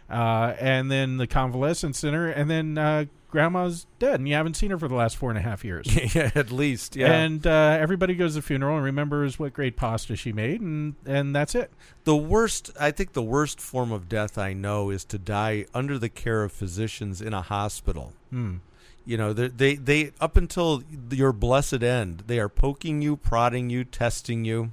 uh, 0.09 0.55
and 0.59 0.91
then 0.91 1.17
the 1.17 1.27
convalescent 1.27 1.95
center, 1.95 2.27
and 2.29 2.49
then 2.49 2.77
uh, 2.77 3.05
grandma's 3.33 3.87
dead, 3.97 4.19
and 4.19 4.29
you 4.29 4.35
haven't 4.35 4.53
seen 4.53 4.69
her 4.69 4.77
for 4.77 4.87
the 4.87 4.93
last 4.93 5.17
four 5.17 5.31
and 5.31 5.39
a 5.39 5.41
half 5.41 5.65
years. 5.65 5.87
yeah, 6.15 6.29
at 6.35 6.51
least. 6.51 6.95
Yeah. 6.95 7.11
And 7.11 7.45
uh, 7.45 7.77
everybody 7.79 8.13
goes 8.13 8.33
to 8.33 8.35
the 8.39 8.41
funeral 8.43 8.75
and 8.75 8.85
remembers 8.85 9.39
what 9.39 9.53
great 9.53 9.75
pasta 9.75 10.15
she 10.15 10.31
made, 10.31 10.61
and 10.61 10.95
and 11.05 11.35
that's 11.35 11.55
it. 11.55 11.71
the 12.03 12.15
worst, 12.15 12.71
I 12.79 12.91
think, 12.91 13.13
the 13.13 13.23
worst 13.23 13.59
form 13.59 13.91
of 13.91 14.07
death 14.07 14.37
I 14.37 14.53
know 14.53 14.91
is 14.91 15.03
to 15.05 15.17
die 15.17 15.65
under 15.73 15.97
the 15.97 16.09
care 16.09 16.43
of 16.43 16.51
physicians 16.51 17.21
in 17.21 17.33
a 17.33 17.41
hospital. 17.41 18.13
Hmm. 18.29 18.57
You 19.05 19.17
know, 19.17 19.33
they, 19.33 19.47
they, 19.49 19.75
they 19.75 20.11
up 20.21 20.37
until 20.37 20.83
your 21.09 21.33
blessed 21.33 21.83
end, 21.83 22.23
they 22.27 22.39
are 22.39 22.47
poking 22.47 23.01
you, 23.01 23.17
prodding 23.17 23.69
you, 23.69 23.83
testing 23.83 24.45
you. 24.45 24.71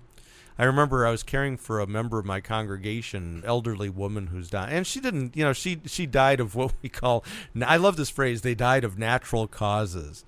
I 0.60 0.64
remember 0.64 1.06
I 1.06 1.10
was 1.10 1.22
caring 1.22 1.56
for 1.56 1.80
a 1.80 1.86
member 1.86 2.18
of 2.18 2.26
my 2.26 2.42
congregation, 2.42 3.42
elderly 3.46 3.88
woman 3.88 4.26
who's 4.26 4.50
died, 4.50 4.74
and 4.74 4.86
she 4.86 5.00
didn't, 5.00 5.34
you 5.34 5.42
know, 5.42 5.54
she 5.54 5.80
she 5.86 6.04
died 6.04 6.38
of 6.38 6.54
what 6.54 6.74
we 6.82 6.90
call. 6.90 7.24
I 7.64 7.78
love 7.78 7.96
this 7.96 8.10
phrase. 8.10 8.42
They 8.42 8.54
died 8.54 8.84
of 8.84 8.98
natural 8.98 9.48
causes. 9.48 10.22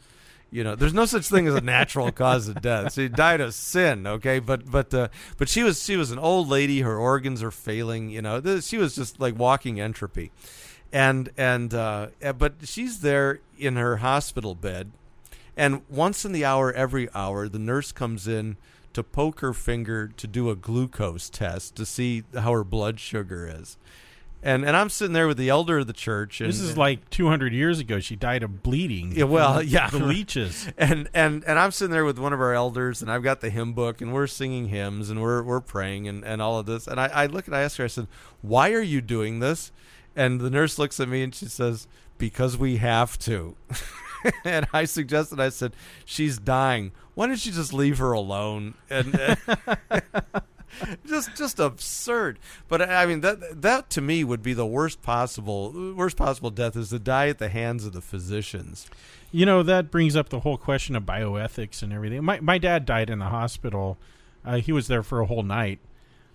You 0.50 0.64
know, 0.64 0.74
there's 0.74 0.94
no 0.94 1.04
such 1.04 1.26
thing 1.26 1.46
as 1.48 1.54
a 1.54 1.60
natural 1.60 2.10
cause 2.12 2.48
of 2.48 2.62
death. 2.62 2.94
She 2.94 3.08
died 3.10 3.42
of 3.42 3.52
sin, 3.52 4.06
okay? 4.06 4.38
But 4.38 4.70
but 4.70 4.94
uh, 4.94 5.08
but 5.36 5.50
she 5.50 5.62
was 5.62 5.82
she 5.82 5.98
was 5.98 6.10
an 6.10 6.18
old 6.18 6.48
lady. 6.48 6.80
Her 6.80 6.96
organs 6.96 7.42
are 7.42 7.50
failing. 7.50 8.08
You 8.08 8.22
know, 8.22 8.40
this, 8.40 8.66
she 8.66 8.78
was 8.78 8.94
just 8.94 9.20
like 9.20 9.38
walking 9.38 9.82
entropy, 9.82 10.32
and 10.94 11.28
and 11.36 11.74
uh, 11.74 12.06
uh, 12.24 12.32
but 12.32 12.54
she's 12.62 13.00
there 13.00 13.40
in 13.58 13.76
her 13.76 13.98
hospital 13.98 14.54
bed, 14.54 14.92
and 15.58 15.82
once 15.90 16.24
in 16.24 16.32
the 16.32 16.46
hour, 16.46 16.72
every 16.72 17.10
hour, 17.14 17.50
the 17.50 17.58
nurse 17.58 17.92
comes 17.92 18.26
in 18.26 18.56
to 18.94 19.02
poke 19.02 19.40
her 19.40 19.52
finger 19.52 20.08
to 20.08 20.26
do 20.26 20.50
a 20.50 20.56
glucose 20.56 21.30
test 21.30 21.76
to 21.76 21.86
see 21.86 22.24
how 22.34 22.52
her 22.52 22.64
blood 22.64 23.00
sugar 23.00 23.46
is. 23.46 23.76
And 24.44 24.64
and 24.64 24.76
I'm 24.76 24.88
sitting 24.88 25.12
there 25.12 25.28
with 25.28 25.36
the 25.36 25.48
elder 25.48 25.78
of 25.78 25.86
the 25.86 25.92
church. 25.92 26.40
And, 26.40 26.48
This 26.48 26.58
is 26.58 26.76
like 26.76 27.08
200 27.10 27.52
years 27.52 27.78
ago. 27.78 28.00
She 28.00 28.16
died 28.16 28.42
of 28.42 28.62
bleeding. 28.64 29.12
Yeah, 29.12 29.24
well, 29.24 29.62
yeah. 29.62 29.88
the 29.88 30.00
leeches. 30.00 30.68
and 30.78 31.08
and 31.14 31.44
and 31.44 31.58
I'm 31.60 31.70
sitting 31.70 31.92
there 31.92 32.04
with 32.04 32.18
one 32.18 32.32
of 32.32 32.40
our 32.40 32.52
elders, 32.52 33.02
and 33.02 33.10
I've 33.10 33.22
got 33.22 33.40
the 33.40 33.50
hymn 33.50 33.72
book, 33.72 34.00
and 34.00 34.12
we're 34.12 34.26
singing 34.26 34.68
hymns, 34.68 35.10
and 35.10 35.22
we're 35.22 35.42
we're 35.44 35.60
praying, 35.60 36.08
and, 36.08 36.24
and 36.24 36.42
all 36.42 36.58
of 36.58 36.66
this. 36.66 36.88
And 36.88 36.98
I, 37.00 37.06
I 37.06 37.26
look 37.26 37.46
and 37.46 37.54
I 37.54 37.60
ask 37.60 37.76
her, 37.78 37.84
I 37.84 37.88
said, 37.88 38.08
"Why 38.40 38.72
are 38.72 38.82
you 38.82 39.00
doing 39.00 39.38
this?" 39.38 39.70
And 40.16 40.40
the 40.40 40.50
nurse 40.50 40.76
looks 40.76 40.98
at 40.98 41.08
me 41.08 41.22
and 41.22 41.32
she 41.32 41.46
says, 41.46 41.86
"Because 42.18 42.58
we 42.58 42.78
have 42.78 43.16
to." 43.20 43.56
and 44.44 44.66
I 44.72 44.84
suggested, 44.84 45.40
I 45.40 45.48
said, 45.48 45.74
"She's 46.04 46.38
dying. 46.38 46.92
Why 47.14 47.26
don't 47.26 47.44
you 47.44 47.52
just 47.52 47.72
leave 47.72 47.98
her 47.98 48.12
alone?" 48.12 48.74
And. 48.90 49.18
just 51.06 51.36
just 51.36 51.60
absurd 51.60 52.38
but 52.66 52.80
i 52.80 53.04
mean 53.04 53.20
that 53.20 53.60
that 53.60 53.90
to 53.90 54.00
me 54.00 54.24
would 54.24 54.42
be 54.42 54.54
the 54.54 54.64
worst 54.64 55.02
possible 55.02 55.70
worst 55.94 56.16
possible 56.16 56.48
death 56.48 56.74
is 56.74 56.88
to 56.88 56.98
die 56.98 57.28
at 57.28 57.36
the 57.36 57.50
hands 57.50 57.84
of 57.84 57.92
the 57.92 58.00
physicians 58.00 58.86
You 59.34 59.46
know, 59.46 59.62
that 59.62 59.90
brings 59.90 60.14
up 60.14 60.28
the 60.28 60.40
whole 60.40 60.58
question 60.58 60.94
of 60.94 61.04
bioethics 61.04 61.82
and 61.82 61.90
everything. 61.90 62.22
My, 62.22 62.38
my 62.40 62.58
dad 62.58 62.84
died 62.84 63.08
in 63.08 63.18
the 63.18 63.30
hospital. 63.30 63.96
Uh, 64.44 64.56
he 64.56 64.72
was 64.72 64.88
there 64.88 65.02
for 65.02 65.20
a 65.20 65.26
whole 65.26 65.42
night. 65.42 65.78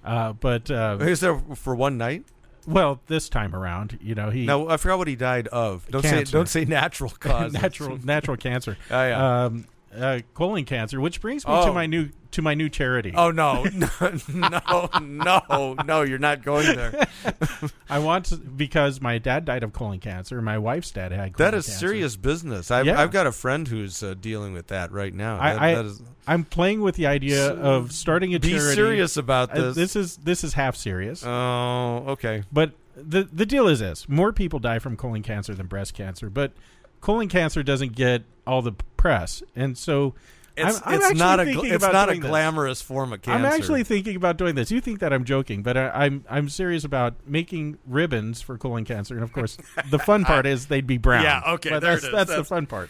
Uh, 0.04 0.34
but, 0.34 0.72
uh, 0.72 0.98
was 1.00 1.20
there 1.20 1.38
for 1.54 1.76
one 1.76 1.98
night 2.00 2.26
well, 2.68 3.00
this 3.08 3.30
time 3.30 3.56
around, 3.56 3.98
you 4.02 4.14
know, 4.14 4.30
he. 4.30 4.46
No, 4.46 4.70
I 4.70 4.78
forgot 4.78 4.98
what 4.98 5.08
he 5.08 5.16
died 5.16 5.48
of. 5.48 5.88
Don't 5.90 6.04
say 6.04 6.10
Cancer. 6.10 6.32
don't 6.32 6.50
say 6.50 6.66
natural 6.66 7.10
cause. 7.20 7.54
natural 7.54 7.98
natural 8.04 8.38
cancer. 8.38 8.78
Oh, 8.92 9.08
yeah. 9.08 9.46
Um, 9.46 9.66
uh, 9.96 10.20
colon 10.34 10.66
cancer, 10.66 11.00
which 11.02 11.22
brings 11.22 11.46
me 11.46 11.54
Oh. 11.54 11.66
to 11.68 11.74
my 11.74 11.86
new 11.86 12.10
to 12.32 12.42
my 12.42 12.54
new 12.54 12.68
charity. 12.70 13.14
Oh 13.16 13.32
no, 13.32 13.64
no, 13.74 13.88
no, 14.34 14.90
no, 15.02 15.76
no! 15.86 16.02
You're 16.02 16.20
not 16.20 16.44
going 16.44 16.68
there. 16.76 17.08
I 17.90 18.00
want 18.00 18.26
to, 18.26 18.36
because 18.38 19.00
my 19.02 19.18
dad 19.18 19.46
died 19.46 19.64
of 19.64 19.72
colon 19.74 20.00
cancer. 20.00 20.42
My 20.42 20.58
wife's 20.58 20.92
dad 20.92 21.12
had 21.12 21.34
colon 21.34 21.52
That 21.52 21.58
is 21.58 21.66
cancer. 21.68 21.80
serious 21.88 22.16
business. 22.18 22.70
I've, 22.70 22.86
Yeah. 22.86 23.02
I've 23.02 23.12
got 23.12 23.28
a 23.28 23.32
friend 23.32 23.68
who's 23.68 24.04
uh, 24.04 24.14
dealing 24.20 24.54
with 24.54 24.68
that 24.68 24.92
right 24.92 25.14
now. 25.14 25.40
I, 25.40 25.54
That- 25.54 25.62
I 25.62 25.74
that 25.76 25.86
is, 25.86 26.02
I'm 26.28 26.44
playing 26.44 26.82
with 26.82 26.96
the 26.96 27.08
idea 27.08 27.50
of 27.54 27.92
starting 27.94 28.36
a 28.36 28.40
be 28.40 28.50
charity. 28.52 28.76
serious 28.76 29.16
about 29.18 29.52
Uh, 29.52 29.72
this. 29.72 29.76
this 29.76 29.96
is 29.96 30.18
this 30.18 30.44
is 30.44 30.54
half 30.54 30.76
serious, 30.76 31.24
oh, 31.26 32.04
okay. 32.10 32.44
but 32.52 32.72
the 32.96 33.24
the 33.32 33.46
deal 33.46 33.68
is 33.68 33.80
this: 33.80 34.10
more 34.10 34.34
people 34.34 34.60
die 34.60 34.80
from 34.80 34.98
colon 34.98 35.24
cancer 35.24 35.56
than 35.56 35.68
breast 35.68 35.94
cancer, 35.94 36.30
but 36.30 36.52
colon 37.00 37.30
cancer 37.30 37.64
doesn't 37.64 37.96
get 37.96 38.24
all 38.46 38.62
the 38.62 38.74
press, 39.08 39.44
and 39.56 39.78
so 39.78 40.14
It's, 40.56 40.82
I'm, 40.86 41.02
I'm 41.04 41.18
not 41.18 41.40
a 41.40 41.44
it's 41.48 41.84
not 41.84 42.10
a 42.10 42.14
doing 42.14 42.22
this. 42.22 42.30
glamorous 42.30 42.82
form 42.82 43.14
of 43.14 43.22
cancer. 43.22 43.46
I'm 43.48 43.54
actually 43.54 43.84
thinking 43.84 44.16
about 44.16 44.38
doing 44.38 44.56
this. 44.56 44.72
You 44.72 44.82
think 44.82 45.00
that 45.00 45.14
I'm 45.14 45.24
joking, 45.24 45.62
but 45.64 45.78
I, 45.78 45.90
I'm 45.90 46.26
I'm 46.30 46.50
serious 46.50 46.84
about 46.84 47.14
making 47.28 47.78
ribbons 47.86 48.42
for 48.42 48.58
colon 48.58 48.84
cancer, 48.84 49.14
and 49.14 49.24
of 49.24 49.32
course, 49.34 49.58
the 49.92 50.00
fun 50.00 50.26
part 50.32 50.46
is 50.46 50.66
they'd 50.68 50.88
be 50.88 50.98
brown. 50.98 51.24
Yeah, 51.24 51.42
okay, 51.56 51.70
but 51.70 51.82
that's 51.82 52.04
is. 52.04 52.12
that's 52.12 52.36
the 52.36 52.44
fun 52.44 52.66
part. 52.66 52.90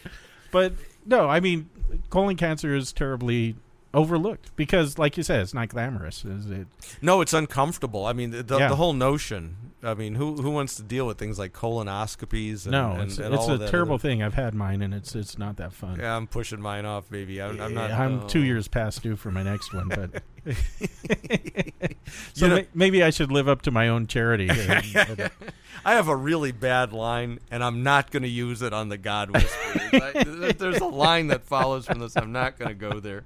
But 0.51 0.74
no, 1.05 1.28
I 1.30 1.39
mean, 1.41 1.70
colon 2.09 2.38
cancer 2.38 2.74
is 2.74 2.93
terribly 2.93 3.55
overlooked 3.93 4.55
because, 4.55 4.97
like 4.97 5.18
you 5.18 5.24
said, 5.24 5.41
it's 5.41 5.53
not 5.53 5.68
glamorous. 5.70 6.24
Is 6.24 6.49
it? 6.49 6.68
no, 7.01 7.20
it's 7.22 7.34
uncomfortable. 7.34 8.05
I 8.05 8.13
mean, 8.13 8.32
the, 8.32 8.43
the, 8.43 8.57
Yeah. 8.59 8.70
the 8.70 8.76
whole 8.78 8.93
notion. 8.93 9.66
I 9.84 9.93
mean, 9.93 10.15
who 10.15 10.36
who 10.38 10.49
wants 10.49 10.75
to 10.78 10.84
deal 10.84 11.05
with 11.05 11.19
things 11.19 11.38
like 11.38 11.53
colonoscopies? 11.53 12.63
And, 12.65 12.71
no, 12.71 12.97
it's, 12.99 13.19
and 13.19 13.34
it's 13.34 13.43
all 13.43 13.51
a 13.51 13.57
that 13.59 13.69
terrible 13.69 13.95
other- 13.95 14.01
thing. 14.01 14.23
I've 14.23 14.34
had 14.34 14.55
mine, 14.55 14.82
and 14.82 14.91
it's 14.93 15.13
it's 15.15 15.38
not 15.38 15.57
that 15.57 15.71
fun. 15.71 15.99
Yeah, 15.99 16.15
I'm 16.15 16.25
pushing 16.25 16.59
mine 16.59 16.86
off, 16.86 17.09
baby. 17.09 17.39
I'm, 17.41 17.61
I'm 17.61 17.73
not. 17.75 17.91
I'm 17.91 18.21
oh. 18.23 18.28
two 18.28 18.41
years 18.43 18.67
past 18.67 19.03
due 19.03 19.15
for 19.15 19.30
my 19.30 19.43
next 19.43 19.73
one, 19.73 19.88
but 19.89 20.23
so 22.34 22.45
You 22.45 22.47
know- 22.47 22.55
ma- 22.57 22.67
maybe 22.73 23.03
I 23.03 23.11
should 23.11 23.32
live 23.32 23.47
up 23.47 23.61
to 23.63 23.71
my 23.71 23.88
own 23.88 24.07
charity. 24.07 24.47
here. 24.47 24.82
Uh, 24.95 25.28
But, 25.88 25.93
I 25.93 25.95
have 25.95 26.09
a 26.09 26.15
really 26.17 26.51
bad 26.51 26.91
line, 26.91 27.39
and 27.49 27.63
I'm 27.63 27.81
not 27.81 28.11
going 28.11 28.23
to 28.23 28.29
use 28.29 28.61
it 28.61 28.73
on 28.73 28.89
the 28.89 28.97
God 28.97 29.31
Whisperers. 29.31 29.93
I, 29.93 30.51
there's 30.51 30.81
a 30.81 30.85
line 30.85 31.27
that 31.27 31.45
follows 31.45 31.85
from 31.85 31.99
this. 31.99 32.17
I'm 32.17 32.33
not 32.33 32.59
going 32.59 32.67
to 32.67 32.75
go 32.75 32.99
there. 32.99 33.23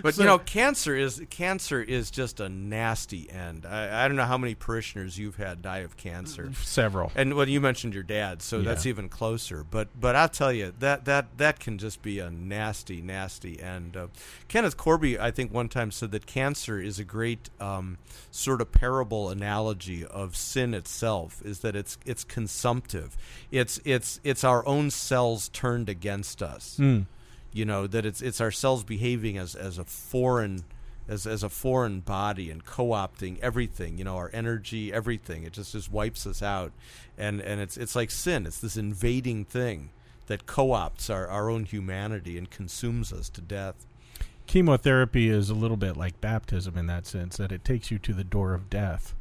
But 0.00 0.16
you 0.16 0.22
know, 0.22 0.38
cancer 0.38 0.94
is 0.94 1.20
cancer 1.28 1.82
is 1.82 2.12
just 2.12 2.38
a 2.38 2.48
nasty 2.48 3.28
end. 3.28 3.66
I, 3.66 4.04
I 4.04 4.06
don't 4.06 4.16
know 4.16 4.26
how 4.26 4.38
many 4.38 4.54
parishioners 4.54 5.18
you've 5.18 5.36
had 5.36 5.60
die 5.60 5.78
of 5.78 5.96
cancer. 5.96 6.52
several. 6.62 7.10
And 7.16 7.34
well, 7.34 7.48
you 7.48 7.60
mentioned 7.60 7.94
your 7.94 8.04
dad, 8.04 8.42
so 8.42 8.62
that's 8.62 8.86
even 8.86 9.08
closer. 9.08 9.64
But 9.68 9.88
but 9.98 10.14
I'll 10.14 10.28
tell 10.28 10.52
you 10.52 10.72
that 10.78 11.06
that 11.06 11.38
that 11.38 11.58
can 11.58 11.78
just 11.78 12.00
be 12.00 12.20
a 12.20 12.30
nasty, 12.30 13.02
nasty 13.02 13.60
end. 13.60 13.96
Uh, 13.96 14.06
Kenneth 14.46 14.76
Korby, 14.76 15.18
I 15.18 15.32
think, 15.32 15.52
one 15.52 15.68
time 15.68 15.90
said 15.90 16.12
that 16.12 16.26
cancer 16.26 16.80
is 16.80 17.00
a 17.00 17.04
great 17.04 17.50
um, 17.58 17.98
sort 18.30 18.60
of 18.60 18.70
parable 18.70 19.30
analogy 19.30 20.06
of 20.06 20.36
sin 20.36 20.74
itself. 20.74 21.42
Is 21.44 21.58
that 21.60 21.74
it's 21.74 21.98
it's 22.04 22.24
consumptive. 22.24 23.16
It's 23.50 23.80
it's 23.84 24.20
it's 24.24 24.44
our 24.44 24.66
own 24.66 24.90
cells 24.90 25.48
turned 25.48 25.88
against 25.88 26.42
us. 26.42 26.76
Mm. 26.78 27.06
You 27.52 27.64
know 27.64 27.86
that 27.86 28.04
it's 28.04 28.20
it's 28.20 28.40
our 28.40 28.50
cells 28.50 28.84
behaving 28.84 29.38
as 29.38 29.54
as 29.54 29.78
a 29.78 29.84
foreign 29.84 30.64
as 31.08 31.26
as 31.26 31.42
a 31.42 31.48
foreign 31.48 32.00
body 32.00 32.50
and 32.50 32.64
co-opting 32.64 33.38
everything 33.40 33.98
you 33.98 34.04
know 34.04 34.16
our 34.16 34.30
energy 34.32 34.92
everything 34.92 35.42
it 35.42 35.52
just 35.52 35.72
just 35.72 35.92
wipes 35.92 36.26
us 36.26 36.42
out 36.42 36.72
and 37.18 37.40
and 37.40 37.60
it's 37.60 37.76
it's 37.76 37.94
like 37.94 38.10
sin 38.10 38.46
it's 38.46 38.60
this 38.60 38.76
invading 38.76 39.44
thing 39.44 39.90
that 40.26 40.46
co-opts 40.46 41.10
our, 41.10 41.28
our 41.28 41.50
own 41.50 41.64
humanity 41.64 42.38
and 42.38 42.50
consumes 42.50 43.12
us 43.12 43.28
to 43.28 43.40
death 43.40 43.86
chemotherapy 44.46 45.28
is 45.28 45.50
a 45.50 45.54
little 45.54 45.76
bit 45.76 45.96
like 45.96 46.20
baptism 46.20 46.78
in 46.78 46.86
that 46.86 47.06
sense 47.06 47.36
that 47.36 47.52
it 47.52 47.64
takes 47.64 47.90
you 47.90 47.98
to 47.98 48.14
the 48.14 48.24
door 48.24 48.54
of 48.54 48.70
death 48.70 49.14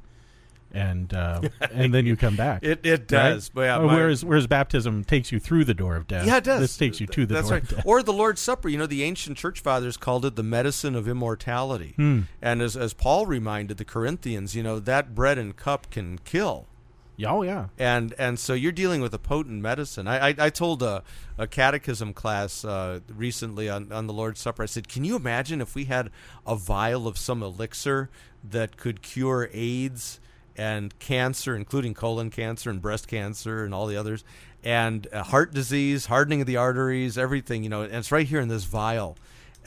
and 0.74 1.14
uh, 1.14 1.42
and 1.72 1.94
then 1.94 2.06
you 2.06 2.16
come 2.16 2.36
back 2.36 2.64
it 2.64 2.80
it 2.84 2.90
right? 2.92 3.08
does 3.08 3.50
but 3.50 3.62
yeah, 3.62 3.78
my- 3.80 3.94
whereas 3.96 4.26
whereas 4.26 4.48
baptism 4.48 5.04
takes 5.04 5.32
you 5.32 5.40
through 5.40 5.64
the 5.64 5.74
door 5.74 5.96
of 5.96 6.08
death 6.08 6.26
yeah, 6.26 6.38
it 6.38 6.44
does. 6.44 6.62
this 6.62 6.78
takes 6.78 7.00
you 7.00 7.08
to 7.08 7.26
the 7.26 7.34
That's 7.36 7.48
door 7.50 7.56
right. 7.58 7.64
of 7.64 7.70
death 7.70 7.86
Or 7.86 8.02
the 8.04 8.14
Lord's 8.14 8.42
Supper. 8.42 8.70
You 8.70 8.78
know, 8.78 8.86
the 8.88 9.04
ancient 9.04 9.38
church 9.38 9.60
fathers 9.60 9.98
called 9.98 10.26
it 10.26 10.36
the 10.36 10.44
medicine 10.44 10.96
of 10.96 11.08
immortality. 11.08 11.94
Hmm. 11.96 12.22
And 12.42 12.62
as, 12.62 12.76
as 12.78 12.94
Paul 12.94 13.26
reminded 13.26 13.78
the 13.78 13.86
Corinthians, 13.86 14.56
you 14.56 14.64
know, 14.64 14.80
that 14.80 15.14
bread 15.14 15.38
and 15.38 15.56
cup 15.56 15.90
can 15.92 16.20
kill. 16.20 16.68
Yeah, 17.16 17.32
oh 17.32 17.44
yeah 17.44 17.68
and 17.78 18.16
and 18.18 18.40
so 18.40 18.56
you're 18.56 18.72
dealing 18.72 19.00
with 19.00 19.14
a 19.14 19.20
potent 19.20 19.62
medicine. 19.62 20.08
I 20.08 20.30
I, 20.30 20.36
I 20.40 20.50
told 20.50 20.82
a, 20.82 21.04
a 21.38 21.46
catechism 21.46 22.14
class 22.14 22.66
uh, 22.66 23.02
recently 23.08 23.70
on, 23.70 23.92
on 23.92 24.08
the 24.08 24.14
Lord's 24.14 24.40
Supper. 24.42 24.64
I 24.64 24.66
said, 24.66 24.88
can 24.88 25.04
you 25.04 25.16
imagine 25.16 25.62
if 25.62 25.76
we 25.76 25.86
had 25.86 26.10
a 26.48 26.56
vial 26.56 27.08
of 27.08 27.18
some 27.20 27.44
elixir 27.44 28.10
that 28.44 28.78
could 28.78 29.02
cure 29.04 29.50
AIDS 29.54 30.20
and 30.58 30.98
cancer, 31.00 31.56
including 31.56 31.94
colon 31.94 32.30
cancer 32.30 32.70
and 32.70 32.82
breast 32.82 33.08
cancer 33.08 33.64
and 33.66 33.74
all 33.74 33.88
the 33.88 33.98
others, 33.98 34.24
and 34.64 35.08
uh, 35.12 35.24
heart 35.24 35.54
disease, 35.54 36.08
hardening 36.08 36.42
of 36.42 36.48
the 36.48 36.58
arteries, 36.58 37.18
everything. 37.18 37.64
You 37.64 37.70
know, 37.70 37.82
and 37.84 37.94
it's 37.96 38.12
right 38.12 38.28
here 38.28 38.40
in 38.40 38.48
this 38.50 38.64
vial 38.64 39.18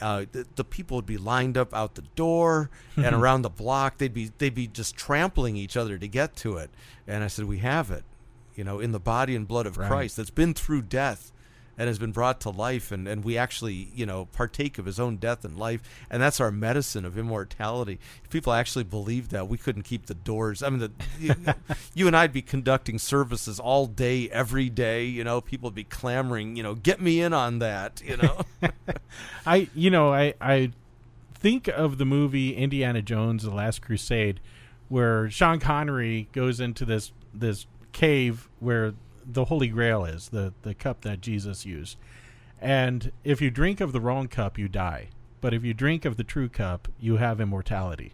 uh, 0.01 0.25
the, 0.31 0.45
the 0.55 0.63
people 0.63 0.95
would 0.97 1.05
be 1.05 1.17
lined 1.17 1.57
up 1.57 1.73
out 1.73 1.95
the 1.95 2.03
door 2.15 2.69
and 2.95 3.15
around 3.15 3.41
the 3.41 3.49
block. 3.49 3.97
They'd 3.97 4.13
be 4.13 4.31
they'd 4.37 4.53
be 4.55 4.67
just 4.67 4.95
trampling 4.95 5.55
each 5.57 5.75
other 5.77 5.97
to 5.97 6.07
get 6.07 6.35
to 6.37 6.57
it. 6.57 6.69
And 7.07 7.23
I 7.23 7.27
said, 7.27 7.45
"We 7.45 7.59
have 7.59 7.91
it, 7.91 8.03
you 8.55 8.63
know, 8.63 8.79
in 8.79 8.91
the 8.91 8.99
body 8.99 9.35
and 9.35 9.47
blood 9.47 9.65
of 9.65 9.77
Right. 9.77 9.87
Christ 9.87 10.17
that's 10.17 10.29
been 10.29 10.53
through 10.53 10.83
death." 10.83 11.31
And 11.77 11.87
has 11.87 11.99
been 11.99 12.11
brought 12.11 12.41
to 12.41 12.49
life, 12.49 12.91
and, 12.91 13.07
and 13.07 13.23
we 13.23 13.37
actually, 13.37 13.91
you 13.93 14.05
know, 14.05 14.25
partake 14.25 14.79
of 14.79 14.85
his 14.85 14.99
own 14.99 15.17
death 15.17 15.45
and 15.45 15.59
life, 15.59 15.81
and 16.09 16.21
that's 16.21 16.39
our 16.39 16.51
medicine 16.51 17.05
of 17.05 17.17
immortality. 17.17 17.99
If 18.23 18.31
people 18.31 18.51
actually 18.51 18.83
believed 18.83 19.29
that, 19.31 19.47
we 19.47 19.59
couldn't 19.59 19.83
keep 19.83 20.07
the 20.07 20.15
doors. 20.15 20.63
I 20.63 20.69
mean, 20.69 20.79
the, 20.79 20.91
you, 21.19 21.35
you 21.93 22.07
and 22.07 22.17
I'd 22.17 22.33
be 22.33 22.41
conducting 22.41 22.97
services 22.97 23.59
all 23.59 23.85
day, 23.85 24.27
every 24.29 24.69
day. 24.69 25.05
You 25.05 25.23
know, 25.23 25.39
people 25.39 25.67
would 25.67 25.75
be 25.75 25.83
clamoring, 25.83 26.55
you 26.55 26.63
know, 26.63 26.73
get 26.73 26.99
me 26.99 27.21
in 27.21 27.33
on 27.33 27.59
that. 27.59 28.01
You 28.03 28.17
know, 28.17 28.41
I 29.45 29.69
you 29.75 29.89
know 29.89 30.13
I 30.13 30.33
I 30.41 30.71
think 31.35 31.67
of 31.67 31.97
the 31.97 32.05
movie 32.05 32.55
Indiana 32.55 33.01
Jones: 33.01 33.43
The 33.43 33.51
Last 33.51 33.81
Crusade, 33.81 34.39
where 34.89 35.29
Sean 35.29 35.59
Connery 35.59 36.27
goes 36.31 36.59
into 36.59 36.85
this 36.85 37.11
this 37.33 37.67
cave 37.91 38.49
where 38.59 38.93
the 39.29 39.45
Holy 39.45 39.67
Grail 39.67 40.05
is 40.05 40.29
the 40.29 40.53
the 40.61 40.73
cup 40.73 41.01
that 41.01 41.21
Jesus 41.21 41.65
used, 41.65 41.97
and 42.61 43.11
if 43.23 43.41
you 43.41 43.51
drink 43.51 43.81
of 43.81 43.91
the 43.91 44.01
wrong 44.01 44.27
cup, 44.27 44.57
you 44.57 44.67
die. 44.67 45.09
But 45.41 45.53
if 45.53 45.63
you 45.63 45.73
drink 45.73 46.05
of 46.05 46.17
the 46.17 46.23
true 46.23 46.49
cup, 46.49 46.87
you 46.99 47.17
have 47.17 47.39
immortality. 47.41 48.13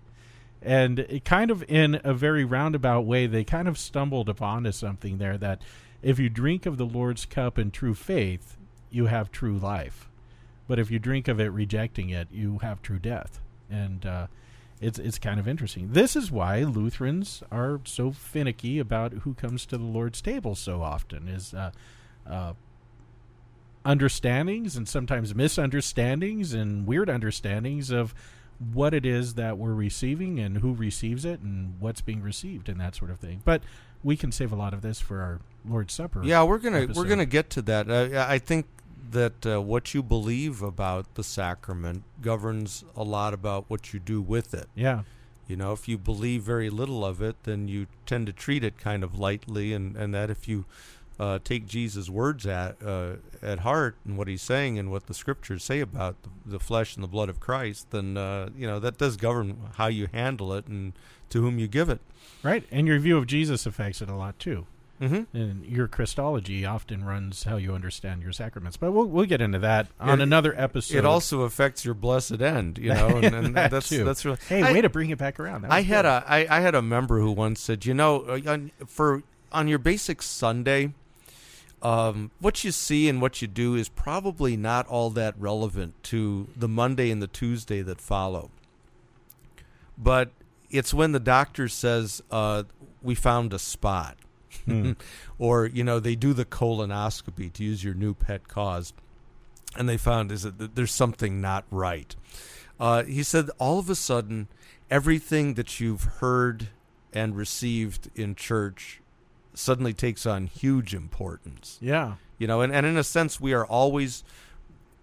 and 0.62 1.00
it 1.00 1.26
kind 1.26 1.52
of 1.52 1.64
in 1.68 2.00
a 2.04 2.14
very 2.14 2.46
roundabout 2.46 3.02
way, 3.06 3.28
they 3.28 3.44
kind 3.44 3.68
of 3.68 3.78
stumbled 3.78 4.30
upon 4.30 4.64
to 4.64 4.72
something 4.74 5.18
there 5.18 5.38
that 5.38 5.62
if 6.02 6.20
you 6.20 6.30
drink 6.30 6.66
of 6.66 6.78
the 6.78 6.86
Lord's 6.86 7.26
cup 7.26 7.58
in 7.60 7.72
true 7.72 7.94
faith, 7.94 8.58
you 8.90 9.08
have 9.08 9.32
true 9.32 9.58
life. 9.58 10.10
But 10.68 10.80
if 10.80 10.90
you 10.90 11.00
drink 11.00 11.28
of 11.28 11.40
it 11.40 11.52
rejecting 11.52 12.10
it, 12.10 12.28
you 12.32 12.60
have 12.60 12.82
true 12.82 13.00
death. 13.00 13.40
And 13.70 14.06
uh, 14.06 14.28
it's 14.84 15.00
it's 15.00 15.18
kind 15.18 15.40
of 15.40 15.48
interesting. 15.48 15.94
This 15.94 16.16
is 16.16 16.32
why 16.32 16.64
Lutherans 16.64 17.42
are 17.52 17.80
so 17.86 18.12
finicky 18.12 18.80
about 18.80 19.14
who 19.14 19.34
comes 19.34 19.66
to 19.68 19.78
the 19.78 19.84
Lord's 19.84 20.22
table 20.22 20.56
so 20.56 20.82
often. 20.82 21.28
Is 21.28 21.54
uh, 21.54 21.72
uh, 22.30 22.54
understandings 23.86 24.76
and 24.76 24.88
sometimes 24.88 25.34
misunderstandings 25.34 26.54
and 26.54 26.86
weird 26.86 27.10
understandings 27.10 27.92
of 27.92 28.14
what 28.72 28.94
it 28.94 29.06
is 29.06 29.34
that 29.34 29.58
we're 29.58 29.74
receiving 29.74 30.40
and 30.40 30.58
who 30.58 30.74
receives 30.74 31.26
it 31.26 31.40
and 31.40 31.76
what's 31.80 32.02
being 32.02 32.22
received 32.22 32.70
and 32.70 32.80
that 32.80 32.96
sort 32.96 33.12
of 33.12 33.20
thing. 33.20 33.42
But 33.44 33.64
we 34.04 34.16
can 34.16 34.32
save 34.32 34.52
a 34.52 34.56
lot 34.56 34.74
of 34.74 34.82
this 34.82 35.00
for 35.00 35.22
our 35.22 35.40
Lord's 35.66 35.94
Supper. 35.94 36.24
Yeah, 36.24 36.44
we're 36.44 36.60
gonna 36.60 36.82
episode. 36.82 37.02
we're 37.02 37.08
gonna 37.08 37.26
get 37.26 37.50
to 37.52 37.62
that. 37.64 37.90
Uh, 37.90 38.26
I 38.28 38.38
think 38.38 38.66
that 39.12 39.46
uh, 39.46 39.62
what 39.62 39.94
you 39.94 40.02
believe 40.02 40.62
about 40.62 41.16
the 41.16 41.24
sacrament 41.24 42.04
governs 42.22 42.84
a 42.96 43.04
lot 43.04 43.34
about 43.34 43.66
what 43.68 43.94
you 43.94 44.00
do 44.00 44.22
with 44.22 44.54
it. 44.54 44.68
Yeah. 44.76 45.04
You 45.48 45.58
know, 45.58 45.74
if 45.74 45.88
you 45.88 45.98
believe 45.98 46.44
very 46.44 46.70
little 46.70 47.06
of 47.06 47.22
it, 47.22 47.36
then 47.44 47.68
you 47.68 47.88
tend 48.06 48.28
to 48.28 48.34
treat 48.34 48.64
it 48.64 48.78
kind 48.78 49.04
of 49.04 49.20
lightly, 49.20 49.74
and, 49.74 49.96
and 49.98 50.14
that 50.14 50.30
if 50.30 50.48
you 50.48 50.66
uh, 51.20 51.40
take 51.44 51.68
Jesus' 51.68 52.10
words 52.10 52.46
at 52.48 52.82
uh, 52.84 53.16
at 53.42 53.60
heart 53.60 53.98
and 54.06 54.18
what 54.18 54.28
he's 54.28 54.42
saying 54.42 54.80
and 54.80 54.90
what 54.90 55.08
the 55.08 55.14
scriptures 55.14 55.64
say 55.64 55.80
about 55.80 56.16
the, 56.24 56.30
the 56.46 56.60
flesh 56.60 56.96
and 56.96 57.04
the 57.04 57.08
blood 57.08 57.30
of 57.30 57.40
Christ, 57.40 57.92
then 57.92 58.18
uh, 58.18 58.50
you 58.58 58.66
know 58.66 58.80
that 58.80 58.98
does 58.98 59.18
govern 59.18 59.58
how 59.76 59.88
you 59.88 60.08
handle 60.12 60.54
it 60.54 60.68
and 60.68 60.94
to 61.30 61.42
whom 61.42 61.60
you 61.60 61.68
give 61.68 61.90
it. 61.90 62.00
Right. 62.42 62.64
And 62.72 62.88
your 62.88 63.00
view 63.00 63.18
of 63.18 63.28
Jesus 63.28 63.66
affects 63.66 64.02
it 64.02 64.10
a 64.10 64.16
lot 64.16 64.40
too. 64.40 64.66
Mm-hmm. 65.04 65.38
And 65.38 65.66
your 65.66 65.88
Christology 65.88 66.66
often 66.66 67.04
runs 67.04 67.44
how 67.44 67.58
you 67.58 67.74
understand 67.74 68.22
your 68.22 68.32
sacraments. 68.32 68.78
But 68.78 68.92
we'll 68.92 69.08
we'll 69.08 69.26
get 69.26 69.42
into 69.42 69.60
that 69.60 69.88
on 70.00 70.20
It- 70.20 70.24
another 70.24 70.54
episode. 70.58 70.98
It 70.98 71.06
also 71.06 71.42
affects 71.42 71.84
your 71.84 71.94
blessed 71.94 72.42
end, 72.42 72.78
you 72.78 72.94
know, 72.94 73.08
and, 73.18 73.36
and 73.36 73.56
That 73.56 73.72
that's 73.72 73.90
too. 73.90 74.04
that's 74.04 74.24
really. 74.26 74.38
Hey, 74.48 74.64
I- 74.64 74.72
way 74.72 74.82
to 74.82 74.90
bring 74.90 75.10
it 75.10 75.18
back 75.18 75.40
around. 75.40 75.66
I 75.66 75.82
had 75.82 76.06
a 76.06 76.24
I, 76.28 76.48
I 76.50 76.60
had 76.62 76.76
a 76.76 76.82
member 76.82 77.20
who 77.20 77.32
once 77.32 77.60
said, 77.60 77.86
you 77.86 77.94
know, 77.94 78.22
uh, 78.22 78.40
on, 78.48 78.72
for 78.88 79.24
on 79.52 79.68
your 79.68 79.78
basic 79.80 80.22
Sunday, 80.22 80.94
um, 81.82 82.32
what 82.40 82.64
you 82.64 82.72
see 82.72 83.10
and 83.10 83.22
what 83.22 83.42
you 83.42 83.48
do 83.48 83.76
is 83.76 83.90
probably 83.90 84.56
not 84.58 84.88
all 84.88 85.10
that 85.12 85.36
relevant 85.38 86.02
to 86.06 86.48
the 86.56 86.68
Monday 86.68 87.12
and 87.12 87.22
the 87.22 87.28
Tuesday 87.28 87.82
that 87.82 88.00
follow. 88.02 88.50
But 89.98 90.32
it's 90.72 90.94
when 90.94 91.12
the 91.12 91.20
doctor 91.20 91.68
says 91.68 92.22
uh, 92.32 92.64
we 93.02 93.14
found 93.16 93.54
a 93.54 93.60
spot, 93.60 94.18
Hmm. 94.66 94.92
or 95.40 95.66
you 95.66 95.84
know 95.84 96.00
they 96.00 96.16
do 96.16 96.34
the 96.34 96.46
colonoscopy 96.46 97.52
to 97.54 97.64
use 97.64 97.84
your 97.84 97.94
new 97.94 98.14
pet 98.14 98.48
cause, 98.48 98.94
and 99.76 99.88
they 99.88 99.98
found 99.98 100.32
is 100.32 100.44
that 100.44 100.76
there's 100.76 100.94
something 100.94 101.42
not 101.42 101.66
right. 101.72 102.16
Uh, 102.80 103.04
he 103.04 103.24
said 103.24 103.50
all 103.60 103.80
of 103.80 103.90
a 103.90 103.96
sudden 103.96 104.48
everything 104.90 105.54
that 105.56 105.80
you've 105.80 106.04
heard 106.04 106.70
and 107.14 107.36
received 107.36 108.10
in 108.16 108.36
church 108.36 109.02
suddenly 109.54 109.94
takes 109.94 110.26
on 110.26 110.48
huge 110.48 110.94
importance. 110.94 111.78
Yeah. 111.82 112.16
You 112.38 112.48
know, 112.48 112.62
and, 112.62 112.74
and 112.74 112.86
in 112.86 112.98
a 112.98 113.04
sense 113.04 113.40
we 113.40 113.54
are 113.54 113.66
always 113.66 114.24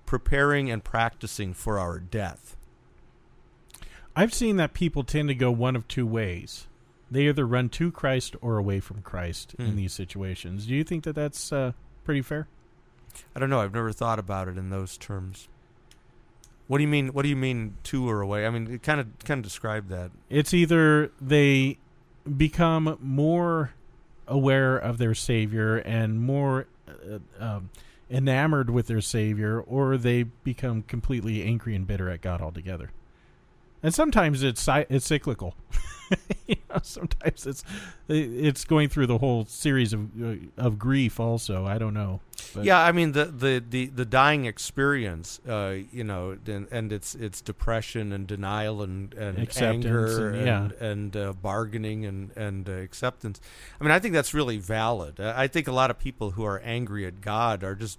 preparing 0.07 0.71
and 0.71 0.83
practicing 0.83 1.55
for 1.55 1.79
our 1.79 1.99
death. 2.01 2.57
I've 4.17 4.35
seen 4.35 4.57
that 4.57 4.75
people 4.75 5.05
tend 5.05 5.29
to 5.29 5.35
go 5.35 5.51
one 5.51 5.77
of 5.77 5.87
two 5.87 6.07
ways. 6.07 6.67
They 7.11 7.29
either 7.29 7.47
run 7.47 7.69
to 7.71 7.91
Christ 7.91 8.37
or 8.41 8.57
away 8.57 8.79
from 8.81 9.03
Christ 9.03 9.55
in 9.59 9.71
Hmm. 9.71 9.77
these 9.77 9.93
situations. 9.93 10.67
Do 10.67 10.75
you 10.75 10.85
think 10.85 11.05
that 11.05 11.15
that's 11.15 11.53
uh, 11.53 11.73
pretty 12.05 12.23
fair? 12.23 12.47
I 13.35 13.41
don't 13.41 13.51
know, 13.51 13.61
I've 13.61 13.75
never 13.75 13.93
thought 13.93 14.19
about 14.21 14.47
it 14.49 14.57
in 14.57 14.71
those 14.71 14.97
terms. 14.97 15.49
What 16.69 16.79
do 16.79 16.83
you 16.83 16.89
mean 16.89 17.09
what 17.09 17.23
do 17.23 17.29
you 17.29 17.35
mean 17.37 17.75
to 17.85 18.09
or 18.09 18.21
away? 18.21 18.47
I 18.47 18.51
mean 18.51 18.71
it 18.75 18.83
kind 18.85 19.01
of 19.01 19.07
kind 19.25 19.39
of 19.41 19.45
describe 19.45 19.89
that. 19.89 20.13
It's 20.29 20.55
either 20.55 21.11
they 21.21 21.79
become 22.37 22.97
more 23.03 23.73
aware 24.29 24.77
of 24.77 24.99
their 24.99 25.15
Savior 25.15 25.79
and 25.79 26.21
more 26.21 26.67
uh, 26.89 27.19
um, 27.45 27.71
enamored 28.09 28.71
with 28.71 28.87
their 28.87 29.01
Savior, 29.01 29.61
or 29.61 29.97
they 29.97 30.23
become 30.23 30.83
completely 30.83 31.43
angry 31.43 31.75
and 31.75 31.89
bitter 31.89 32.09
at 32.09 32.21
God 32.21 32.41
altogether. 32.41 32.91
And 33.83 33.95
sometimes 33.95 34.43
it's 34.43 34.69
it's 34.69 35.07
cyclical. 35.07 35.55
you 36.47 36.57
know, 36.69 36.81
sometimes 36.83 37.47
it's 37.47 37.65
it's 38.09 38.65
going 38.65 38.89
through 38.89 39.07
the 39.07 39.19
whole 39.19 39.45
series 39.47 39.93
of 39.93 40.11
uh, 40.23 40.35
of 40.57 40.79
grief. 40.79 41.19
Also, 41.21 41.67
I 41.67 41.79
don't 41.79 41.95
know. 41.95 42.21
But 42.55 42.65
yeah, 42.65 42.81
I 42.81 42.91
mean 42.93 43.13
the 43.13 43.27
the 43.27 43.63
the, 43.67 43.87
the 43.87 44.05
dying 44.05 44.45
experience, 44.45 45.41
uh, 45.49 45.77
you 45.93 46.03
know, 46.05 46.37
and, 46.47 46.67
and 46.73 46.93
it's 46.93 47.15
it's 47.15 47.41
depression 47.41 48.13
and 48.13 48.27
denial 48.27 48.83
and, 48.83 49.15
and 49.15 49.39
Acceptance 49.39 49.85
anger 49.87 50.29
and- 50.31 50.37
and 50.37 50.47
yeah. 50.81 50.87
and 50.87 51.17
uh, 51.17 51.33
bargaining 51.35 52.05
and 52.07 52.33
and 52.37 52.69
uh, 52.69 52.73
acceptance. 52.73 53.41
I 53.81 53.85
mean, 53.85 53.93
I 53.93 53.99
think 54.01 54.13
that's 54.15 54.35
really 54.35 54.59
valid. 54.59 55.21
I 55.21 55.45
I 55.45 55.47
think 55.49 55.69
a 55.69 55.73
lot 55.73 55.91
of 55.91 55.99
people 55.99 56.33
who 56.33 56.45
are 56.45 56.59
angry 56.61 57.07
at 57.07 57.21
God 57.21 57.63
are 57.63 57.75
just, 57.77 57.99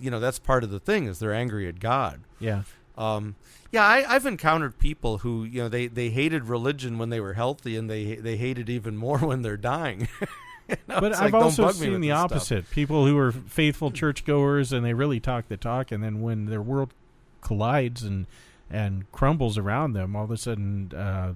you 0.00 0.10
know, 0.10 0.18
that's 0.20 0.38
part 0.40 0.64
of 0.64 0.70
the 0.70 0.80
thing 0.80 1.06
is 1.06 1.20
they're 1.20 1.32
angry 1.34 1.68
at 1.68 1.78
God. 1.78 2.22
yeah, 2.40 2.62
Um, 2.96 3.36
yeah, 3.70 3.84
I, 3.84 4.04
I've 4.14 4.26
encountered 4.26 4.78
people 4.78 5.18
who 5.18 5.44
you 5.44 5.62
know 5.62 5.68
they, 5.68 5.86
they 5.86 6.10
hated 6.10 6.44
religion 6.44 6.98
when 6.98 7.10
they 7.10 7.20
were 7.20 7.32
healthy, 7.34 7.76
and 7.76 7.88
they 7.88 8.16
they 8.16 8.36
hate 8.36 8.58
it 8.58 8.68
even 8.68 8.96
more 8.96 9.18
when 9.26 9.42
they're 9.42 9.56
dying. 9.56 10.08
You 10.68 10.76
know, 10.86 11.00
but 11.00 11.14
I've 11.16 11.34
like, 11.34 11.42
also 11.42 11.70
seen 11.72 12.00
the 12.00 12.08
this 12.08 12.16
stuff. 12.16 12.32
opposite. 12.32 12.70
People 12.70 13.04
who 13.04 13.18
are 13.18 13.32
faithful 13.32 13.90
churchgoers 13.90 14.72
and 14.72 14.86
they 14.86 14.94
really 14.94 15.18
talk 15.18 15.48
the 15.48 15.56
talk, 15.56 15.90
and 15.90 16.02
then 16.02 16.22
when 16.22 16.46
their 16.46 16.62
world 16.62 16.94
collides 17.40 18.04
and 18.04 18.26
and 18.70 19.10
crumbles 19.10 19.58
around 19.58 19.92
them, 19.92 20.14
all 20.14 20.24
of 20.24 20.30
a 20.30 20.36
sudden 20.36 20.92
uh, 20.96 21.34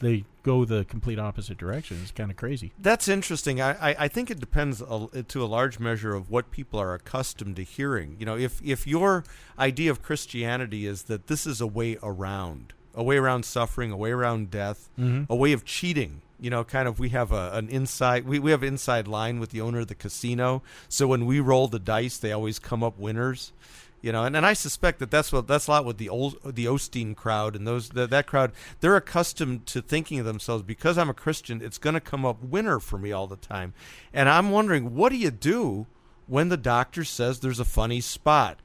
they 0.00 0.24
go 0.42 0.64
the 0.64 0.84
complete 0.84 1.18
opposite 1.18 1.58
direction. 1.58 1.98
It's 2.02 2.10
kind 2.12 2.30
of 2.30 2.36
crazy. 2.36 2.72
That's 2.78 3.08
interesting. 3.08 3.60
I, 3.60 3.90
I, 3.90 3.96
I 4.04 4.08
think 4.08 4.30
it 4.30 4.40
depends 4.40 4.80
a, 4.80 5.22
to 5.26 5.42
a 5.42 5.46
large 5.46 5.78
measure 5.78 6.14
of 6.14 6.30
what 6.30 6.50
people 6.50 6.80
are 6.80 6.94
accustomed 6.94 7.56
to 7.56 7.64
hearing. 7.64 8.16
You 8.18 8.26
know, 8.26 8.36
if 8.36 8.60
if 8.64 8.86
your 8.86 9.24
idea 9.58 9.90
of 9.90 10.02
Christianity 10.02 10.86
is 10.86 11.02
that 11.04 11.26
this 11.26 11.46
is 11.46 11.60
a 11.60 11.66
way 11.66 11.98
around, 12.02 12.72
a 12.94 13.02
way 13.02 13.16
around 13.16 13.44
suffering, 13.44 13.90
a 13.92 13.96
way 13.96 14.10
around 14.12 14.50
death, 14.50 14.88
Mhm. 14.98 15.26
a 15.28 15.34
way 15.36 15.52
of 15.52 15.64
cheating. 15.64 16.22
You 16.40 16.50
know, 16.50 16.62
kind 16.62 16.86
of 16.86 17.00
we 17.00 17.08
have 17.08 17.32
a, 17.32 17.50
an 17.54 17.68
inside 17.68 18.24
we, 18.24 18.38
we 18.38 18.52
have 18.52 18.62
inside 18.62 19.08
line 19.08 19.40
with 19.40 19.50
the 19.50 19.60
owner 19.60 19.80
of 19.80 19.88
the 19.88 19.96
casino. 19.96 20.62
So 20.88 21.08
when 21.08 21.26
we 21.26 21.40
roll 21.40 21.66
the 21.66 21.80
dice, 21.80 22.16
they 22.16 22.30
always 22.30 22.60
come 22.60 22.84
up 22.84 22.96
winners. 22.98 23.52
You 24.00 24.12
know, 24.12 24.24
and, 24.24 24.36
and 24.36 24.46
I 24.46 24.52
suspect 24.52 25.00
that 25.00 25.10
that's 25.10 25.32
what 25.32 25.48
that's 25.48 25.66
a 25.66 25.72
lot 25.72 25.84
with 25.84 25.98
the 25.98 26.08
old 26.08 26.38
the 26.44 26.66
Osteen 26.66 27.16
crowd 27.16 27.56
and 27.56 27.66
those 27.66 27.90
that 27.90 28.10
that 28.10 28.26
crowd. 28.26 28.52
They're 28.80 28.96
accustomed 28.96 29.66
to 29.66 29.82
thinking 29.82 30.20
of 30.20 30.26
themselves 30.26 30.62
because 30.62 30.96
I'm 30.96 31.10
a 31.10 31.14
Christian. 31.14 31.60
It's 31.60 31.78
going 31.78 31.94
to 31.94 32.00
come 32.00 32.24
up 32.24 32.42
winner 32.42 32.78
for 32.78 32.96
me 32.98 33.10
all 33.10 33.26
the 33.26 33.36
time, 33.36 33.74
and 34.12 34.28
I'm 34.28 34.50
wondering 34.50 34.94
what 34.94 35.10
do 35.10 35.16
you 35.16 35.32
do 35.32 35.86
when 36.26 36.48
the 36.48 36.56
doctor 36.56 37.02
says 37.02 37.40
there's 37.40 37.58
a 37.58 37.64
funny 37.64 38.00
spot 38.00 38.58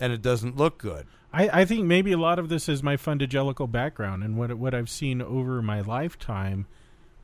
and 0.00 0.12
it 0.12 0.22
doesn't 0.22 0.56
look 0.56 0.78
good? 0.78 1.06
I, 1.32 1.60
I 1.60 1.64
think 1.64 1.84
maybe 1.84 2.12
a 2.12 2.18
lot 2.18 2.38
of 2.38 2.48
this 2.48 2.68
is 2.68 2.82
my 2.82 2.96
fundagelical 2.96 3.70
background 3.70 4.24
and 4.24 4.36
what 4.36 4.54
what 4.54 4.74
I've 4.74 4.90
seen 4.90 5.22
over 5.22 5.62
my 5.62 5.82
lifetime 5.82 6.66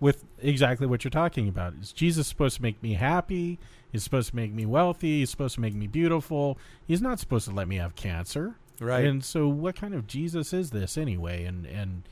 with 0.01 0.25
exactly 0.41 0.87
what 0.87 1.05
you're 1.05 1.11
talking 1.11 1.49
about. 1.49 1.75
Is 1.81 1.93
Jesus 1.93 2.27
supposed 2.27 2.57
to 2.57 2.63
make 2.63 2.83
me 2.83 2.95
happy? 2.95 3.59
He's 3.91 4.05
supposed 4.05 4.31
to 4.31 4.37
make 4.37 4.53
me 4.53 4.67
wealthy. 4.67 5.21
He's 5.21 5.31
supposed 5.31 5.55
to 5.57 5.61
make 5.61 5.75
me 5.75 5.87
beautiful. 5.87 6.59
He's 6.87 7.03
not 7.03 7.19
supposed 7.19 7.49
to 7.49 7.55
let 7.55 7.69
me 7.69 7.77
have 7.77 7.95
cancer. 7.95 8.57
Right. 8.81 9.05
And 9.05 9.25
so, 9.25 9.49
what 9.49 9.77
kind 9.77 9.95
of 9.95 10.07
Jesus 10.07 10.53
is 10.53 10.71
this 10.71 10.97
anyway? 10.97 11.45
And 11.45 11.67
and 11.67 12.03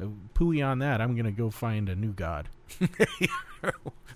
uh, 0.00 0.06
pooey 0.34 0.64
on 0.66 0.78
that, 0.78 1.00
I'm 1.00 1.14
going 1.14 1.26
to 1.26 1.32
go 1.32 1.50
find 1.50 1.88
a 1.88 1.96
new 1.96 2.12
God. 2.12 2.48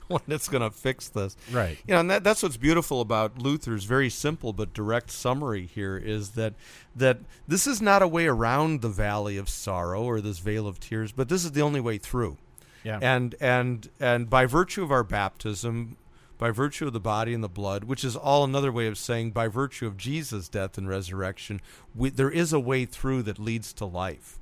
One 0.08 0.22
that's 0.28 0.48
going 0.48 0.62
to 0.62 0.70
fix 0.70 1.08
this. 1.08 1.36
Right. 1.50 1.78
You 1.86 1.94
know, 1.94 2.00
and 2.00 2.10
that, 2.10 2.22
that's 2.22 2.42
what's 2.42 2.56
beautiful 2.56 3.00
about 3.00 3.38
Luther's 3.38 3.84
very 3.84 4.08
simple 4.08 4.52
but 4.52 4.72
direct 4.72 5.10
summary 5.10 5.66
here 5.66 5.96
is 5.96 6.30
that 6.30 6.54
that 6.94 7.18
this 7.48 7.66
is 7.66 7.82
not 7.82 8.02
a 8.02 8.08
way 8.08 8.26
around 8.26 8.82
the 8.82 8.88
valley 8.88 9.36
of 9.36 9.48
sorrow 9.48 10.04
or 10.04 10.20
this 10.20 10.38
vale 10.38 10.68
of 10.68 10.78
tears, 10.78 11.10
but 11.10 11.28
this 11.28 11.44
is 11.44 11.52
the 11.52 11.62
only 11.62 11.80
way 11.80 11.98
through. 11.98 12.36
Yeah. 12.84 13.00
And 13.02 13.34
and 13.40 13.90
and 13.98 14.30
by 14.30 14.46
virtue 14.46 14.84
of 14.84 14.92
our 14.92 15.02
baptism, 15.02 15.96
by 16.38 16.50
virtue 16.50 16.86
of 16.86 16.92
the 16.92 17.00
body 17.00 17.32
and 17.34 17.42
the 17.42 17.48
blood, 17.48 17.84
which 17.84 18.04
is 18.04 18.16
all 18.16 18.44
another 18.44 18.70
way 18.70 18.86
of 18.86 18.98
saying 18.98 19.30
by 19.30 19.48
virtue 19.48 19.86
of 19.86 19.96
Jesus' 19.96 20.48
death 20.48 20.76
and 20.76 20.88
resurrection, 20.88 21.60
we, 21.94 22.10
there 22.10 22.30
is 22.30 22.52
a 22.52 22.60
way 22.60 22.84
through 22.84 23.22
that 23.24 23.38
leads 23.38 23.72
to 23.74 23.84
life. 23.84 24.38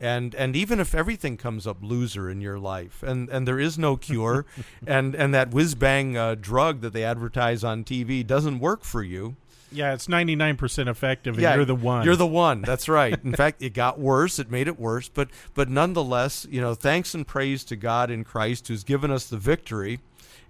And 0.00 0.34
and 0.34 0.56
even 0.56 0.80
if 0.80 0.94
everything 0.94 1.36
comes 1.36 1.66
up 1.66 1.78
loser 1.80 2.28
in 2.28 2.40
your 2.40 2.58
life, 2.58 3.02
and, 3.02 3.28
and 3.30 3.46
there 3.48 3.60
is 3.60 3.78
no 3.78 3.96
cure, 3.96 4.44
and 4.86 5.14
and 5.14 5.32
that 5.32 5.52
whiz 5.52 5.74
bang 5.74 6.16
uh, 6.16 6.34
drug 6.34 6.80
that 6.80 6.92
they 6.92 7.04
advertise 7.04 7.62
on 7.64 7.84
TV 7.84 8.26
doesn't 8.26 8.58
work 8.58 8.84
for 8.84 9.02
you, 9.02 9.36
Yeah, 9.70 9.94
it's 9.94 10.08
99% 10.08 10.88
effective, 10.88 11.34
and 11.34 11.42
you're 11.56 11.64
the 11.64 11.74
one. 11.74 12.04
You're 12.04 12.16
the 12.16 12.26
one. 12.26 12.62
That's 12.62 12.88
right. 12.88 13.18
In 13.24 13.32
fact, 13.36 13.62
it 13.62 13.72
got 13.72 13.98
worse. 13.98 14.38
It 14.38 14.50
made 14.50 14.66
it 14.68 14.78
worse. 14.78 15.08
But 15.08 15.30
but 15.54 15.70
nonetheless, 15.70 16.46
you 16.50 16.60
know, 16.60 16.74
thanks 16.74 17.14
and 17.14 17.26
praise 17.26 17.64
to 17.64 17.76
God 17.76 18.10
in 18.10 18.24
Christ 18.24 18.68
who's 18.68 18.84
given 18.84 19.10
us 19.12 19.26
the 19.26 19.38
victory, 19.38 20.00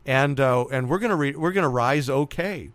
and 0.07 0.39
uh, 0.41 0.65
and 0.71 0.89
we're 0.89 0.99
gonna 0.99 1.17
re- 1.17 1.35
we're 1.35 1.53
gonna 1.53 1.69
rise 1.69 2.09
okay. 2.11 2.71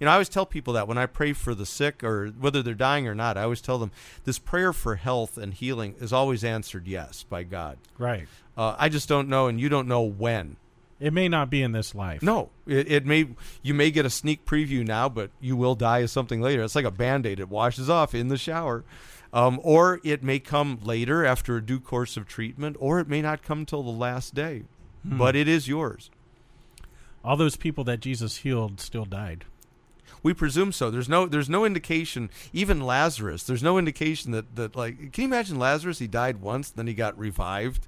You 0.00 0.06
know, 0.06 0.10
I 0.10 0.14
always 0.14 0.28
tell 0.28 0.44
people 0.44 0.72
that 0.74 0.88
when 0.88 0.98
I 0.98 1.06
pray 1.06 1.32
for 1.32 1.54
the 1.54 1.64
sick 1.64 2.02
or 2.02 2.28
whether 2.28 2.62
they're 2.62 2.74
dying 2.74 3.06
or 3.06 3.14
not, 3.14 3.36
I 3.36 3.44
always 3.44 3.60
tell 3.60 3.78
them 3.78 3.92
this 4.24 4.40
prayer 4.40 4.72
for 4.72 4.96
health 4.96 5.38
and 5.38 5.54
healing 5.54 5.94
is 6.00 6.12
always 6.12 6.42
answered 6.42 6.88
yes 6.88 7.22
by 7.22 7.44
God. 7.44 7.78
right. 7.98 8.26
Uh, 8.56 8.76
I 8.78 8.88
just 8.88 9.08
don't 9.08 9.28
know, 9.28 9.48
and 9.48 9.60
you 9.60 9.68
don't 9.68 9.88
know 9.88 10.02
when. 10.02 10.56
It 11.00 11.12
may 11.12 11.28
not 11.28 11.50
be 11.50 11.60
in 11.60 11.72
this 11.72 11.92
life. 11.92 12.22
No, 12.22 12.50
it, 12.68 12.90
it 12.90 13.04
may 13.06 13.26
you 13.62 13.74
may 13.74 13.90
get 13.90 14.06
a 14.06 14.10
sneak 14.10 14.44
preview 14.46 14.86
now, 14.86 15.08
but 15.08 15.30
you 15.40 15.56
will 15.56 15.74
die 15.74 15.98
of 15.98 16.10
something 16.10 16.40
later. 16.40 16.62
It's 16.62 16.76
like 16.76 16.84
a 16.84 16.90
band 16.92 17.26
aid; 17.26 17.40
it 17.40 17.48
washes 17.48 17.90
off 17.90 18.14
in 18.14 18.28
the 18.28 18.36
shower, 18.36 18.84
um, 19.32 19.58
or 19.64 20.00
it 20.04 20.22
may 20.22 20.38
come 20.38 20.78
later 20.84 21.24
after 21.26 21.56
a 21.56 21.62
due 21.64 21.80
course 21.80 22.16
of 22.16 22.28
treatment, 22.28 22.76
or 22.78 23.00
it 23.00 23.08
may 23.08 23.20
not 23.20 23.42
come 23.42 23.66
till 23.66 23.82
the 23.82 23.90
last 23.90 24.34
day. 24.34 24.62
But 25.04 25.34
it 25.36 25.48
is 25.48 25.68
yours. 25.68 26.10
All 27.24 27.36
those 27.36 27.56
people 27.56 27.84
that 27.84 28.00
Jesus 28.00 28.38
healed 28.38 28.80
still 28.80 29.06
died. 29.06 29.46
We 30.22 30.34
presume 30.34 30.72
so. 30.72 30.90
There's 30.90 31.08
no 31.08 31.26
there's 31.26 31.50
no 31.50 31.64
indication. 31.64 32.30
Even 32.52 32.80
Lazarus, 32.80 33.42
there's 33.44 33.62
no 33.62 33.78
indication 33.78 34.32
that 34.32 34.56
that 34.56 34.76
like. 34.76 35.12
Can 35.12 35.22
you 35.22 35.28
imagine 35.28 35.58
Lazarus? 35.58 35.98
He 35.98 36.06
died 36.06 36.40
once, 36.40 36.70
then 36.70 36.86
he 36.86 36.94
got 36.94 37.18
revived, 37.18 37.86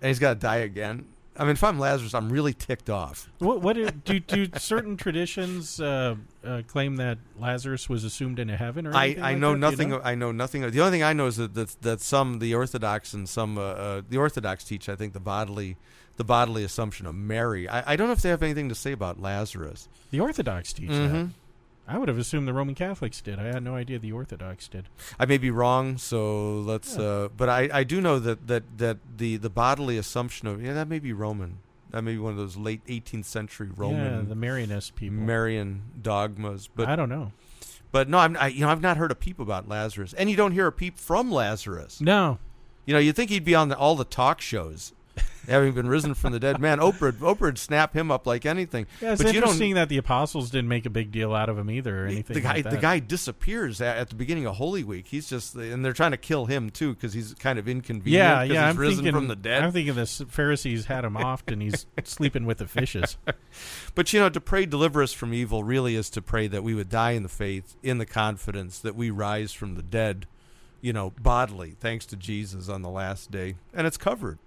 and 0.00 0.08
he's 0.08 0.18
got 0.18 0.34
to 0.34 0.40
die 0.40 0.58
again. 0.58 1.06
I 1.36 1.44
mean, 1.44 1.52
if 1.52 1.64
I'm 1.64 1.78
Lazarus, 1.78 2.12
I'm 2.12 2.28
really 2.28 2.52
ticked 2.52 2.90
off. 2.90 3.30
What, 3.38 3.62
what 3.62 3.76
do 4.04 4.20
do 4.20 4.46
certain 4.58 4.96
traditions 4.96 5.80
uh, 5.80 6.16
uh, 6.44 6.62
claim 6.66 6.96
that 6.96 7.18
Lazarus 7.38 7.88
was 7.88 8.04
assumed 8.04 8.38
into 8.38 8.56
heaven? 8.56 8.86
Or 8.86 8.94
I, 8.94 9.04
anything 9.04 9.22
I 9.22 9.30
like 9.30 9.38
know 9.38 9.48
that? 9.52 9.54
Do 9.54 9.58
you 9.58 9.70
nothing. 9.70 9.88
know? 9.90 10.00
I 10.02 10.14
know 10.16 10.32
nothing. 10.32 10.70
The 10.70 10.80
only 10.80 10.90
thing 10.90 11.02
I 11.02 11.12
know 11.12 11.26
is 11.26 11.36
that 11.36 11.54
that, 11.54 11.76
that 11.82 12.00
some 12.00 12.40
the 12.40 12.54
Orthodox 12.54 13.14
and 13.14 13.28
some 13.28 13.58
uh, 13.58 13.62
uh, 13.62 14.02
the 14.08 14.18
Orthodox 14.18 14.64
teach. 14.64 14.88
I 14.88 14.96
think 14.96 15.12
the 15.12 15.20
bodily 15.20 15.76
the 16.20 16.24
bodily 16.24 16.62
assumption 16.64 17.06
of 17.06 17.14
Mary. 17.14 17.66
I, 17.66 17.92
I 17.92 17.96
don't 17.96 18.08
know 18.08 18.12
if 18.12 18.20
they 18.20 18.28
have 18.28 18.42
anything 18.42 18.68
to 18.68 18.74
say 18.74 18.92
about 18.92 19.18
Lazarus. 19.22 19.88
The 20.10 20.20
Orthodox 20.20 20.74
teach 20.74 20.90
that. 20.90 21.10
Mhm. 21.10 21.30
I 21.88 21.96
would 21.96 22.08
have 22.08 22.18
assumed 22.18 22.46
the 22.46 22.52
Roman 22.52 22.74
Catholics 22.74 23.22
did. 23.22 23.38
I 23.38 23.44
had 23.46 23.62
no 23.62 23.74
idea 23.74 23.98
the 23.98 24.12
Orthodox 24.12 24.68
did. 24.68 24.84
I 25.18 25.24
may 25.24 25.38
be 25.38 25.50
wrong, 25.50 25.96
so 25.96 26.60
let's. 26.60 26.94
Yeah. 26.94 27.02
Uh, 27.02 27.28
but 27.28 27.48
I, 27.48 27.70
I 27.72 27.84
do 27.84 28.02
know 28.02 28.18
that, 28.18 28.46
that, 28.48 28.64
that 28.76 28.98
the, 29.16 29.38
the 29.38 29.48
bodily 29.48 29.96
assumption 29.96 30.46
of 30.46 30.62
yeah 30.62 30.74
that 30.74 30.88
may 30.88 30.98
be 30.98 31.12
Roman. 31.14 31.56
That 31.90 32.02
may 32.02 32.12
be 32.12 32.18
one 32.18 32.32
of 32.32 32.38
those 32.38 32.56
late 32.58 32.84
18th 32.86 33.24
century 33.24 33.70
Roman. 33.74 34.04
yeah, 34.04 34.22
the 34.28 34.36
Marianist 34.36 34.94
people. 34.94 35.16
Marian 35.18 35.82
dogmas. 36.00 36.68
But 36.68 36.88
I 36.88 36.94
don't 36.96 37.08
know. 37.08 37.32
but 37.90 38.08
no, 38.10 38.18
I'm 38.18 38.36
I, 38.36 38.48
you 38.48 38.60
know 38.60 38.68
I've 38.68 38.82
not 38.82 38.96
heard 38.98 39.10
a 39.10 39.16
peep 39.16 39.40
about 39.40 39.68
Lazarus, 39.68 40.12
and 40.12 40.28
you 40.30 40.36
don't 40.36 40.52
hear 40.52 40.66
a 40.66 40.72
peep 40.72 40.98
from 40.98 41.32
Lazarus. 41.32 42.00
No, 42.00 42.38
You 42.84 42.92
know, 42.94 43.00
you'd 43.00 43.16
think 43.16 43.30
he'd 43.30 43.44
be 43.44 43.54
on 43.56 43.70
the, 43.70 43.76
all 43.78 43.96
the 43.96 44.04
talk 44.04 44.40
shows, 44.40 44.92
having 45.48 45.72
been 45.72 45.88
risen 45.88 46.14
from 46.14 46.32
the 46.32 46.40
dead. 46.40 46.60
Man, 46.60 46.78
Oprah, 46.78 47.12
Oprah 47.12 47.40
would 47.40 47.58
snap 47.58 47.94
him 47.94 48.10
up 48.10 48.26
like 48.26 48.46
anything. 48.46 48.86
yeah, 49.00 49.12
it's 49.12 49.22
but 49.22 49.32
you 49.32 49.40
don't. 49.40 49.48
interesting 49.48 49.74
that 49.74 49.88
the 49.88 49.96
apostles 49.96 50.50
didn't 50.50 50.68
make 50.68 50.86
a 50.86 50.90
big 50.90 51.10
deal 51.10 51.34
out 51.34 51.48
of 51.48 51.58
him 51.58 51.70
either, 51.70 52.04
or 52.04 52.06
anything. 52.06 52.34
The 52.34 52.40
guy, 52.40 52.54
like 52.54 52.70
the 52.70 52.76
guy 52.76 52.98
disappears 52.98 53.80
at, 53.80 53.96
at 53.96 54.08
the 54.08 54.14
beginning 54.14 54.46
of 54.46 54.56
Holy 54.56 54.84
Week. 54.84 55.06
He's 55.08 55.28
just, 55.28 55.54
and 55.54 55.84
they're 55.84 55.92
trying 55.92 56.12
to 56.12 56.16
kill 56.16 56.46
him 56.46 56.70
too 56.70 56.94
because 56.94 57.12
he's 57.12 57.34
kind 57.34 57.58
of 57.58 57.68
inconvenient. 57.68 58.22
Yeah, 58.22 58.42
yeah. 58.42 58.46
he's 58.46 58.56
I'm 58.58 58.76
risen 58.76 58.96
thinking 58.96 59.14
from 59.14 59.28
the 59.28 59.36
dead. 59.36 59.62
I'm 59.62 59.72
thinking 59.72 59.94
the 59.94 60.06
Pharisees 60.06 60.86
had 60.86 61.04
him 61.04 61.16
off, 61.16 61.42
and 61.48 61.60
he's 61.60 61.86
sleeping 62.04 62.46
with 62.46 62.58
the 62.58 62.66
fishes. 62.66 63.16
But 63.94 64.12
you 64.12 64.20
know, 64.20 64.28
to 64.28 64.40
pray 64.40 64.66
deliver 64.66 65.02
us 65.02 65.12
from 65.12 65.34
evil 65.34 65.64
really 65.64 65.96
is 65.96 66.08
to 66.10 66.22
pray 66.22 66.46
that 66.46 66.62
we 66.62 66.74
would 66.74 66.88
die 66.88 67.12
in 67.12 67.22
the 67.24 67.28
faith, 67.28 67.76
in 67.82 67.98
the 67.98 68.06
confidence 68.06 68.78
that 68.78 68.94
we 68.94 69.10
rise 69.10 69.52
from 69.52 69.74
the 69.74 69.82
dead, 69.82 70.26
you 70.80 70.92
know, 70.92 71.12
bodily, 71.20 71.76
thanks 71.80 72.06
to 72.06 72.16
Jesus 72.16 72.68
on 72.68 72.82
the 72.82 72.88
last 72.88 73.30
day. 73.30 73.56
And 73.74 73.86
it's 73.86 73.96
covered. 73.96 74.38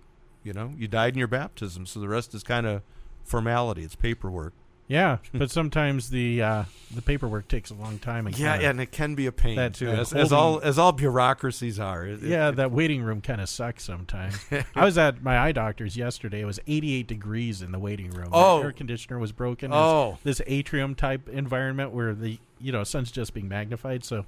You 0.44 0.54
know, 0.54 0.74
you 0.78 0.88
died 0.88 1.14
in 1.14 1.20
your 1.20 1.28
baptism, 1.28 1.86
so 1.86 2.00
the 2.00 2.08
rest 2.10 2.34
is 2.34 2.44
kind 2.44 2.66
of 2.66 2.82
formality. 3.24 3.84
It's 3.84 3.96
paperwork. 3.96 4.54
Yeah, 4.86 5.20
but 5.34 5.50
sometimes 5.50 6.10
the 6.10 6.42
uh, 6.42 6.64
the 6.94 7.02
paperwork 7.02 7.48
takes 7.48 7.72
a 7.72 7.74
long 7.74 8.00
time. 8.00 8.28
And 8.28 8.38
Yeah, 8.38 8.54
kinda- 8.58 8.70
and 8.70 8.82
it 8.82 8.92
can 8.92 9.16
be 9.16 9.26
a 9.28 9.32
pain 9.32 9.56
That- 9.56 9.74
too, 9.76 9.88
as, 9.88 10.12
as 10.14 10.34
all 10.34 10.60
as 10.60 10.78
all 10.78 10.92
bureaucracies 10.92 11.80
are. 11.80 12.06
It- 12.06 12.22
it- 12.22 12.28
yeah, 12.30 12.52
that 12.52 12.72
waiting 12.72 13.02
room 13.02 13.22
kind 13.22 13.40
of 13.40 13.48
sucks 13.48 13.84
sometimes. 13.86 14.38
I 14.76 14.84
was 14.84 14.98
at 14.98 15.24
my 15.24 15.40
eye 15.40 15.54
doctor's 15.54 15.96
yesterday. 15.96 16.42
It 16.42 16.46
was 16.46 16.60
88 16.68 17.08
degrees 17.08 17.62
in 17.62 17.72
the 17.72 17.80
waiting 17.80 18.12
room. 18.12 18.26
The 18.32 18.36
Oh. 18.36 18.62
air 18.62 18.74
conditioner 18.74 19.20
was 19.20 19.32
broken. 19.32 19.72
Oh. 19.74 20.18
this 20.26 20.42
atrium 20.48 20.96
type 20.96 21.30
environment 21.30 21.92
where 21.92 22.14
the 22.14 22.38
you 22.60 22.74
know 22.74 22.84
sun's 22.84 23.10
just 23.10 23.34
being 23.34 23.48
magnified. 23.48 24.04
So 24.04 24.26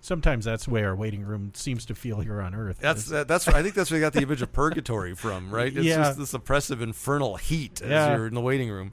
sometimes 0.00 0.44
that's 0.44 0.64
the 0.66 0.70
way 0.70 0.84
our 0.84 0.94
waiting 0.96 1.22
room 1.22 1.52
seems 1.54 1.84
to 1.86 1.94
feel 1.94 2.20
here 2.20 2.40
on 2.40 2.54
Earth. 2.54 2.78
That's 2.80 3.06
that, 3.06 3.28
that's 3.28 3.46
I 3.48 3.62
think 3.62 3.74
that's 3.74 3.90
where 3.90 3.98
you 4.00 4.04
got 4.06 4.12
the 4.12 4.22
image 4.22 4.42
of 4.42 4.52
purgatory 4.52 5.14
from, 5.14 5.50
right? 5.54 5.74
It's 5.74 5.84
Yeah. 5.86 5.96
just 5.98 6.18
this 6.18 6.34
oppressive 6.34 6.80
infernal 6.82 7.36
heat 7.36 7.80
as 7.82 7.90
Yeah. 7.90 8.16
you're 8.16 8.26
in 8.26 8.34
the 8.34 8.40
waiting 8.40 8.70
room. 8.70 8.92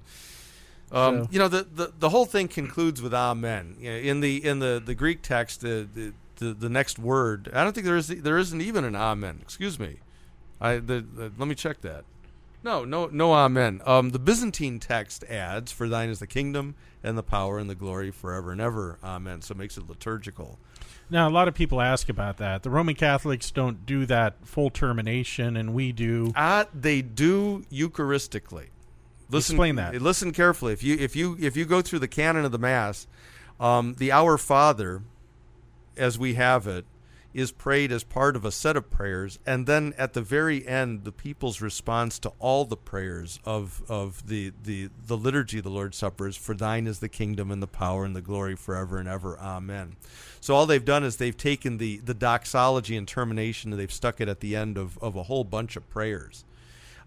Um, 0.91 1.24
So- 1.24 1.28
You 1.32 1.39
know, 1.39 1.47
the, 1.47 1.64
the 1.64 1.93
the 1.99 2.10
whole 2.10 2.26
thing 2.26 2.47
concludes 2.47 3.01
with 3.01 3.14
Amen. 3.14 3.76
You 3.80 3.91
know, 3.91 3.97
in 3.97 4.20
the 4.22 4.43
in 4.45 4.60
the, 4.60 4.82
the 4.84 4.95
Greek 4.95 5.22
text, 5.22 5.62
the, 5.62 5.88
the 5.93 6.14
the 6.38 6.53
the 6.53 6.70
next 6.70 6.99
word, 6.99 7.49
I 7.53 7.64
don't 7.64 7.74
think 7.74 7.86
there 7.86 7.97
is 7.97 8.08
there 8.08 8.38
isn't 8.38 8.62
even 8.62 8.84
an 8.84 8.95
Amen. 8.95 9.39
Excuse 9.41 9.80
me, 9.80 9.97
I 10.62 10.76
the, 10.78 11.01
the 11.01 11.32
let 11.38 11.47
me 11.47 11.56
check 11.56 11.82
that. 11.82 12.03
No, 12.64 12.84
no, 12.84 13.06
no, 13.06 13.32
Amen. 13.34 13.80
Um, 13.86 14.10
the 14.10 14.18
Byzantine 14.20 14.80
text 14.80 15.24
adds, 15.26 15.72
"For 15.72 15.88
thine 15.88 16.10
is 16.10 16.18
the 16.20 16.26
kingdom 16.28 16.74
and 17.03 17.16
the 17.16 17.22
power 17.24 17.60
and 17.60 17.70
the 17.70 17.76
glory 17.76 18.10
forever 18.12 18.51
and 18.51 18.60
ever." 18.60 18.97
Amen. 19.03 19.41
So 19.43 19.51
it 19.53 19.58
makes 19.60 19.78
it 19.78 19.88
liturgical. 19.88 20.58
Now 21.10 21.28
a 21.28 21.32
lot 21.32 21.47
of 21.47 21.53
people 21.53 21.82
ask 21.82 22.10
about 22.10 22.38
that. 22.38 22.64
The 22.64 22.70
Roman 22.70 22.95
Catholics 22.95 23.51
don't 23.51 23.86
do 23.86 24.06
that 24.06 24.36
full 24.45 24.70
termination, 24.70 25.58
and 25.58 25.74
we 25.74 25.91
do. 25.91 26.32
Uh, 26.36 26.66
they 26.74 27.01
do 27.01 27.66
Eucharistically. 27.72 28.68
Listen, 29.30 29.56
Explain 29.56 29.76
that. 29.76 30.01
Listen 30.01 30.32
carefully. 30.32 30.74
If 30.74 30.84
you 30.84 30.97
if 30.99 31.16
you 31.16 31.38
if 31.39 31.58
you 31.58 31.66
go 31.66 31.82
through 31.82 31.99
the 31.99 32.08
canon 32.08 32.45
of 32.45 32.51
the 32.51 32.60
Mass, 32.60 33.08
um, 33.60 33.95
the 33.95 34.12
Our 34.12 34.38
Father, 34.38 35.01
as 35.97 36.20
we 36.20 36.36
have 36.36 36.68
it, 36.68 36.86
is 37.36 37.52
prayed 37.52 37.92
as 37.92 38.06
part 38.06 38.38
of 38.38 38.46
a 38.46 38.52
set 38.52 38.78
of 38.78 38.90
prayers, 38.90 39.38
and 39.46 39.68
then 39.68 39.94
at 39.98 40.14
the 40.14 40.22
very 40.22 40.66
end, 40.66 41.04
the 41.04 41.12
people's 41.12 41.60
response 41.60 42.18
to 42.20 42.32
all 42.40 42.64
the 42.64 42.78
prayers 42.78 43.40
of 43.44 43.84
of 43.90 44.26
the 44.26 44.54
the 44.64 44.90
the 45.06 45.18
liturgy 45.18 45.58
of 45.58 45.66
the 45.66 45.70
Lord's 45.70 45.98
Supper 45.98 46.30
is, 46.30 46.38
"For 46.38 46.56
Thine 46.56 46.88
is 46.88 47.00
the 47.00 47.10
kingdom 47.10 47.52
and 47.52 47.62
the 47.62 47.68
power 47.68 48.06
and 48.06 48.16
the 48.16 48.22
glory 48.22 48.56
forever 48.56 48.98
and 49.00 49.10
ever, 49.10 49.38
Amen." 49.38 49.98
So 50.40 50.56
all 50.56 50.66
they've 50.66 50.84
done 50.84 51.04
is 51.04 51.18
they've 51.18 51.36
taken 51.36 51.78
the 51.78 51.98
the 51.98 52.14
doxology 52.14 52.96
and 52.96 53.06
termination 53.06 53.74
and 53.74 53.80
they've 53.80 53.92
stuck 53.92 54.22
it 54.22 54.30
at 54.30 54.40
the 54.40 54.56
end 54.56 54.78
of 54.78 54.98
of 55.00 55.18
a 55.18 55.24
whole 55.24 55.44
bunch 55.44 55.76
of 55.76 55.90
prayers. 55.90 56.46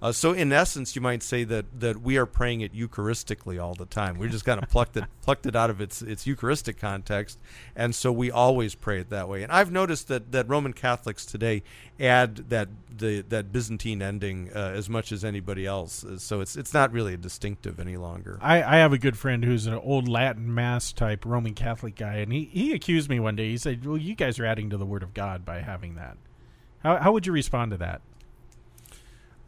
Uh, 0.01 0.13
so 0.13 0.33
in 0.33 0.53
essence, 0.53 0.95
you 0.95 1.03
might 1.03 1.23
say 1.25 1.43
that, 1.43 1.81
that 1.81 2.01
we 2.01 2.17
are 2.17 2.27
praying 2.27 2.61
it 2.61 2.73
Eucharistically 2.73 3.61
all 3.61 3.75
the 3.75 3.87
time. 3.87 4.17
We 4.17 4.29
just 4.29 4.45
kind 4.45 4.63
of 4.63 4.69
plucked 4.69 4.97
it 4.97 5.05
plucked 5.23 5.45
it 5.45 5.57
out 5.57 5.71
of 5.71 5.81
its 5.81 6.03
its 6.03 6.25
Eucharistic 6.27 6.79
context, 6.79 7.41
and 7.75 7.95
so 7.95 8.13
we 8.13 8.31
always 8.31 8.77
pray 8.77 9.01
it 9.01 9.11
that 9.11 9.29
way. 9.29 9.43
And 9.43 9.51
I've 9.51 9.73
noticed 9.73 10.07
that, 10.09 10.31
that 10.31 10.49
Roman 10.49 10.73
Catholics 10.73 11.27
today 11.27 11.65
add 11.99 12.49
that 12.51 12.69
the 12.97 13.23
that 13.23 13.53
Byzantine 13.53 14.01
ending 14.01 14.51
uh, 14.55 14.73
as 14.75 14.89
much 14.89 15.11
as 15.11 15.25
anybody 15.25 15.67
else. 15.67 16.05
Uh, 16.05 16.19
So 16.19 16.41
it's 16.41 16.55
it's 16.55 16.73
not 16.73 16.93
really 16.93 17.17
distinctive 17.17 17.81
any 17.81 17.97
longer. 17.97 18.39
I, 18.41 18.63
I 18.63 18.77
have 18.77 18.93
a 18.93 18.99
good 18.99 19.19
friend 19.19 19.45
who's 19.45 19.67
an 19.67 19.75
old 19.75 20.07
Latin 20.07 20.55
Mass 20.55 20.93
type 20.93 21.25
Roman 21.25 21.55
Catholic 21.55 21.97
guy, 21.97 22.17
and 22.17 22.33
he, 22.33 22.45
he 22.53 22.73
accused 22.73 23.11
me 23.11 23.19
one 23.19 23.35
day. 23.35 23.49
He 23.51 23.59
said, 23.59 23.85
"Well, 23.85 23.99
you 23.99 24.15
guys 24.15 24.39
are 24.39 24.47
adding 24.47 24.71
to 24.71 24.77
the 24.77 24.87
Word 24.87 25.03
of 25.03 25.13
God 25.13 25.45
by 25.45 25.59
having 25.61 25.97
that." 25.97 26.17
How 26.85 26.99
how 26.99 27.13
would 27.13 27.27
you 27.27 27.33
respond 27.33 27.73
to 27.73 27.77
that? 27.79 28.01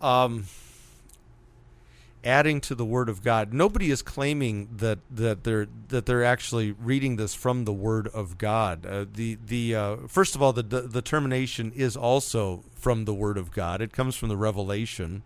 Um, 0.00 0.46
adding 2.24 2.60
to 2.62 2.74
the 2.74 2.84
Word 2.84 3.08
of 3.08 3.22
God. 3.22 3.52
Nobody 3.52 3.90
is 3.90 4.02
claiming 4.02 4.68
that, 4.76 4.98
that 5.10 5.44
they're 5.44 5.68
that 5.88 6.06
they're 6.06 6.24
actually 6.24 6.72
reading 6.72 7.16
this 7.16 7.34
from 7.34 7.64
the 7.64 7.72
Word 7.72 8.08
of 8.08 8.38
God. 8.38 8.84
Uh, 8.86 9.06
the 9.12 9.38
the 9.44 9.74
uh, 9.74 9.96
first 10.06 10.34
of 10.34 10.42
all, 10.42 10.52
the, 10.52 10.62
the 10.62 10.82
the 10.82 11.02
termination 11.02 11.72
is 11.74 11.96
also 11.96 12.62
from 12.74 13.04
the 13.04 13.14
Word 13.14 13.38
of 13.38 13.52
God. 13.52 13.80
It 13.80 13.92
comes 13.92 14.16
from 14.16 14.28
the 14.28 14.36
Revelation. 14.36 15.22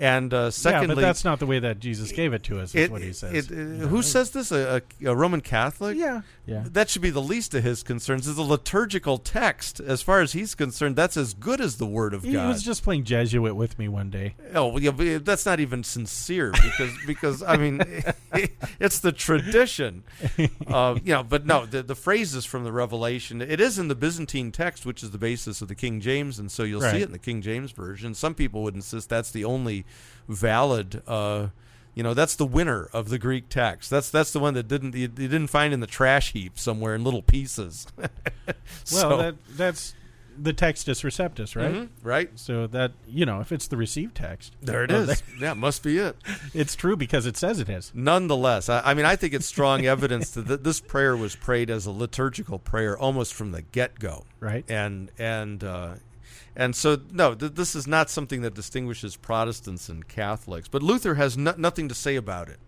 And 0.00 0.34
uh, 0.34 0.50
secondly, 0.50 0.88
yeah, 0.88 0.94
but 0.96 1.00
that's 1.02 1.24
not 1.24 1.38
the 1.38 1.46
way 1.46 1.60
that 1.60 1.78
Jesus 1.78 2.10
gave 2.10 2.32
it 2.32 2.42
to 2.44 2.58
us. 2.58 2.74
Is 2.74 2.84
it- 2.86 2.90
what 2.90 3.02
he 3.02 3.12
says. 3.12 3.32
it- 3.32 3.52
uh, 3.52 3.54
You 3.54 3.64
know, 3.64 3.86
who 3.86 4.02
says 4.02 4.30
this? 4.30 4.50
A, 4.50 4.82
a, 5.04 5.10
a 5.10 5.14
Roman 5.14 5.40
Catholic? 5.40 5.96
Yeah, 5.96 6.22
yeah. 6.44 6.64
That 6.66 6.90
should 6.90 7.02
be 7.02 7.10
the 7.10 7.22
least 7.22 7.54
of 7.54 7.62
his 7.62 7.84
concerns. 7.84 8.26
It's 8.26 8.38
a 8.38 8.42
liturgical 8.42 9.18
text. 9.18 9.78
As 9.78 10.02
far 10.02 10.20
as 10.20 10.32
he's 10.32 10.56
concerned, 10.56 10.96
that's 10.96 11.16
as 11.16 11.34
good 11.34 11.60
as 11.60 11.76
the 11.76 11.86
Word 11.86 12.14
of 12.14 12.24
He 12.24 12.32
God. 12.32 12.42
He 12.42 12.48
was 12.48 12.62
just 12.64 12.82
playing 12.82 13.04
Jesuit 13.04 13.54
with 13.54 13.78
me 13.78 13.86
one 13.86 14.10
day. 14.10 14.34
Oh, 14.54 14.76
yeah, 14.78 14.90
but 14.90 15.24
that's 15.24 15.46
not 15.46 15.60
even 15.60 15.84
sincere 15.84 16.50
because 16.50 16.90
because 17.06 17.42
I 17.42 17.56
mean, 17.56 17.80
it's 18.80 18.98
the 18.98 19.12
tradition, 19.12 20.02
uh, 20.66 20.98
you 21.04 21.12
know. 21.12 21.22
But 21.22 21.46
no, 21.46 21.64
the 21.66 21.82
the 21.82 21.94
phrases 21.94 22.44
from 22.44 22.64
the 22.64 22.72
Revelation. 22.72 23.40
It 23.40 23.60
is 23.60 23.78
in 23.78 23.86
the 23.88 23.94
Byzantine 23.94 24.50
text, 24.50 24.84
which 24.84 25.02
is 25.04 25.12
the 25.12 25.18
basis 25.18 25.62
of 25.62 25.68
the 25.68 25.74
King 25.76 26.00
James, 26.00 26.38
and 26.40 26.50
so 26.50 26.64
you'll 26.64 26.80
see 26.80 26.98
it 26.98 27.02
in 27.06 27.12
the 27.12 27.18
King 27.18 27.40
James 27.40 27.70
version. 27.70 28.14
Some 28.14 28.34
people 28.34 28.62
would 28.64 28.74
insist 28.74 29.08
that's 29.08 29.30
the 29.30 29.44
only 29.44 29.81
valid 30.28 31.02
uh, 31.06 31.48
You 31.94 32.02
know, 32.02 32.14
that's 32.14 32.36
the 32.36 32.46
winner 32.46 32.88
of 32.92 33.08
the 33.10 33.18
Greek 33.18 33.48
text. 33.48 33.90
That's 33.90 34.10
that's 34.10 34.32
the 34.32 34.38
one 34.40 34.54
that 34.54 34.66
didn't 34.68 34.94
you, 34.94 35.02
you 35.02 35.08
didn't 35.28 35.48
find 35.48 35.74
in 35.74 35.80
the 35.80 35.86
trash 35.86 36.32
heap 36.32 36.58
somewhere 36.58 36.94
in 36.94 37.04
little 37.04 37.22
pieces. 37.22 37.86
Well, 38.46 38.54
So- 38.84 39.16
that 39.18 39.34
that's 39.56 39.94
the 40.38 40.54
textus 40.54 41.04
receptus, 41.04 41.54
right? 41.54 41.70
Mhm, 41.74 41.88
right 42.02 42.30
So 42.36 42.66
that 42.68 42.92
you 43.06 43.26
know, 43.26 43.40
if 43.40 43.52
it's 43.52 43.68
the 43.68 43.76
received 43.76 44.14
text, 44.14 44.56
there 44.62 44.82
it 44.84 44.90
oh, 44.90 45.02
is. 45.02 45.22
Yeah, 45.38 45.52
must 45.52 45.82
be 45.82 45.98
it. 45.98 46.16
It's 46.54 46.74
true 46.74 46.96
because 46.96 47.26
it 47.26 47.36
says 47.36 47.60
it 47.60 47.68
is. 47.68 47.92
Nonetheless, 47.94 48.70
I, 48.70 48.80
I 48.80 48.94
mean, 48.94 49.04
I 49.04 49.14
think 49.16 49.34
it's 49.34 49.44
strong 49.44 49.84
evidence 49.84 50.30
that 50.30 50.64
this 50.64 50.80
prayer 50.80 51.14
was 51.18 51.36
prayed 51.36 51.68
as 51.68 51.84
a 51.84 51.90
liturgical 51.90 52.58
prayer 52.58 52.96
almost 52.98 53.34
from 53.34 53.52
the 53.52 53.60
get 53.60 53.98
go. 53.98 54.24
Right. 54.40 54.64
and 54.70 55.10
and 55.18 55.62
uh, 55.62 55.94
and 56.54 56.74
so 56.76 56.98
no, 57.10 57.34
th- 57.34 57.52
this 57.54 57.74
is 57.74 57.86
not 57.86 58.10
something 58.10 58.42
that 58.42 58.54
distinguishes 58.54 59.16
Protestants 59.16 59.88
and 59.88 60.06
Catholics. 60.06 60.68
But 60.68 60.82
Luther 60.82 61.14
has 61.14 61.36
no- 61.36 61.54
nothing 61.56 61.88
to 61.88 61.94
say 61.94 62.16
about 62.16 62.48
it. 62.48 62.58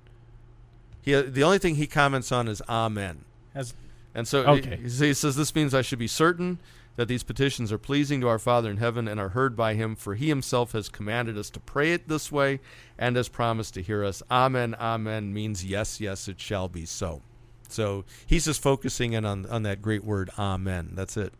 He 1.02 1.14
uh, 1.14 1.22
the 1.26 1.42
only 1.44 1.58
thing 1.58 1.74
he 1.76 1.86
comments 1.86 2.32
on 2.32 2.48
is 2.48 2.62
Amen, 2.68 3.24
As 3.54 3.74
and 4.14 4.26
so 4.26 4.44
Okay. 4.44 4.76
he, 4.76 4.88
he 4.88 5.14
says 5.14 5.36
this 5.36 5.54
means 5.54 5.74
I 5.74 5.82
should 5.82 5.98
be 5.98 6.06
certain 6.06 6.58
that 6.96 7.08
these 7.08 7.24
petitions 7.24 7.72
are 7.72 7.78
pleasing 7.78 8.20
to 8.20 8.28
our 8.28 8.38
Father 8.38 8.70
in 8.70 8.76
heaven 8.76 9.08
and 9.08 9.18
are 9.18 9.30
heard 9.30 9.56
by 9.56 9.74
Him, 9.74 9.96
for 9.96 10.14
He 10.14 10.28
Himself 10.28 10.70
has 10.72 10.88
commanded 10.88 11.36
us 11.36 11.50
to 11.50 11.58
pray 11.60 11.92
it 11.92 12.06
this 12.06 12.30
way 12.30 12.60
and 12.96 13.16
has 13.16 13.28
promised 13.28 13.74
to 13.74 13.82
hear 13.82 14.04
us. 14.04 14.22
Amen, 14.30 14.76
Amen 14.78 15.34
means 15.34 15.64
yes, 15.64 16.00
yes, 16.00 16.28
it 16.28 16.40
shall 16.40 16.68
be 16.68 16.86
so. 16.86 17.20
So 17.68 18.04
he's 18.24 18.44
just 18.44 18.62
focusing 18.62 19.12
in 19.14 19.24
on 19.24 19.46
on 19.46 19.64
that 19.64 19.82
great 19.82 20.04
word 20.04 20.30
Amen. 20.38 20.90
That's 20.94 21.16
it. 21.16 21.32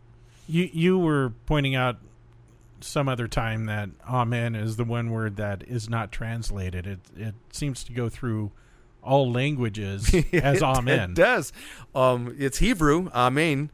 you 0.48 0.68
you 0.72 0.98
were 0.98 1.32
pointing 1.46 1.76
out 1.76 1.98
some 2.80 3.08
other 3.08 3.28
time 3.28 3.66
that 3.66 3.90
amen 4.08 4.54
is 4.54 4.76
the 4.76 4.84
one 4.84 5.10
word 5.10 5.36
that 5.36 5.62
is 5.66 5.88
not 5.88 6.12
translated. 6.12 6.86
It 6.86 7.00
it 7.16 7.34
seems 7.52 7.84
to 7.84 7.92
go 7.92 8.08
through 8.08 8.52
all 9.02 9.30
languages 9.30 10.12
as 10.32 10.62
amen. 10.62 11.10
It 11.10 11.16
does. 11.16 11.52
Um, 11.94 12.34
it's 12.38 12.58
Hebrew, 12.58 13.10
Amen, 13.14 13.70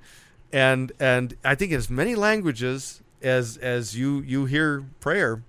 and 0.53 0.93
and 1.01 1.37
I 1.45 1.55
think 1.55 1.73
as 1.73 1.89
many 1.89 2.15
languages 2.15 3.03
as 3.23 3.57
as 3.59 3.97
you 3.97 4.21
you 4.21 4.47
hear 4.47 4.85
prayer, 5.01 5.43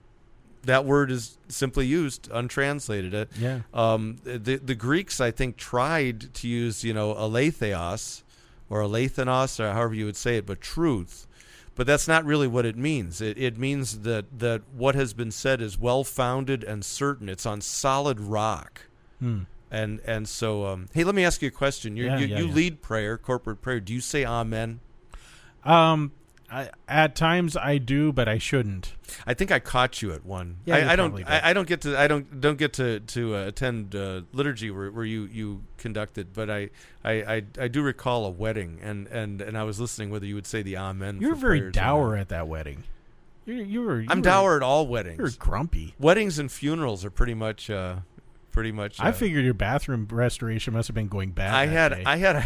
that 0.63 0.85
word 0.85 1.11
is 1.11 1.37
simply 1.47 1.85
used 1.87 2.29
untranslated. 2.31 3.13
It. 3.13 3.31
Yeah. 3.37 3.61
Um, 3.73 4.17
the 4.23 4.57
the 4.57 4.75
Greeks, 4.75 5.19
I 5.19 5.31
think, 5.31 5.57
tried 5.57 6.33
to 6.35 6.47
use 6.47 6.83
you 6.83 6.93
know 6.93 7.13
aletheos 7.13 8.23
or 8.69 8.81
alethanos 8.81 9.59
or 9.59 9.73
however 9.73 9.93
you 9.93 10.05
would 10.05 10.17
say 10.17 10.37
it, 10.37 10.45
but 10.45 10.61
truth. 10.61 11.27
But 11.75 11.87
that's 11.87 12.07
not 12.07 12.25
really 12.25 12.47
what 12.47 12.65
it 12.65 12.75
means. 12.75 13.21
It, 13.21 13.37
it 13.37 13.57
means 13.57 13.99
that, 13.99 14.39
that 14.39 14.61
what 14.73 14.93
has 14.95 15.13
been 15.13 15.31
said 15.31 15.61
is 15.61 15.77
well 15.77 16.03
founded 16.03 16.63
and 16.63 16.83
certain. 16.83 17.29
It's 17.29 17.45
on 17.45 17.61
solid 17.61 18.19
rock. 18.19 18.87
Hmm. 19.19 19.43
And 19.71 20.01
and 20.05 20.27
so, 20.27 20.65
um, 20.65 20.89
hey, 20.93 21.05
let 21.05 21.15
me 21.15 21.23
ask 21.23 21.41
you 21.41 21.47
a 21.47 21.51
question. 21.51 21.95
You 21.95 22.07
Yeah, 22.07 22.17
you, 22.17 22.25
yeah, 22.25 22.39
you 22.39 22.47
yeah. 22.47 22.53
lead 22.53 22.81
prayer, 22.81 23.17
corporate 23.17 23.61
prayer. 23.61 23.79
Do 23.79 23.93
you 23.93 24.01
say 24.01 24.25
Amen? 24.25 24.81
Um, 25.63 26.11
I, 26.51 26.69
at 26.89 27.15
times 27.15 27.55
I 27.55 27.77
do, 27.77 28.11
but 28.11 28.27
I 28.27 28.37
shouldn't. 28.37 28.93
I 29.25 29.33
think 29.33 29.49
I 29.51 29.59
caught 29.59 30.01
you 30.01 30.11
at 30.11 30.25
one. 30.25 30.57
Yeah, 30.65 30.75
I, 30.75 30.93
I 30.93 30.95
don't. 30.97 31.23
I, 31.25 31.51
I 31.51 31.53
don't 31.53 31.67
get 31.67 31.81
to. 31.81 31.97
I 31.97 32.09
don't. 32.09 32.41
Don't 32.41 32.57
get 32.57 32.73
to 32.73 32.99
to 32.99 33.35
uh, 33.35 33.45
attend 33.47 33.95
uh, 33.95 34.23
liturgy 34.33 34.69
where, 34.71 34.91
where 34.91 35.05
you 35.05 35.23
you 35.31 35.63
conducted. 35.81 36.33
But 36.33 36.49
I, 36.49 36.69
I 37.03 37.11
I 37.35 37.43
I 37.59 37.67
do 37.67 37.81
recall 37.81 38.25
a 38.25 38.29
wedding, 38.29 38.79
and 38.81 39.07
and 39.07 39.41
and 39.41 39.57
I 39.57 39.63
was 39.63 39.79
listening 39.79 40.09
whether 40.11 40.25
you 40.25 40.35
would 40.35 40.47
say 40.47 40.61
the 40.61 40.77
Amen. 40.77 41.19
You 41.19 41.29
were 41.29 41.35
for 41.35 41.41
very 41.41 41.59
prayers 41.59 41.75
or 41.75 41.79
not. 41.79 41.85
dour 41.87 42.15
at 42.15 42.29
that 42.29 42.47
wedding. 42.47 42.83
You 43.45 43.55
you 43.55 43.81
were. 43.81 43.99
You 44.01 44.07
I'm 44.09 44.21
dour 44.21 44.55
at 44.55 44.63
all 44.63 44.87
weddings. 44.87 45.17
You 45.17 45.23
were 45.23 45.25
weddings. 45.25 45.37
grumpy. 45.37 45.95
Weddings 45.99 46.39
and 46.39 46.51
funerals 46.51 47.03
are 47.03 47.09
pretty 47.11 47.33
much. 47.33 47.69
Uh, 47.69 47.97
pretty 48.51 48.71
much. 48.71 48.99
I 48.99 49.09
uh, 49.09 49.11
figured 49.11 49.43
your 49.45 49.53
bathroom 49.53 50.07
restoration 50.11 50.73
must 50.73 50.87
have 50.87 50.95
been 50.95 51.07
going 51.07 51.31
bad. 51.31 51.53
I 51.53 51.65
had 51.67 51.89
day. 51.89 52.03
I 52.05 52.17
had 52.17 52.35
a 52.35 52.45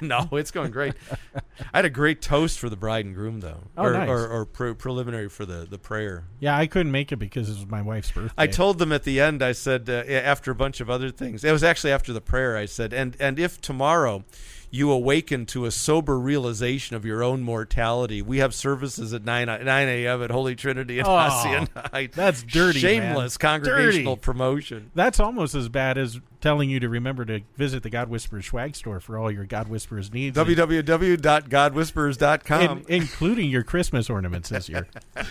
no, 0.04 0.28
it's 0.32 0.50
going 0.50 0.70
great. 0.70 0.94
I 1.72 1.78
had 1.78 1.84
a 1.84 1.90
great 1.90 2.20
toast 2.22 2.58
for 2.58 2.68
the 2.68 2.76
bride 2.76 3.04
and 3.04 3.14
groom 3.14 3.40
though, 3.40 3.64
Oh, 3.76 3.84
or, 3.84 3.92
nice. 3.92 4.08
or, 4.08 4.26
or 4.28 4.44
pre- 4.44 4.74
preliminary 4.74 5.28
for 5.28 5.44
the 5.46 5.66
the 5.68 5.78
prayer. 5.78 6.24
yeah, 6.40 6.56
I 6.56 6.66
couldn't 6.66 6.92
make 6.92 7.12
it 7.12 7.16
because 7.16 7.48
it 7.48 7.54
was 7.56 7.66
my 7.66 7.82
wife's 7.82 8.10
birthday. 8.10 8.34
I 8.36 8.46
told 8.46 8.78
them 8.78 8.92
at 8.92 9.04
the 9.04 9.20
end. 9.20 9.42
I 9.42 9.52
said 9.52 9.88
uh, 9.88 10.04
after 10.10 10.50
a 10.50 10.54
bunch 10.54 10.80
of 10.80 10.88
other 10.90 11.10
things. 11.10 11.44
It 11.44 11.52
was 11.52 11.64
actually 11.64 11.92
after 11.92 12.12
the 12.12 12.20
prayer. 12.20 12.56
I 12.56 12.66
said, 12.66 12.92
and 12.92 13.16
and 13.18 13.38
if 13.38 13.60
tomorrow 13.60 14.24
you 14.70 14.90
awaken 14.90 15.46
to 15.46 15.64
a 15.64 15.70
sober 15.70 16.18
realization 16.18 16.96
of 16.96 17.04
your 17.04 17.22
own 17.22 17.42
mortality, 17.42 18.20
we 18.22 18.38
have 18.38 18.52
services 18.54 19.12
at 19.14 19.24
nine 19.24 19.46
nine 19.46 19.88
a.m. 19.88 20.22
at 20.22 20.30
Holy 20.30 20.54
Trinity 20.56 20.98
and 20.98 21.06
Oh, 21.08 21.66
that's 22.12 22.42
dirty, 22.42 22.82
man. 22.82 23.14
shameless 23.14 23.36
congregational 23.38 24.16
Dirty. 24.16 24.24
promotion. 24.24 24.90
That's 24.94 25.20
almost 25.20 25.54
as 25.54 25.68
bad 25.68 25.96
as 25.98 26.20
telling 26.40 26.68
you 26.70 26.80
to 26.80 26.88
remember 26.88 27.24
to 27.24 27.40
visit 27.56 27.82
the 27.82 27.90
God 27.90 28.08
Whisperers 28.08 28.46
swag 28.46 28.74
store 28.76 29.00
for 29.00 29.18
all 29.18 29.30
your 29.30 29.44
God 29.44 29.68
Whisperers 29.68 30.12
needs, 30.12 30.36
www.godwhisperers.com. 30.36 32.62
in- 32.78 32.84
including 32.88 33.50
your 33.50 33.62
Christmas 33.62 34.10
ornaments 34.10 34.48
this 34.50 34.68
year. 34.68 34.86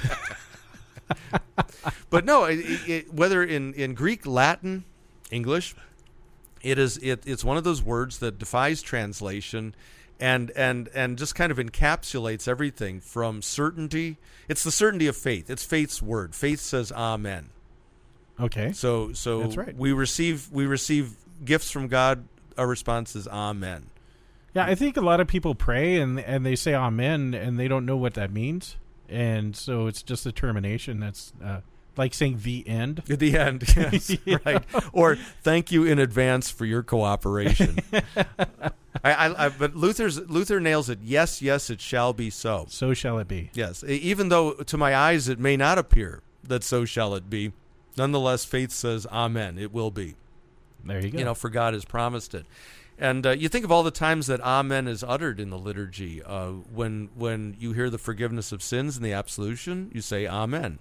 but 2.10 2.26
no, 2.26 2.46
it, 2.46 2.60
it- 2.88 3.14
whether 3.14 3.44
in, 3.44 3.74
in 3.74 3.94
Greek, 3.94 4.26
Latin, 4.26 4.84
English, 5.32 5.76
it 6.66 6.80
is 6.80 6.98
it, 6.98 7.24
it's 7.28 7.44
one 7.44 7.58
of 7.58 7.64
those 7.64 7.84
words 7.84 8.18
that 8.20 8.40
defies 8.40 8.82
translation, 8.82 9.76
and 10.20 10.50
and 10.52 10.90
and 10.96 11.18
just 11.18 11.36
kind 11.36 11.52
of 11.52 11.60
encapsulates 11.60 12.48
everything 12.48 13.00
from 13.00 13.44
certainty. 13.44 14.18
It's 14.50 14.64
the 14.64 14.72
certainty 14.72 15.06
of 15.06 15.16
faith. 15.16 15.50
It's 15.50 15.64
faith's 15.64 16.02
word. 16.02 16.34
Faith 16.34 16.60
says 16.60 16.92
Amen. 16.92 17.50
Okay. 18.40 18.72
So 18.72 19.14
so 19.14 19.42
That's 19.42 19.58
right. 19.58 19.78
we 19.78 19.94
receive 19.94 20.50
we 20.52 20.66
receive 20.66 21.16
gifts 21.46 21.70
from 21.70 21.88
God. 21.88 22.26
Our 22.58 22.68
response 22.68 23.16
is 23.16 23.28
Amen. 23.28 23.92
Yeah, 24.56 24.66
I 24.66 24.74
think 24.74 24.98
a 24.98 25.02
lot 25.02 25.20
of 25.20 25.28
people 25.28 25.54
pray 25.54 26.00
and 26.00 26.20
and 26.20 26.44
they 26.44 26.56
say 26.56 26.74
Amen 26.74 27.36
and 27.36 27.60
they 27.60 27.68
don't 27.68 27.86
know 27.86 27.98
what 27.98 28.16
that 28.16 28.32
means, 28.32 28.76
and 29.08 29.56
so 29.56 29.86
it's 29.86 30.02
just 30.02 30.26
a 30.26 30.32
termination. 30.32 31.00
That's 31.00 31.32
uh, 31.44 31.62
like 31.98 32.14
saying 32.14 32.40
the 32.44 32.68
end. 32.68 33.04
At 33.10 33.20
the 33.20 33.38
end, 33.38 33.64
yes, 33.76 34.18
right. 34.46 34.64
Or 34.94 35.18
thank 35.44 35.72
you 35.72 35.84
in 35.84 36.00
advance 36.00 36.50
for 36.50 36.66
your 36.66 36.84
cooperation. 36.84 37.80
I, 39.04 39.14
I, 39.14 39.46
I, 39.46 39.50
but 39.50 39.76
Luther's 39.76 40.20
Luther 40.30 40.60
nails 40.60 40.90
it. 40.90 41.00
Yes, 41.04 41.42
yes, 41.42 41.70
it 41.70 41.82
shall 41.82 42.14
be 42.14 42.30
so. 42.30 42.66
So 42.70 42.94
shall 42.94 43.20
it 43.20 43.28
be. 43.28 43.52
Yes, 43.54 43.84
even 43.84 44.30
though 44.30 44.54
to 44.54 44.78
my 44.78 44.96
eyes 44.96 45.28
it 45.28 45.40
may 45.40 45.58
not 45.58 45.78
appear 45.78 46.22
that 46.44 46.64
so 46.64 46.86
shall 46.86 47.16
it 47.16 47.30
be. 47.30 47.52
Nonetheless, 47.98 48.46
faith 48.46 48.72
says, 48.72 49.06
"Amen." 49.08 49.58
It 49.58 49.72
will 49.72 49.92
be. 49.92 50.16
There 50.84 51.04
you 51.04 51.12
go. 51.12 51.18
You 51.20 51.26
know, 51.26 51.34
for 51.34 51.50
God 51.50 51.74
has 51.74 51.86
promised 51.86 52.34
it. 52.36 52.46
And 52.98 53.26
uh, 53.26 53.32
you 53.32 53.50
think 53.50 53.66
of 53.66 53.72
all 53.72 53.84
the 53.84 53.92
times 53.92 54.28
that 54.28 54.40
Amen 54.42 54.88
is 54.88 55.04
uttered 55.04 55.40
in 55.40 55.50
the 55.50 55.58
liturgy. 55.58 56.24
Uh, 56.24 56.52
when 56.74 57.10
when 57.16 57.56
you 57.60 57.74
hear 57.74 57.90
the 57.90 57.98
forgiveness 57.98 58.52
of 58.52 58.64
sins 58.64 58.96
and 58.96 59.06
the 59.06 59.12
absolution, 59.12 59.92
you 59.94 60.02
say 60.02 60.26
Amen. 60.28 60.80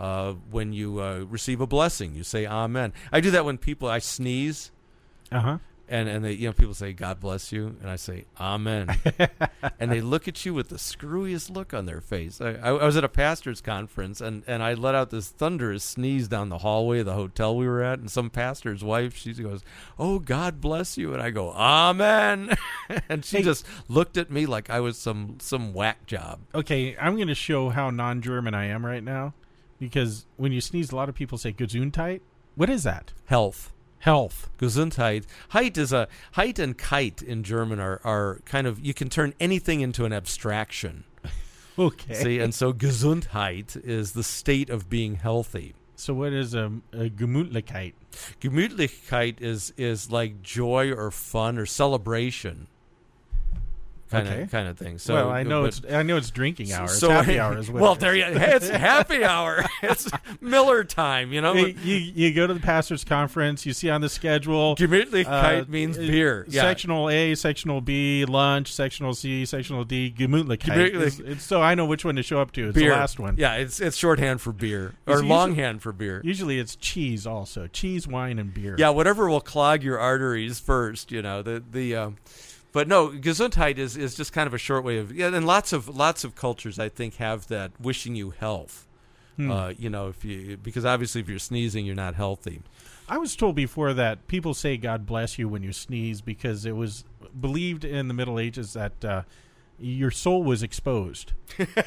Uh, 0.00 0.32
when 0.50 0.72
you 0.72 0.98
uh, 1.00 1.24
receive 1.28 1.60
a 1.60 1.66
blessing, 1.66 2.14
you 2.14 2.24
say 2.24 2.46
Amen. 2.46 2.92
I 3.12 3.20
do 3.20 3.30
that 3.32 3.44
when 3.44 3.58
people 3.58 3.86
I 3.88 3.98
sneeze 3.98 4.70
uh 5.30 5.40
huh. 5.40 5.58
and 5.88 6.08
and 6.08 6.24
they 6.24 6.32
you 6.32 6.46
know 6.48 6.54
people 6.54 6.72
say 6.74 6.92
God 6.94 7.20
bless 7.20 7.52
you 7.52 7.76
and 7.82 7.90
I 7.90 7.96
say 7.96 8.24
Amen, 8.40 8.88
and 9.78 9.92
they 9.92 10.00
look 10.00 10.26
at 10.26 10.44
you 10.46 10.54
with 10.54 10.70
the 10.70 10.76
screwiest 10.78 11.50
look 11.54 11.74
on 11.74 11.84
their 11.84 12.00
face. 12.00 12.40
I, 12.40 12.52
I 12.54 12.72
was 12.84 12.96
at 12.96 13.04
a 13.04 13.08
pastors 13.10 13.60
conference 13.60 14.22
and 14.22 14.42
and 14.46 14.62
I 14.62 14.72
let 14.74 14.94
out 14.94 15.10
this 15.10 15.28
thunderous 15.28 15.84
sneeze 15.84 16.28
down 16.28 16.48
the 16.48 16.58
hallway 16.58 17.00
of 17.00 17.06
the 17.06 17.12
hotel 17.14 17.54
we 17.56 17.66
were 17.68 17.82
at, 17.82 17.98
and 17.98 18.10
some 18.10 18.30
pastor's 18.30 18.82
wife 18.82 19.14
she 19.16 19.34
goes, 19.34 19.62
"Oh 19.98 20.18
God 20.18 20.62
bless 20.62 20.96
you," 20.96 21.12
and 21.12 21.20
I 21.22 21.28
go 21.30 21.50
Amen, 21.52 22.56
and 23.10 23.22
she 23.24 23.36
Hey. 23.38 23.42
just 23.42 23.66
looked 23.88 24.16
at 24.16 24.30
me 24.30 24.46
like 24.46 24.70
I 24.70 24.80
was 24.80 24.96
some 24.96 25.36
some 25.40 25.74
whack 25.74 26.06
job. 26.06 26.40
Okay, 26.54 26.96
I'm 26.96 27.16
going 27.16 27.28
to 27.28 27.34
show 27.34 27.68
how 27.68 27.90
non-German 27.90 28.54
I 28.54 28.64
am 28.66 28.84
right 28.86 29.04
now, 29.04 29.34
because 29.80 30.26
when 30.36 30.52
you 30.52 30.60
sneeze, 30.60 30.92
a 30.92 30.96
lot 30.96 31.08
of 31.08 31.14
people 31.16 31.38
say 31.38 31.52
Gesundheit. 31.52 32.20
What 32.54 32.70
is 32.70 32.84
that? 32.84 33.12
Health. 33.24 33.72
Health. 34.00 34.50
Gesundheit. 34.58 35.24
Height 35.48 35.76
is 35.76 35.92
a 35.92 36.06
height 36.32 36.58
and 36.58 36.76
kite 36.76 37.22
in 37.22 37.42
German 37.42 37.80
are, 37.80 38.00
are 38.04 38.40
kind 38.44 38.66
of 38.66 38.84
you 38.84 38.94
can 38.94 39.08
turn 39.08 39.34
anything 39.40 39.80
into 39.80 40.04
an 40.04 40.12
abstraction. 40.12 41.04
Okay. 41.78 42.12
See, 42.12 42.38
and 42.40 42.54
so 42.54 42.74
Gesundheit 42.74 43.74
is 43.84 44.12
the 44.12 44.24
state 44.24 44.68
of 44.68 44.90
being 44.90 45.14
healthy. 45.14 45.74
So 45.94 46.12
what 46.12 46.34
is 46.34 46.52
a, 46.52 46.72
a 46.92 47.08
Gemütlichkeit? 47.08 47.94
Gemütlichkeit 48.40 49.40
is 49.40 49.72
is 49.78 50.10
like 50.10 50.42
joy 50.42 50.92
or 50.92 51.10
fun 51.10 51.56
or 51.56 51.64
celebration. 51.64 52.66
Kind 54.10 54.28
of 54.28 54.50
kind 54.50 54.68
of 54.68 54.78
thing. 54.78 54.98
So 54.98 55.14
well, 55.14 55.30
I 55.30 55.42
know 55.42 55.62
but- 55.62 55.66
it's 55.78 55.82
I 55.92 56.02
know 56.02 56.16
it's 56.16 56.30
drinking 56.30 56.72
hour. 56.72 56.84
It's 56.84 56.98
so 56.98 57.10
happy 57.10 57.38
hour 57.40 57.56
as 57.56 57.70
well. 57.70 57.82
Well, 57.82 57.94
there 57.94 58.14
you. 58.14 58.24
Hey, 58.24 58.52
it's 58.56 58.68
happy 58.68 59.24
hour. 59.24 59.64
It's 59.82 60.10
Miller 60.42 60.84
time. 60.84 61.32
You 61.32 61.40
know. 61.40 61.54
you, 61.54 61.68
you 61.82 61.96
you 61.96 62.34
go 62.34 62.46
to 62.46 62.52
the 62.54 62.60
pastors' 62.60 63.02
conference. 63.04 63.64
You 63.64 63.72
see 63.72 63.88
on 63.88 64.00
the 64.02 64.08
schedule. 64.08 64.76
Gemütlichkeit 64.76 65.62
uh, 65.62 65.70
means 65.70 65.96
uh, 65.96 66.02
beer. 66.02 66.44
Yeah. 66.48 66.62
Sectional 66.62 67.08
A, 67.08 67.34
sectional 67.34 67.80
B, 67.80 68.24
lunch, 68.26 68.72
sectional 68.72 69.14
C, 69.14 69.44
sectional 69.46 69.84
D, 69.84 70.12
Gemütlichkeit. 70.16 70.92
Gemütlich- 70.92 71.02
It's, 71.06 71.20
it's- 71.20 71.42
so 71.44 71.62
I 71.62 71.74
know 71.74 71.86
which 71.86 72.04
one 72.04 72.16
to 72.16 72.22
show 72.22 72.40
up 72.40 72.52
to. 72.52 72.68
It's 72.68 72.74
beer. 72.74 72.90
the 72.90 72.96
last 72.96 73.18
one. 73.18 73.36
Yeah, 73.38 73.54
it's 73.54 73.80
it's 73.80 73.96
shorthand 73.96 74.40
for 74.40 74.52
beer 74.52 74.94
or 75.06 75.14
usually- 75.14 75.28
longhand 75.28 75.82
for 75.82 75.92
beer. 75.92 76.20
Usually 76.24 76.58
it's 76.58 76.76
cheese 76.76 77.26
also. 77.26 77.66
Cheese, 77.68 78.06
wine, 78.06 78.38
and 78.38 78.52
beer. 78.52 78.74
Yeah, 78.78 78.90
whatever 78.90 79.28
will 79.30 79.40
clog 79.40 79.82
your 79.82 79.98
arteries 79.98 80.60
first. 80.60 81.10
You 81.10 81.22
know 81.22 81.42
the 81.42 81.62
the. 81.70 81.96
Um, 81.96 82.16
but 82.72 82.86
no, 82.86 83.08
Gesundheit 83.08 83.78
is, 83.78 83.96
is 83.96 84.14
just 84.14 84.32
kind 84.32 84.46
of 84.46 84.54
a 84.54 84.58
short 84.58 84.84
way 84.84 84.98
of 84.98 85.12
yeah, 85.12 85.28
and 85.28 85.46
lots 85.46 85.72
of 85.72 85.88
lots 85.88 86.24
of 86.24 86.34
cultures 86.34 86.78
I 86.78 86.88
think 86.88 87.16
have 87.16 87.48
that 87.48 87.72
wishing 87.80 88.14
you 88.14 88.30
health. 88.30 88.86
Hmm. 89.36 89.50
Uh, 89.50 89.68
you 89.70 89.90
know, 89.90 90.08
if 90.08 90.24
you 90.24 90.56
because 90.56 90.84
obviously 90.84 91.20
if 91.20 91.28
you're 91.28 91.38
sneezing, 91.38 91.86
you're 91.86 91.94
not 91.94 92.14
healthy. 92.14 92.62
I 93.08 93.18
was 93.18 93.34
told 93.34 93.56
before 93.56 93.92
that 93.94 94.28
people 94.28 94.54
say 94.54 94.76
God 94.76 95.04
bless 95.04 95.38
you 95.38 95.48
when 95.48 95.62
you 95.62 95.72
sneeze 95.72 96.20
because 96.20 96.64
it 96.64 96.76
was 96.76 97.04
believed 97.40 97.84
in 97.84 98.06
the 98.06 98.14
Middle 98.14 98.38
Ages 98.38 98.74
that 98.74 99.04
uh, 99.04 99.22
your 99.80 100.10
soul 100.10 100.42
was 100.42 100.62
exposed 100.62 101.32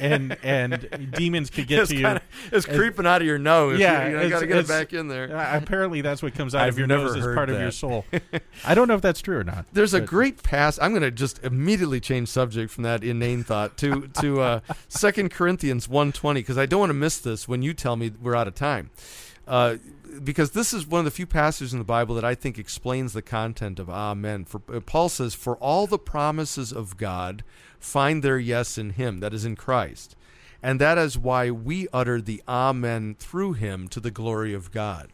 and 0.00 0.36
and 0.42 1.10
demons 1.16 1.48
could 1.50 1.66
get 1.68 1.80
it's 1.80 1.90
to 1.90 1.96
you. 1.96 2.02
kinda, 2.02 2.22
it's 2.52 2.66
And- 2.66 2.76
creeping 2.76 3.06
out 3.06 3.20
of 3.22 3.26
your 3.26 3.38
nose. 3.38 3.78
Yeah, 3.78 4.08
you, 4.08 4.20
you 4.22 4.28
got 4.28 4.40
to 4.40 4.46
get 4.46 4.56
it 4.58 4.68
back 4.68 4.92
in 4.92 5.08
there. 5.08 5.36
Uh, 5.36 5.56
apparently, 5.56 6.00
that's 6.00 6.22
what 6.22 6.34
comes 6.34 6.54
out 6.54 6.62
I've 6.62 6.74
of 6.74 6.78
your 6.78 6.86
nose 6.86 7.16
as 7.16 7.24
part 7.24 7.50
of 7.50 7.58
your 7.60 7.70
soul. 7.70 8.04
I 8.64 8.74
don't 8.74 8.88
know 8.88 8.94
if 8.94 9.00
that's 9.02 9.22
true 9.22 9.38
or 9.38 9.44
not. 9.44 9.66
There's 9.72 9.94
a 9.94 10.00
great 10.00 10.42
pass. 10.42 10.78
I'm 10.80 10.90
going 10.92 11.02
to 11.02 11.10
just 11.10 11.42
immediately 11.44 12.00
change 12.00 12.28
subject 12.28 12.70
from 12.72 12.84
that 12.84 13.04
inane 13.04 13.44
thought 13.44 13.76
to 13.78 14.08
to 14.20 14.40
uh, 14.40 14.60
Second 14.88 15.30
Corinthians 15.30 15.86
1:20 15.86 16.34
because 16.34 16.58
I 16.58 16.66
don't 16.66 16.80
want 16.80 16.90
to 16.90 16.94
miss 16.94 17.18
this 17.18 17.46
when 17.48 17.62
you 17.62 17.74
tell 17.74 17.96
me 17.96 18.10
we're 18.20 18.34
out 18.36 18.48
of 18.48 18.54
time. 18.54 18.90
Uh, 19.46 19.76
because 20.22 20.52
this 20.52 20.72
is 20.72 20.86
one 20.86 21.00
of 21.00 21.04
the 21.04 21.10
few 21.10 21.26
passages 21.26 21.72
in 21.72 21.78
the 21.80 21.84
Bible 21.84 22.14
that 22.14 22.24
I 22.24 22.34
think 22.34 22.56
explains 22.56 23.12
the 23.12 23.20
content 23.22 23.78
of 23.80 23.90
Amen. 23.90 24.44
For 24.44 24.62
uh, 24.72 24.80
Paul 24.80 25.08
says, 25.08 25.34
"For 25.34 25.56
all 25.56 25.86
the 25.86 25.98
promises 25.98 26.72
of 26.72 26.96
God 26.96 27.42
find 27.84 28.22
their 28.22 28.38
yes 28.38 28.78
in 28.78 28.90
Him, 28.90 29.20
that 29.20 29.34
is 29.34 29.44
in 29.44 29.56
Christ, 29.56 30.16
and 30.62 30.80
that 30.80 30.98
is 30.98 31.18
why 31.18 31.50
we 31.50 31.86
utter 31.92 32.20
the 32.20 32.42
Amen 32.48 33.14
through 33.18 33.52
Him 33.52 33.88
to 33.88 34.00
the 34.00 34.10
glory 34.10 34.54
of 34.54 34.72
God." 34.72 35.10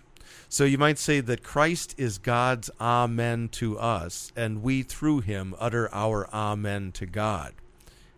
So 0.48 0.64
you 0.64 0.78
might 0.78 0.98
say 0.98 1.20
that 1.20 1.42
Christ 1.42 1.94
is 1.96 2.18
God's 2.18 2.70
Amen 2.80 3.48
to 3.52 3.78
us, 3.78 4.32
and 4.34 4.62
we 4.62 4.82
through 4.82 5.20
Him 5.20 5.54
utter 5.58 5.88
our 5.92 6.28
Amen 6.32 6.92
to 6.92 7.06
God. 7.06 7.54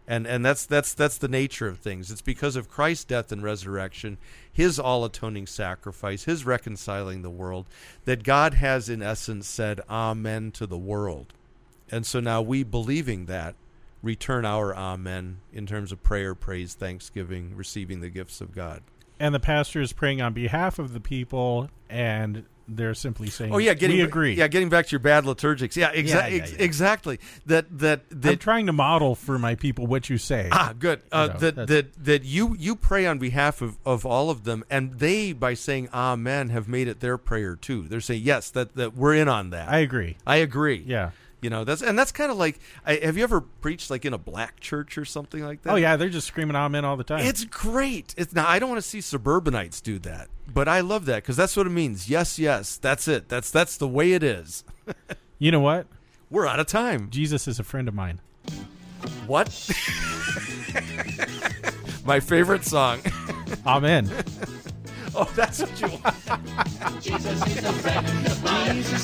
And 0.07 0.27
and 0.27 0.45
that's 0.45 0.67
that's 0.67 0.95
that's 0.95 1.19
the 1.19 1.29
nature 1.29 1.69
of 1.69 1.79
things. 1.79 2.11
It's 2.11 2.21
because 2.21 2.57
of 2.57 2.69
Christ's 2.69 3.05
death 3.05 3.33
and 3.33 3.43
resurrection, 3.43 4.19
His 4.53 4.79
all 4.79 5.05
atoning 5.05 5.47
sacrifice, 5.47 6.25
His 6.25 6.45
reconciling 6.45 7.23
the 7.23 7.31
world, 7.31 7.67
that 8.05 8.25
God 8.25 8.55
has 8.55 8.89
in 8.89 9.03
essence 9.03 9.47
said 9.47 9.81
Amen 9.89 10.51
to 10.53 10.67
the 10.67 10.79
world. 10.79 11.33
And 11.91 12.05
so 12.05 12.21
now 12.21 12.43
we 12.43 12.63
believing 12.63 13.27
that 13.27 13.55
return 14.03 14.45
our 14.45 14.75
Amen 14.75 15.39
in 15.53 15.67
terms 15.67 15.93
of 15.93 16.03
prayer, 16.03 16.35
praise, 16.35 16.75
thanksgiving, 16.75 17.55
receiving 17.57 18.01
the 18.01 18.11
gifts 18.11 18.41
of 18.41 18.55
God. 18.55 18.83
And 19.21 19.35
the 19.35 19.41
pastor 19.41 19.81
is 19.81 19.93
praying 19.93 20.21
on 20.21 20.33
behalf 20.33 20.79
of 20.79 20.93
the 20.93 21.01
people, 21.01 21.71
and 21.89 22.45
they're 22.67 22.95
simply 22.95 23.29
saying, 23.29 23.53
Oh 23.53 23.59
yeah, 23.59 23.75
getting 23.75 23.97
we 23.99 24.03
agree." 24.03 24.35
Yeah, 24.35 24.49
getting 24.49 24.69
back 24.69 24.87
to 24.87 24.91
your 24.93 25.01
bad 25.01 25.25
liturgics. 25.25 25.77
Yeah, 25.77 25.93
exa- 25.93 26.09
Yeah, 26.09 26.27
yeah, 26.27 26.43
ex- 26.43 26.53
exactly. 26.53 27.21
That 27.47 27.67
that 27.79 28.01
I'm 28.25 28.39
trying 28.39 28.67
to 28.67 28.73
model 28.73 29.15
for 29.15 29.39
my 29.39 29.55
people 29.55 29.87
what 29.87 30.11
you 30.11 30.19
say. 30.19 30.49
ah 30.51 30.73
good. 30.77 31.03
Uh, 31.13 31.27
know, 31.29 31.39
that 31.39 31.67
that 31.69 32.05
that 32.05 32.25
you 32.25 32.57
you 32.59 32.75
pray 32.75 33.07
on 33.07 33.19
behalf 33.19 33.63
of 33.63 33.79
of 33.85 34.05
all 34.07 34.31
of 34.31 34.45
them, 34.45 34.65
and 34.71 34.99
they 34.99 35.33
by 35.33 35.55
saying 35.55 35.89
Amen 35.93 36.49
have 36.49 36.67
made 36.67 36.89
it 36.89 37.01
their 37.01 37.19
prayer 37.19 37.55
too. 37.55 37.83
They're 37.83 38.01
saying 38.01 38.23
yes, 38.25 38.51
that 38.51 38.75
that 38.75 38.97
we're 38.97 39.15
in 39.15 39.29
on 39.29 39.51
that. 39.51 39.69
I 39.69 39.79
agree. 39.79 40.17
I 40.27 40.37
agree. 40.37 40.83
Yeah. 40.87 41.11
You 41.43 41.51
know 41.51 41.65
that's 41.65 41.83
and 41.83 41.99
that's 41.99 42.13
kind 42.13 42.31
of 42.31 42.39
like. 42.39 42.61
I, 42.87 42.95
have 42.97 43.17
you 43.17 43.25
ever 43.25 43.41
preached 43.41 43.91
like 43.91 44.05
in 44.05 44.15
a 44.15 44.19
black 44.19 44.61
church 44.61 44.97
or 44.97 45.05
something 45.05 45.45
like 45.45 45.63
that? 45.63 45.73
Oh 45.73 45.77
yeah, 45.77 45.97
they're 45.97 46.09
just 46.09 46.29
screaming 46.29 46.55
amen 46.55 46.85
all 46.85 46.97
the 46.97 47.03
time. 47.03 47.27
It's 47.27 47.45
great. 47.45 48.15
It's 48.17 48.33
now 48.33 48.49
I 48.49 48.61
don't 48.61 48.69
want 48.69 48.81
to 48.81 48.89
see 48.89 49.01
suburbanites 49.01 49.81
do 49.81 49.99
that, 50.01 50.29
but 50.47 50.69
I 50.69 50.81
love 50.81 51.07
that 51.07 51.17
because 51.17 51.37
that's 51.37 51.57
what 51.57 51.67
it 51.67 51.71
means. 51.71 52.09
Yes, 52.09 52.39
yes, 52.39 52.77
that's 52.77 53.09
it. 53.09 53.29
That's 53.29 53.51
that's 53.51 53.77
the 53.77 53.89
way 53.89 54.13
it 54.13 54.23
is. 54.23 54.63
you 55.41 55.51
know 55.51 55.59
what? 55.59 55.89
We're 56.31 56.47
out 56.47 56.61
of 56.61 56.69
time. 56.69 57.11
Jesus 57.11 57.49
is 57.49 57.59
a 57.59 57.65
friend 57.65 57.89
of 57.89 57.95
mine. 57.95 58.21
What? 59.27 59.49
My 62.05 62.21
favorite 62.21 62.65
song. 62.65 63.01
Amen. 63.67 64.11
Oh, 65.15 65.31
that's 65.37 65.61
what 65.61 65.81
you 65.81 65.89
want. 65.89 67.03
Jesus 67.03 67.47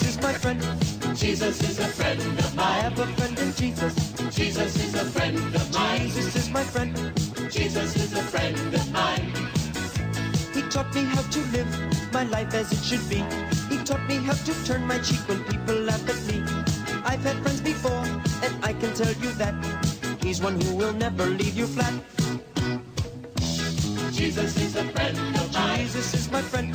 is 0.03 0.21
my 0.21 0.33
friend. 0.33 0.98
Jesus 1.19 1.61
is 1.63 1.81
a 1.81 1.89
friend 1.89 2.21
of 2.21 2.55
mine. 2.55 2.65
I 2.65 2.79
have 2.79 2.99
a 3.01 3.07
friend 3.07 3.39
in 3.41 3.53
Jesus. 3.55 3.95
Jesus 4.31 4.77
is 4.77 4.95
a 4.95 5.05
friend 5.05 5.37
of 5.37 5.75
mine. 5.75 6.01
Jesus 6.03 6.37
is 6.37 6.49
my 6.51 6.63
friend. 6.63 6.95
Jesus 7.51 7.97
is 7.97 8.13
a 8.13 8.23
friend 8.23 8.57
of 8.73 8.93
mine. 8.93 9.33
He 10.55 10.63
taught 10.71 10.95
me 10.95 11.03
how 11.03 11.23
to 11.23 11.41
live 11.51 12.13
my 12.13 12.23
life 12.23 12.55
as 12.55 12.71
it 12.71 12.85
should 12.85 13.03
be. 13.11 13.25
He 13.69 13.83
taught 13.83 14.07
me 14.07 14.19
how 14.19 14.35
to 14.35 14.65
turn 14.65 14.87
my 14.87 14.99
cheek 15.01 15.19
when 15.29 15.43
people 15.45 15.75
laugh 15.75 16.09
at 16.09 16.21
me. 16.33 16.41
I've 17.05 17.25
had 17.25 17.37
friends 17.43 17.63
before, 17.63 18.05
and 18.45 18.55
I 18.65 18.73
can 18.73 18.95
tell 18.95 19.13
you 19.15 19.33
that 19.43 19.55
he's 20.23 20.41
one 20.41 20.61
who 20.61 20.77
will 20.77 20.93
never 20.93 21.27
leave 21.27 21.57
you 21.59 21.67
flat. 21.67 21.95
Jesus 24.13 24.57
is 24.57 24.77
a 24.77 24.85
friend 24.85 25.19
of 25.19 25.53
mine. 25.53 25.79
Jesus 25.81 26.15
is 26.15 26.31
my 26.31 26.43
friend. 26.43 26.73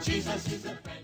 Jesus 0.00 0.46
is 0.50 0.64
a 0.64 0.76
friend. 0.76 1.01